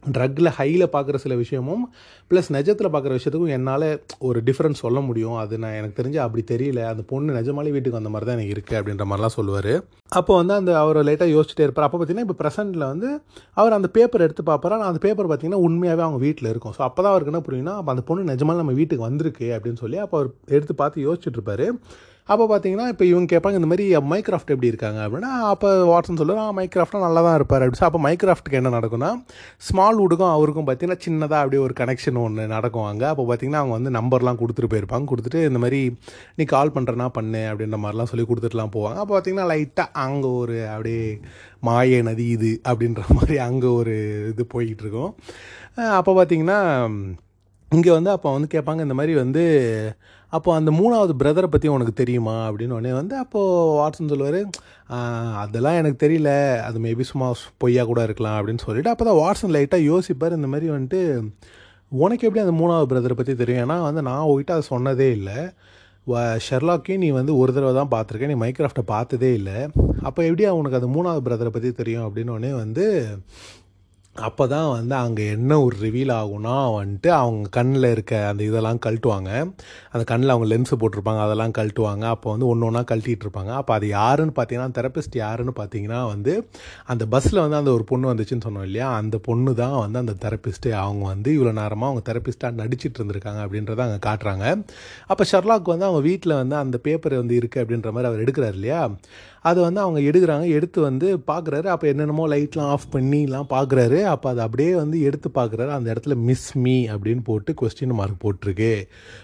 [0.02, 1.82] ட்ரக்கில் ஹையில் பார்க்குற சில விஷயமும்
[2.30, 3.86] ப்ளஸ் நிஜத்தில் பார்க்குற விஷயத்துக்கும் என்னால்
[4.28, 5.36] ஒரு டிஃப்ரென்ஸ் சொல்ல முடியும்.
[5.42, 6.80] அது நான் எனக்கு தெரிஞ்சு அப்படி தெரியல.
[6.92, 9.72] அந்த பொண்ணு நிஜமாலே வீட்டுக்கு வந்த மாதிரி தான் எனக்கு இருக்குது அப்படின்ற மாதிரிலாம் சொல்லுவார்.
[10.20, 11.86] அப்போ வந்து அந்த அவர் லேட்டாக யோசிச்சுட்டே இருப்பார்.
[11.88, 13.08] அப்போ பார்த்தீங்கன்னா இப்போ ப்ரெசென்ட்டில் வந்து
[13.60, 16.76] அவர் அந்த பேப்பர் எடுத்து பார்ப்பார் ஆனால் அந்த பேப்பர் பார்த்தீங்கன்னா உண்மையாகவே அவங்க வீட்டில் இருக்கும்.
[16.78, 20.00] ஸோ அப்போ தான் அவருக்கு என்ன புரியும்னா அப்போ அந்த பொண்ணு நிஜமாலே நம்ம வீட்டுக்கு வந்திருக்கு அப்படின்னு சொல்லி
[20.04, 21.66] அப்போ அவர் எடுத்து பார்த்து யோசிச்சுட்டு இருப்பார்.
[22.32, 25.00] அப்போ பார்த்தீங்கன்னா இப்போ இவங்க கேட்பாங்க இந்த மாதிரி மைக்ராஃப்ட் எப்படி இருக்காங்க?
[25.06, 27.64] அப்படின்னா அப்போ வாட்ஸன் சொல்லுவாங்க மைக்ராஃப்ட்னா நல்லா தான் இருப்பார்.
[27.64, 29.10] அப்படி அப்போ மைக்ராஃப்ட்டுக்கு என்ன நடக்கும்னா
[29.66, 33.06] ஸ்மால் வுடுக்கும் அவருக்கும் பார்த்தீங்கன்னா சின்னதாக அப்படியே ஒரு கனெக்ஷன் ஒன்று நடக்கும் அங்கே.
[33.12, 35.06] அப்போ பார்த்தீங்கன்னா அவங்க வந்து நம்பர்லாம் கொடுத்துட்டு போயிருப்பாங்க.
[35.12, 35.80] கொடுத்துட்டு இந்த மாதிரி
[36.38, 38.98] நீ கால் பண்ணுறனா பண்ணு அப்படின்ற மாதிரிலாம் சொல்லி கொடுத்துட்டுலாம் போவாங்க.
[39.04, 41.04] அப்போ பார்த்தீங்கன்னா லைட்டாக அங்கே ஒரு அப்படியே
[41.68, 43.94] மாய நதி இது அப்படின்ற மாதிரி அங்கே ஒரு
[44.32, 45.12] இது போய்கிட்டு இருக்கும்.
[46.00, 46.58] அப்போ பார்த்தீங்கன்னா
[47.68, 49.42] இங்கே வந்து அப்போ வந்து கேட்பாங்க இந்த மாதிரி வந்து
[50.32, 52.34] அப்போ அந்த மூணாவது பிரதரை பற்றி உனக்கு தெரியுமா?
[52.46, 54.40] அப்படின்னு உடனே வந்து அப்போது வாட்ஸன் சொல்லுவார்
[55.42, 56.30] அதெல்லாம் எனக்கு தெரியல.
[56.68, 57.28] அது மேபி சும்மா
[57.62, 60.38] பொய்யா கூட இருக்கலாம் அப்படின்னு சொல்லிட்டு அப்போ தான் வாட்ஸன் லைட்டாக யோசிப்பார்.
[60.40, 61.02] இந்த மாதிரி வந்துட்டு
[62.04, 63.62] உனக்கு எப்படி அந்த மூணாவது பிரதரை பற்றி தெரியும்?
[63.64, 65.38] ஏன்னா வந்து நான் உங்ககிட்ட அதை சொன்னதே இல்லை.
[66.46, 68.26] ஷெர்லாக்கையும் நீ வந்து ஒரு தடவை தான் பார்த்துருக்க.
[68.32, 69.56] நீ மைக்ராஃப்டை பார்த்ததே இல்லை.
[70.08, 72.04] அப்போ எப்படி உனக்கு அந்த மூணாவது பிரதரை பற்றி தெரியும்?
[72.08, 72.84] அப்படின்னு உடனே வந்து
[74.28, 79.30] அப்போ தான் வந்து அங்கே என்ன ஒரு ரிவீல் ஆகும்னா வந்துட்டு அவங்க கண்ணில் இருக்க அந்த இதெல்லாம் கழட்டுவாங்க.
[79.92, 82.04] அந்த கண்ணில் அவங்க லென்ஸு போட்டிருப்பாங்க அதெல்லாம் கழட்டுவாங்க.
[82.14, 83.50] அப்போ வந்து ஒன்று ஒன்றா கழட்டிட்டு இருப்பாங்க.
[83.50, 86.34] அப்போ அது யாருன்னு பார்த்தீங்கன்னா தெரப்பிஸ்ட் யாருன்னு பார்த்தீங்கன்னா வந்து
[86.86, 88.88] அந்த பஸ்ஸில் வந்து அந்த ஒரு பொண்ணு வந்துச்சுன்னு சொன்னோம் இல்லையா?
[89.00, 93.82] அந்த பொண்ணு தான் வந்து அந்த தெரப்பிஸ்ட்டு அவங்க வந்து இவ்வளோ நேரமாக அவங்க தெரப்பிஸ்ட்டாக நடிச்சிட்டு இருந்திருக்காங்க அப்படின்றத
[93.88, 94.44] அங்கே காட்டுறாங்க.
[95.06, 98.82] அப்போ ஷர்லாக் வந்து அவங்க வீட்டில் வந்து அந்த பேப்பர் வந்து இருக்குது அப்படின்ற மாதிரி அவர் எடுக்கிறார் இல்லையா?
[99.46, 101.66] அது வந்து அவங்க எடுக்கிறாங்க எடுத்து வந்து பார்க்குறாரு.
[101.66, 103.98] அப்போ என்னென்னமோ லைட்லாம் ஆஃப் பண்ணிலாம் பார்க்குறாரு.
[104.14, 105.68] அப்போ அதை அப்படியே வந்து எடுத்து பார்க்குறாரு.
[105.68, 108.72] அந்த இடத்துல மிஸ் மீ அப்படின்னு போட்டு கொஸ்டின் மார்க் போட்டிருக்கு.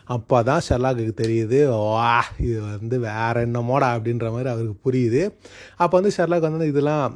[0.05, 3.91] அப்போ தான் ஷர்லாக்கு தெரியுது வா இது வந்து வேற என்னமோடா?
[3.97, 5.23] அப்படின்ற மாதிரி அவருக்கு புரியுது.
[5.77, 7.07] அப்போ வந்து ஷெர்லாக் வந்து இதெல்லாம்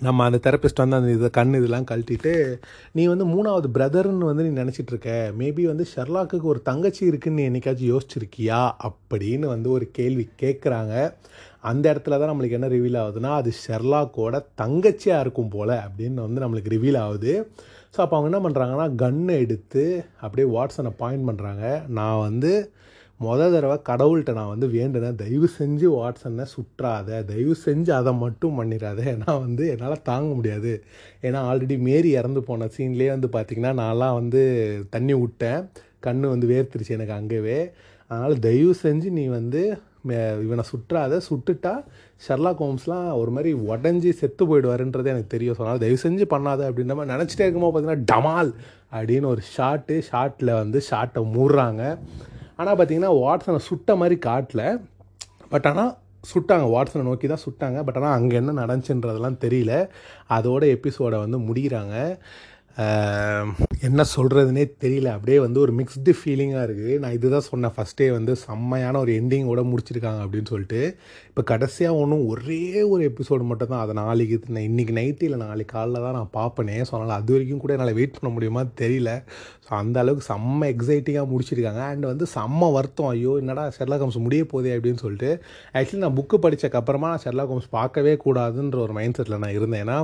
[0.00, 2.32] நம்ம அந்த தெரப்பிஸ்ட் வந்து அந்த இதை கண் இதெல்லாம் கழட்டிட்டு
[2.92, 5.10] நீ வந்து மூணாவது பிரதர்னு வந்து நீ நினச்சிட்டு இருக்க.
[5.38, 8.60] மேபி வந்து ஷெர்லாக்கு ஒரு தங்கச்சி இருக்குன்னு நீ என்னைக்காச்சும் யோசிச்சிருக்கியா?
[8.88, 10.94] அப்படின்னு வந்து ஒரு கேள்வி கேட்குறாங்க.
[11.70, 16.74] அந்த இடத்துல தான் நம்மளுக்கு என்ன ரிவீல் ஆகுதுன்னா அது ஷெர்லாக்கோட தங்கச்சியாக இருக்கும் போல் அப்படின்னு வந்து நம்மளுக்கு
[16.76, 17.32] ரிவீல் ஆகுது.
[17.94, 19.82] ஸோ அப்போ அவங்க என்ன பண்ணுறாங்கன்னா கன்று எடுத்து
[20.24, 21.64] அப்படியே வாட்ஸனை பாயிண்ட் பண்ணுறாங்க
[21.98, 22.52] நான் வந்து
[23.20, 25.18] மொதல் தடவை கடவுள்கிட்ட நான் வந்து வேண்டுனேன்.
[25.20, 27.08] தயவு செஞ்சு வாட்ஸனை சுற்றாத.
[27.30, 29.00] தயவு செஞ்சு அதை மட்டும் பண்ணிடாத.
[29.12, 30.72] ஏன்னா வந்து என்னால் தாங்க முடியாது.
[31.26, 34.42] ஏன்னா ஆல்ரெடி மேரி இறந்து போன சீன்லேயே வந்து பார்த்திங்கன்னா நான்லாம் வந்து
[34.96, 35.60] தண்ணி விட்டேன்.
[36.06, 37.58] கண் வந்து வேர்த்துருச்சு எனக்கு அங்கேவே.
[38.10, 39.62] அதனால் தயவு செஞ்சு நீ வந்து
[40.44, 41.72] இவனை சுற்றாத சுட்டுட்டா
[42.26, 45.56] ஷெர்லாக் ஹோம்ஸ்லாம் ஒரு மாதிரி உடஞ்சி செத்து போயிடுவாருன்றது எனக்கு தெரியும்.
[45.58, 48.50] சொன்னால் தயவு செஞ்சு பண்ணாத அப்படின்ற மாதிரி நினச்சிட்டே இருக்கும்போது பார்த்தீங்கன்னா டமால்
[48.96, 51.82] அப்படின்னு ஒரு ஷாட்டு ஷாட்டில் வந்து ஷாட்டை மூடுறாங்க.
[52.56, 54.64] ஆனால் பார்த்தீங்கன்னா வாட்ஸனை சுட்ட மாதிரி காட்டல.
[55.54, 55.92] பட் ஆனால்
[56.32, 56.66] சுட்டாங்க.
[56.74, 57.78] வாட்ஸனை நோக்கி தான் சுட்டாங்க.
[57.86, 59.74] பட் ஆனால் அங்கே என்ன நடந்துச்சுன்றதெல்லாம் தெரியல.
[60.36, 61.96] அதோட எபிசோடை வந்து முடிகிறாங்க
[63.80, 65.06] என்ன சொல்கிறதுனே தெரியல.
[65.06, 67.72] அப்படியே வந்து ஒரு மிக்ஸ்டு ஃபீலிங்காக இருக்குது நான் இதுதான் சொன்னேன்.
[67.76, 70.96] ஃபஸ்ட்டே வந்து செம்மையான ஒரு எண்டிங்கோட முடிச்சிருக்காங்க அப்படின்னு சொல்லிட்டு.
[71.32, 72.58] இப்போ கடைசியாக ஒன்றும் ஒரே
[72.92, 73.82] ஒரு எபிசோடு மட்டும் தான்.
[73.84, 76.74] அதை நாளைக்கு நான் இன்றைக்கி நைட்டு இல்லை நாளைக்கு காலைல தான் நான் பார்ப்பேனே.
[76.88, 79.10] ஸோ அதனால் அது வரைக்கும் கூட என்னால் வெயிட் பண்ண முடியுமா தெரியல.
[79.66, 81.82] ஸோ அந்த அளவுக்கு செம்ம எக்ஸைட்டிங்காக முடிச்சிருக்காங்க.
[81.92, 83.10] அண்ட் வந்து செம்ம வருத்தம்.
[83.14, 85.30] ஐயோ என்னடா ஷெர்லா கோம்ஸ் முடிய போதே அப்படின்னு சொல்லிட்டு.
[85.78, 89.84] ஆக்சுவலி நான் புக்கு படித்தக்கப்புறமா நான் ஷெர்லா கோம்ஸ் பார்க்கவே கூடாதுன்ற ஒரு மைண்ட் செட்டில் நான் இருந்தேன்.
[89.86, 89.98] ஏன்னா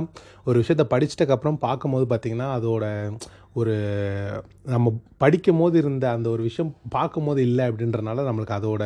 [0.49, 2.85] ஒரு விஷயத்தை படிச்சிட்டக்கப்புறம் பார்க்கும்போது பார்த்திங்கன்னா அதோட
[3.59, 3.75] ஒரு
[4.73, 4.87] நம்ம
[5.21, 8.83] படிக்கும் போது இருந்த அந்த ஒரு விஷயம் பார்க்கும்போது இல்லை அப்படின்றனால நம்மளுக்கு அதோட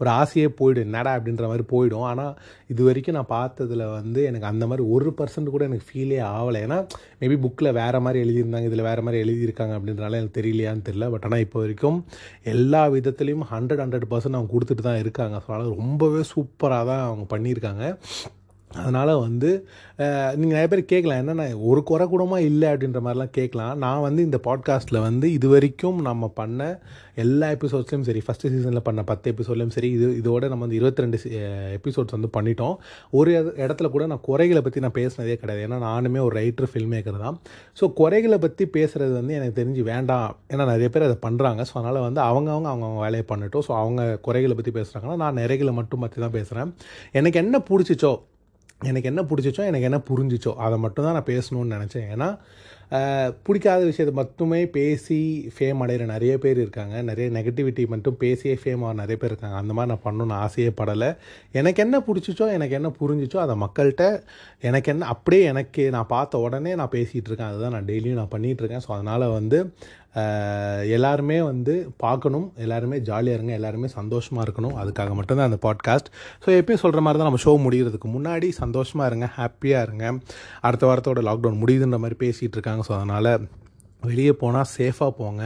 [0.00, 0.86] ஒரு ஆசையே போயிடும்.
[0.88, 2.04] என்னடா அப்படின்ற மாதிரி போயிடும்.
[2.10, 2.36] ஆனால்
[2.72, 6.60] இது வரைக்கும் நான் பார்த்ததுல வந்து எனக்கு அந்த மாதிரி ஒரு பர்சன்ட் கூட எனக்கு ஃபீலே ஆகலை.
[6.66, 6.78] ஏன்னா
[7.22, 11.08] மேபி புக்கில் வேறு மாதிரி எழுதியிருந்தாங்க இதில் வேறு மாதிரி எழுதியிருக்காங்க அப்படின்றனால எனக்கு தெரியலையான்னு தெரியல.
[11.16, 11.98] பட் ஆனால் இப்போ வரைக்கும்
[12.54, 15.36] எல்லா விதத்துலேயும் ஹண்ட்ரட் ஹண்ட்ரட் பர்சன்ட் அவங்க கொடுத்துட்டு தான் இருக்காங்க.
[15.44, 17.84] ஸோ அதனால் ரொம்பவே சூப்பராக தான் அவங்க பண்ணியிருக்காங்க.
[18.82, 19.50] அதனால் வந்து
[20.38, 23.72] நீங்கள் நிறைய பேர் கேட்கலாம் என்னென்ன ஒரு குறை கூடமா இல்லை அப்படின்ற மாதிரிலாம் கேட்கலாம்.
[23.84, 26.60] நான் வந்து இந்த பாட்காஸ்ட்டில் வந்து இது வரைக்கும் நம்ம பண்ண
[27.22, 31.18] எல்லா எபிசோட்ஸ்லையும் சரி ஃபஸ்ட்டு சீசனில் பண்ண பத்து எபிசோட்லையும் சரி இது இதோட நம்ம வந்து இருபத்தி ரெண்டு
[31.78, 32.74] எபிசோட்ஸ் வந்து பண்ணிட்டோம்.
[33.18, 33.30] ஒரு
[33.64, 35.62] இடத்துல கூட நான் குறைகளை பற்றி நான் பேசினதே கிடையாது.
[35.66, 37.38] ஏன்னா நானுமே ஒரு ரைட்டர் ஃபில்ம் மேக்கர் தான்.
[37.80, 40.28] ஸோ குறைகளை பற்றி பேசுகிறது வந்து எனக்கு தெரிஞ்சு வேண்டாம்.
[40.52, 43.66] ஏன்னா நிறைய பேர் அதை பண்ணுறாங்க ஸோ அதனால் வந்து அவங்கவுங்க அவங்கவுங்க வேலையை பண்ணட்டும்.
[43.68, 46.70] ஸோ அவங்க குறைகளை பற்றி பேசுகிறாங்கன்னா நான் நிறைகளை மட்டும் பற்றி தான் பேசுகிறேன்
[47.20, 48.14] எனக்கு என்ன பிடிச்சிச்சோ
[48.90, 52.08] எனக்கு என்ன பிடிச்சிச்சோ எனக்கு என்ன புரிஞ்சிச்சோ அதை மட்டும் தான் நான் பேசணும்னு நினச்சேன்.
[52.14, 52.30] ஏன்னா
[53.46, 55.18] பிடிக்காத விஷயத்தை மட்டுமே பேசி
[55.54, 56.96] ஃபேம் அடைகிற நிறைய பேர் இருக்காங்க.
[57.08, 59.58] நிறைய நெகட்டிவிட்டி மட்டும் பேசியே ஃபேம் ஆகிற நிறைய பேர் இருக்காங்க.
[59.62, 61.08] அந்த மாதிரி நான் பண்ணணும்னு ஆசையே படலை.
[61.60, 64.04] எனக்கு என்ன பிடிச்சிச்சோ எனக்கு என்ன புரிஞ்சிச்சோ அதை மக்கள்கிட்ட
[64.68, 67.50] எனக்கு என்ன அப்படியே எனக்கு நான் பார்த்த உடனே நான் பேசிகிட்டு இருக்கேன்.
[67.52, 68.84] அதுதான் நான் டெய்லியும் நான் பண்ணிகிட்டு இருக்கேன்.
[68.86, 69.60] ஸோ அதனால் வந்து
[70.96, 74.76] எல்லாருமே வந்து பார்க்கணும் எல்லாருமே ஜாலியாக இருங்க எல்லாருமே சந்தோஷமாக இருக்கணும்.
[74.82, 76.08] அதுக்காக மட்டும்தான் அந்த பாட்காஸ்ட்
[76.44, 80.04] ஸோ எப்பயும் சொல்கிற மாதிரி தான் நம்ம ஷோ முடிகிறதுக்கு முன்னாடி சந்தோஷமாக இருங்க ஹாப்பியாக இருங்க.
[80.60, 82.84] அடுத்த வாரத்தோட லாக்டவுன் முடியுதுன்ற மாதிரி பேசிகிட்டு இருக்காங்க.
[82.88, 83.32] ஸோ அதனால்
[84.10, 85.42] வெளியே போனால் சேஃபாக போங்க.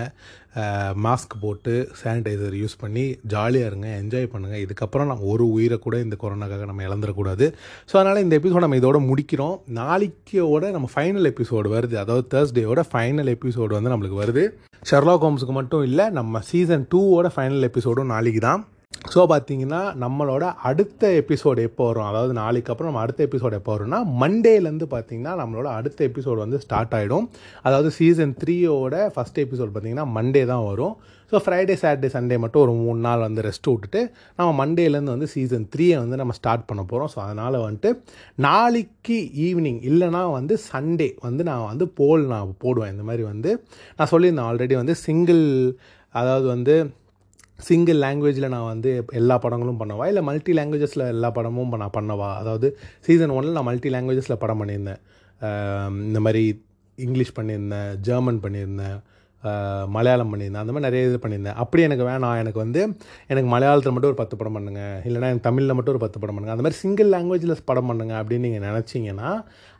[1.07, 6.17] மாஸ்க் போட்டு சானிடைசர் யூஸ் பண்ணி ஜாலியாக இருங்க என்ஜாய் பண்ணுங்கள் இதுக்கப்புறம் நம்ம ஒரு உயிரை கூட இந்த
[6.23, 7.47] கொரோனாக்காக நம்ம இழந்துடக்கூடாது.
[7.91, 9.57] ஸோ அதனால் இந்த எபிசோட் நம்ம இதோட முடிக்கிறோம்.
[9.81, 11.97] நாளைக்கோட நம்ம ஃபைனல் எபிசோடு வருது.
[12.05, 14.45] அதாவது தேர்ஸ்டேயோட ஃபைனல் எபிசோடு வந்து நம்மளுக்கு வருது.
[14.91, 18.63] ஷெர்லாக் ஹோம்ஸுக்கு மட்டும் இல்லை நம்ம சீசன் டூவோட ஃபைனல் எபிசோடும் நாளைக்கு தான்
[19.13, 22.07] ஸோ பார்த்தீங்கன்னா நம்மளோட அடுத்த எபிசோடு எப்போ வரும்?
[22.11, 26.95] அதாவது நாளைக்கு அப்புறம் நம்ம அடுத்த எபிசோடு எப்போ வரும்னா மண்டேலேருந்து பார்த்தீங்கன்னா நம்மளோட அடுத்த எபிசோடு வந்து ஸ்டார்ட்
[26.99, 27.27] ஆகிடும்
[27.67, 30.95] அதாவது சீசன் த்ரீயோட ஃபஸ்ட் எபிசோட் பார்த்தீங்கன்னா மண்டே தான் வரும்.
[31.33, 34.01] ஸோ ஃப்ரைடே சாட்டர்டே சண்டே மட்டும் ஒரு மூணு நாள் வந்து ரெஸ்ட் விட்டுட்டு
[34.39, 37.91] நம்ம மண்டேலேருந்து வந்து சீசன் த்ரீயை வந்து நம்ம ஸ்டார்ட் பண்ண போகிறோம் ஸோ அதனால் வந்துட்டு
[38.47, 39.19] நாளைக்கு
[39.49, 42.95] ஈவினிங் இல்லைனா வந்து சண்டே வந்து நான் வந்து போல் நான் போடுவேன்.
[42.95, 43.53] இந்த மாதிரி வந்து
[43.99, 45.45] நான் சொல்லியிருந்தேன் ஆல்ரெடி வந்து சிங்கிள்
[46.15, 46.77] அதாவது வந்து
[47.67, 50.07] சிங்கிள் லாங்குவேஜில் நான் வந்து எல்லா படங்களும் பண்ணவா?
[50.07, 52.29] இல்லை மல்டி லாங்குவேஜஸில் எல்லா படமும் நான் பண்ணவா?
[52.35, 55.01] அதாவது சீசன் ஒன்ல நான் மல்டி லாங்குவேஜஸில் படம் பண்ணியிருந்தேன்.
[56.09, 56.45] இந்த மாதிரி
[56.97, 58.99] இங்கிலீஷ் பண்ணியிருந்தேன் ஜெர்மன் பண்ணியிருந்தேன்.
[59.97, 60.63] மலையாளம் பண்ணியிருந்தேன்.
[60.65, 61.59] அந்த மாதிரி நிறைய இது பண்ணியிருந்தேன்.
[61.63, 62.37] அப்படி எனக்கு வேணாம்.
[62.43, 62.81] எனக்கு வந்து
[63.33, 64.83] எனக்கு மலையாளத்தில் மட்டும் ஒரு பத்து படம் பண்ணுங்க.
[65.09, 66.55] இல்லைனா எனக்கு தமிழில் மட்டும் ஒரு பத்து படம் பண்ணுங்க.
[66.57, 69.31] அந்த மாதிரி சிங்கிள் லாங்குவேஜில் படம் பண்ணுங்க அப்படின்னு நீங்கள் நினச்சிங்கன்னா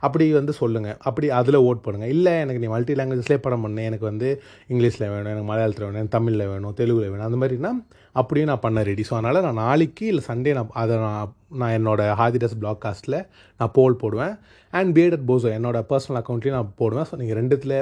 [0.07, 3.83] அப்படி வந்து சொல்லுங்கள் அப்படி அதில் ஓட் பண்ணுங்கள் இல்லை எனக்கு நீ மல்டி லாங்குவேஜஸ்லேயே படம் பண்ணு.
[3.89, 4.29] எனக்கு வந்து
[4.71, 7.27] இங்கிலீஷில் வேணும் எனக்கு மலையாளத்தில் வேணும் எனக்கு தமிழில் வேணும் தெலுங்கில் வேணும்.
[7.29, 7.73] அந்த மாதிரினா
[8.19, 12.01] அப்படியும் நான் பண்ண ரெடி ஸோ அதனால் நான் நாளைக்கு இல்லை சண்டே நான் அதை நான் நான் என்னோட
[12.21, 13.19] ஹாதிடஸ் பிளாக்காஸ்ட்டில்
[13.59, 14.33] நான் போல் போடுவேன்.
[14.73, 17.07] அண்ட் பிஎட் போசோ என்னோட பர்சனல் அக்கௌண்ட்லேயும் நான் போடுவேன்.
[17.09, 17.77] ஸோ நீங்கள் ரெண்டுத்தில்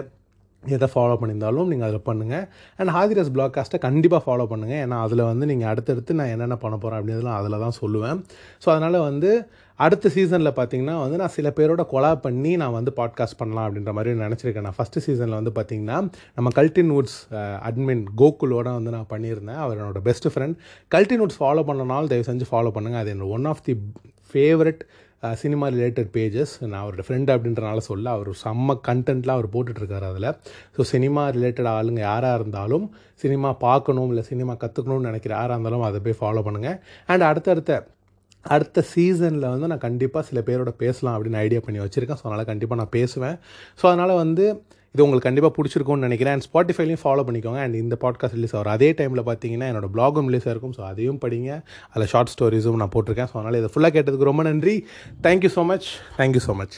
[0.76, 2.45] எதை ஃபாலோ பண்ணியிருந்தாலும் நீங்கள் அதில் பண்ணுங்கள்
[2.80, 6.99] அண்ட் ஹாதிரஸ் பிளாக்காஸ்ட்டை கண்டிப்பாக ஃபாலோ பண்ணுங்கள் ஏன்னா அதில் வந்து நீங்கள் அடுத்தடுத்து நான் என்னென்ன பண்ண போகிறேன்
[6.99, 8.20] அப்படின்றதுலாம் அதில் தான் சொல்லுவேன்.
[8.63, 9.32] ஸோ அதனால் வந்து
[9.86, 14.13] அடுத்த சீசனில் பார்த்தீங்கன்னா வந்து நான் சில பேரோட கொலா பண்ணி நான் வந்து பாட்காஸ்ட் பண்ணலாம் அப்படின்ற மாதிரி
[14.24, 14.65] நினச்சிருக்கேன்.
[14.68, 15.97] நான் ஃபஸ்ட்டு சீசனில் வந்து பார்த்தீங்கன்னா
[16.38, 17.20] நம்ம கல்டின் வுட்ஸ்
[17.70, 19.59] அட்மின் கோகுலோட வந்து நான் பண்ணியிருந்தேன்.
[19.65, 20.55] அவர் என்னோட பெஸ்ட் ஃப்ரெண்ட்
[20.95, 23.76] கல்டின் வுட்ஸ் ஃபாலோ பண்ணனாலும் தயவு செஞ்சு ஃபாலோ பண்ணுங்கள் அது என்னோட one of the
[24.32, 24.82] favourite
[25.41, 30.28] cinema related pages நான் அவரோட ஃப்ரெண்ட் அப்படின்றனால சொல்ல அவர் செம்ம கண்டென்ட்லாம் அவர் போட்டுட்ருக்காரு அதில்.
[30.76, 32.86] ஸோ சினிமா ரிலேட்டட் ஆளுங்க யாராக இருந்தாலும்
[33.24, 36.78] சினிமா பார்க்கணும் இல்லை சினிமா கற்றுக்கணும்னு நினைக்கிற யாராக இருந்தாலும் அதை போய் ஃபாலோ பண்ணுங்கள்
[37.11, 37.80] அண்ட் அடுத்தடுத்த
[38.45, 42.20] அடுத்த சீசனில் வந்து நான் கண்டிப்பாக சில பேரோட பேசலாம் அப்படின்னு ஐடியா பண்ணி வச்சுருக்கேன்.
[42.22, 43.38] ஸோ அதனால் கண்டிப்பாக நான் பேசுவேன்.
[43.80, 44.45] ஸோ அதனால் வந்து
[44.93, 46.35] இது உங்களுக்கு கண்டிப்பாக பிடிச்சிருக்கும்னு நினைக்கிறேன்.
[46.35, 47.61] அண்ட் ஸ்பாட்டிஃபைலையும் ஃபாலோ பண்ணிக்கோங்க.
[47.65, 50.75] அண்ட் இந்த பாட்காஸ்ட் ரிலீஸ் ஆகிற அதே டைமில் பார்த்தீங்கன்னா என்னோட ப்ளாகும் ரிலீஸாக இருக்கும்.
[50.77, 51.61] ஸோ அதையும் படிங்க.
[51.93, 53.31] அதில் ஷார்ட் ஸ்டோரிஸும் நான் போட்டிருக்கேன்.
[53.33, 54.75] ஸோ அதனால் இதை ஃபுல்லாக கேட்டதுக்கு ரொம்ப நன்றி.
[55.23, 56.77] Thank you so much thank you so much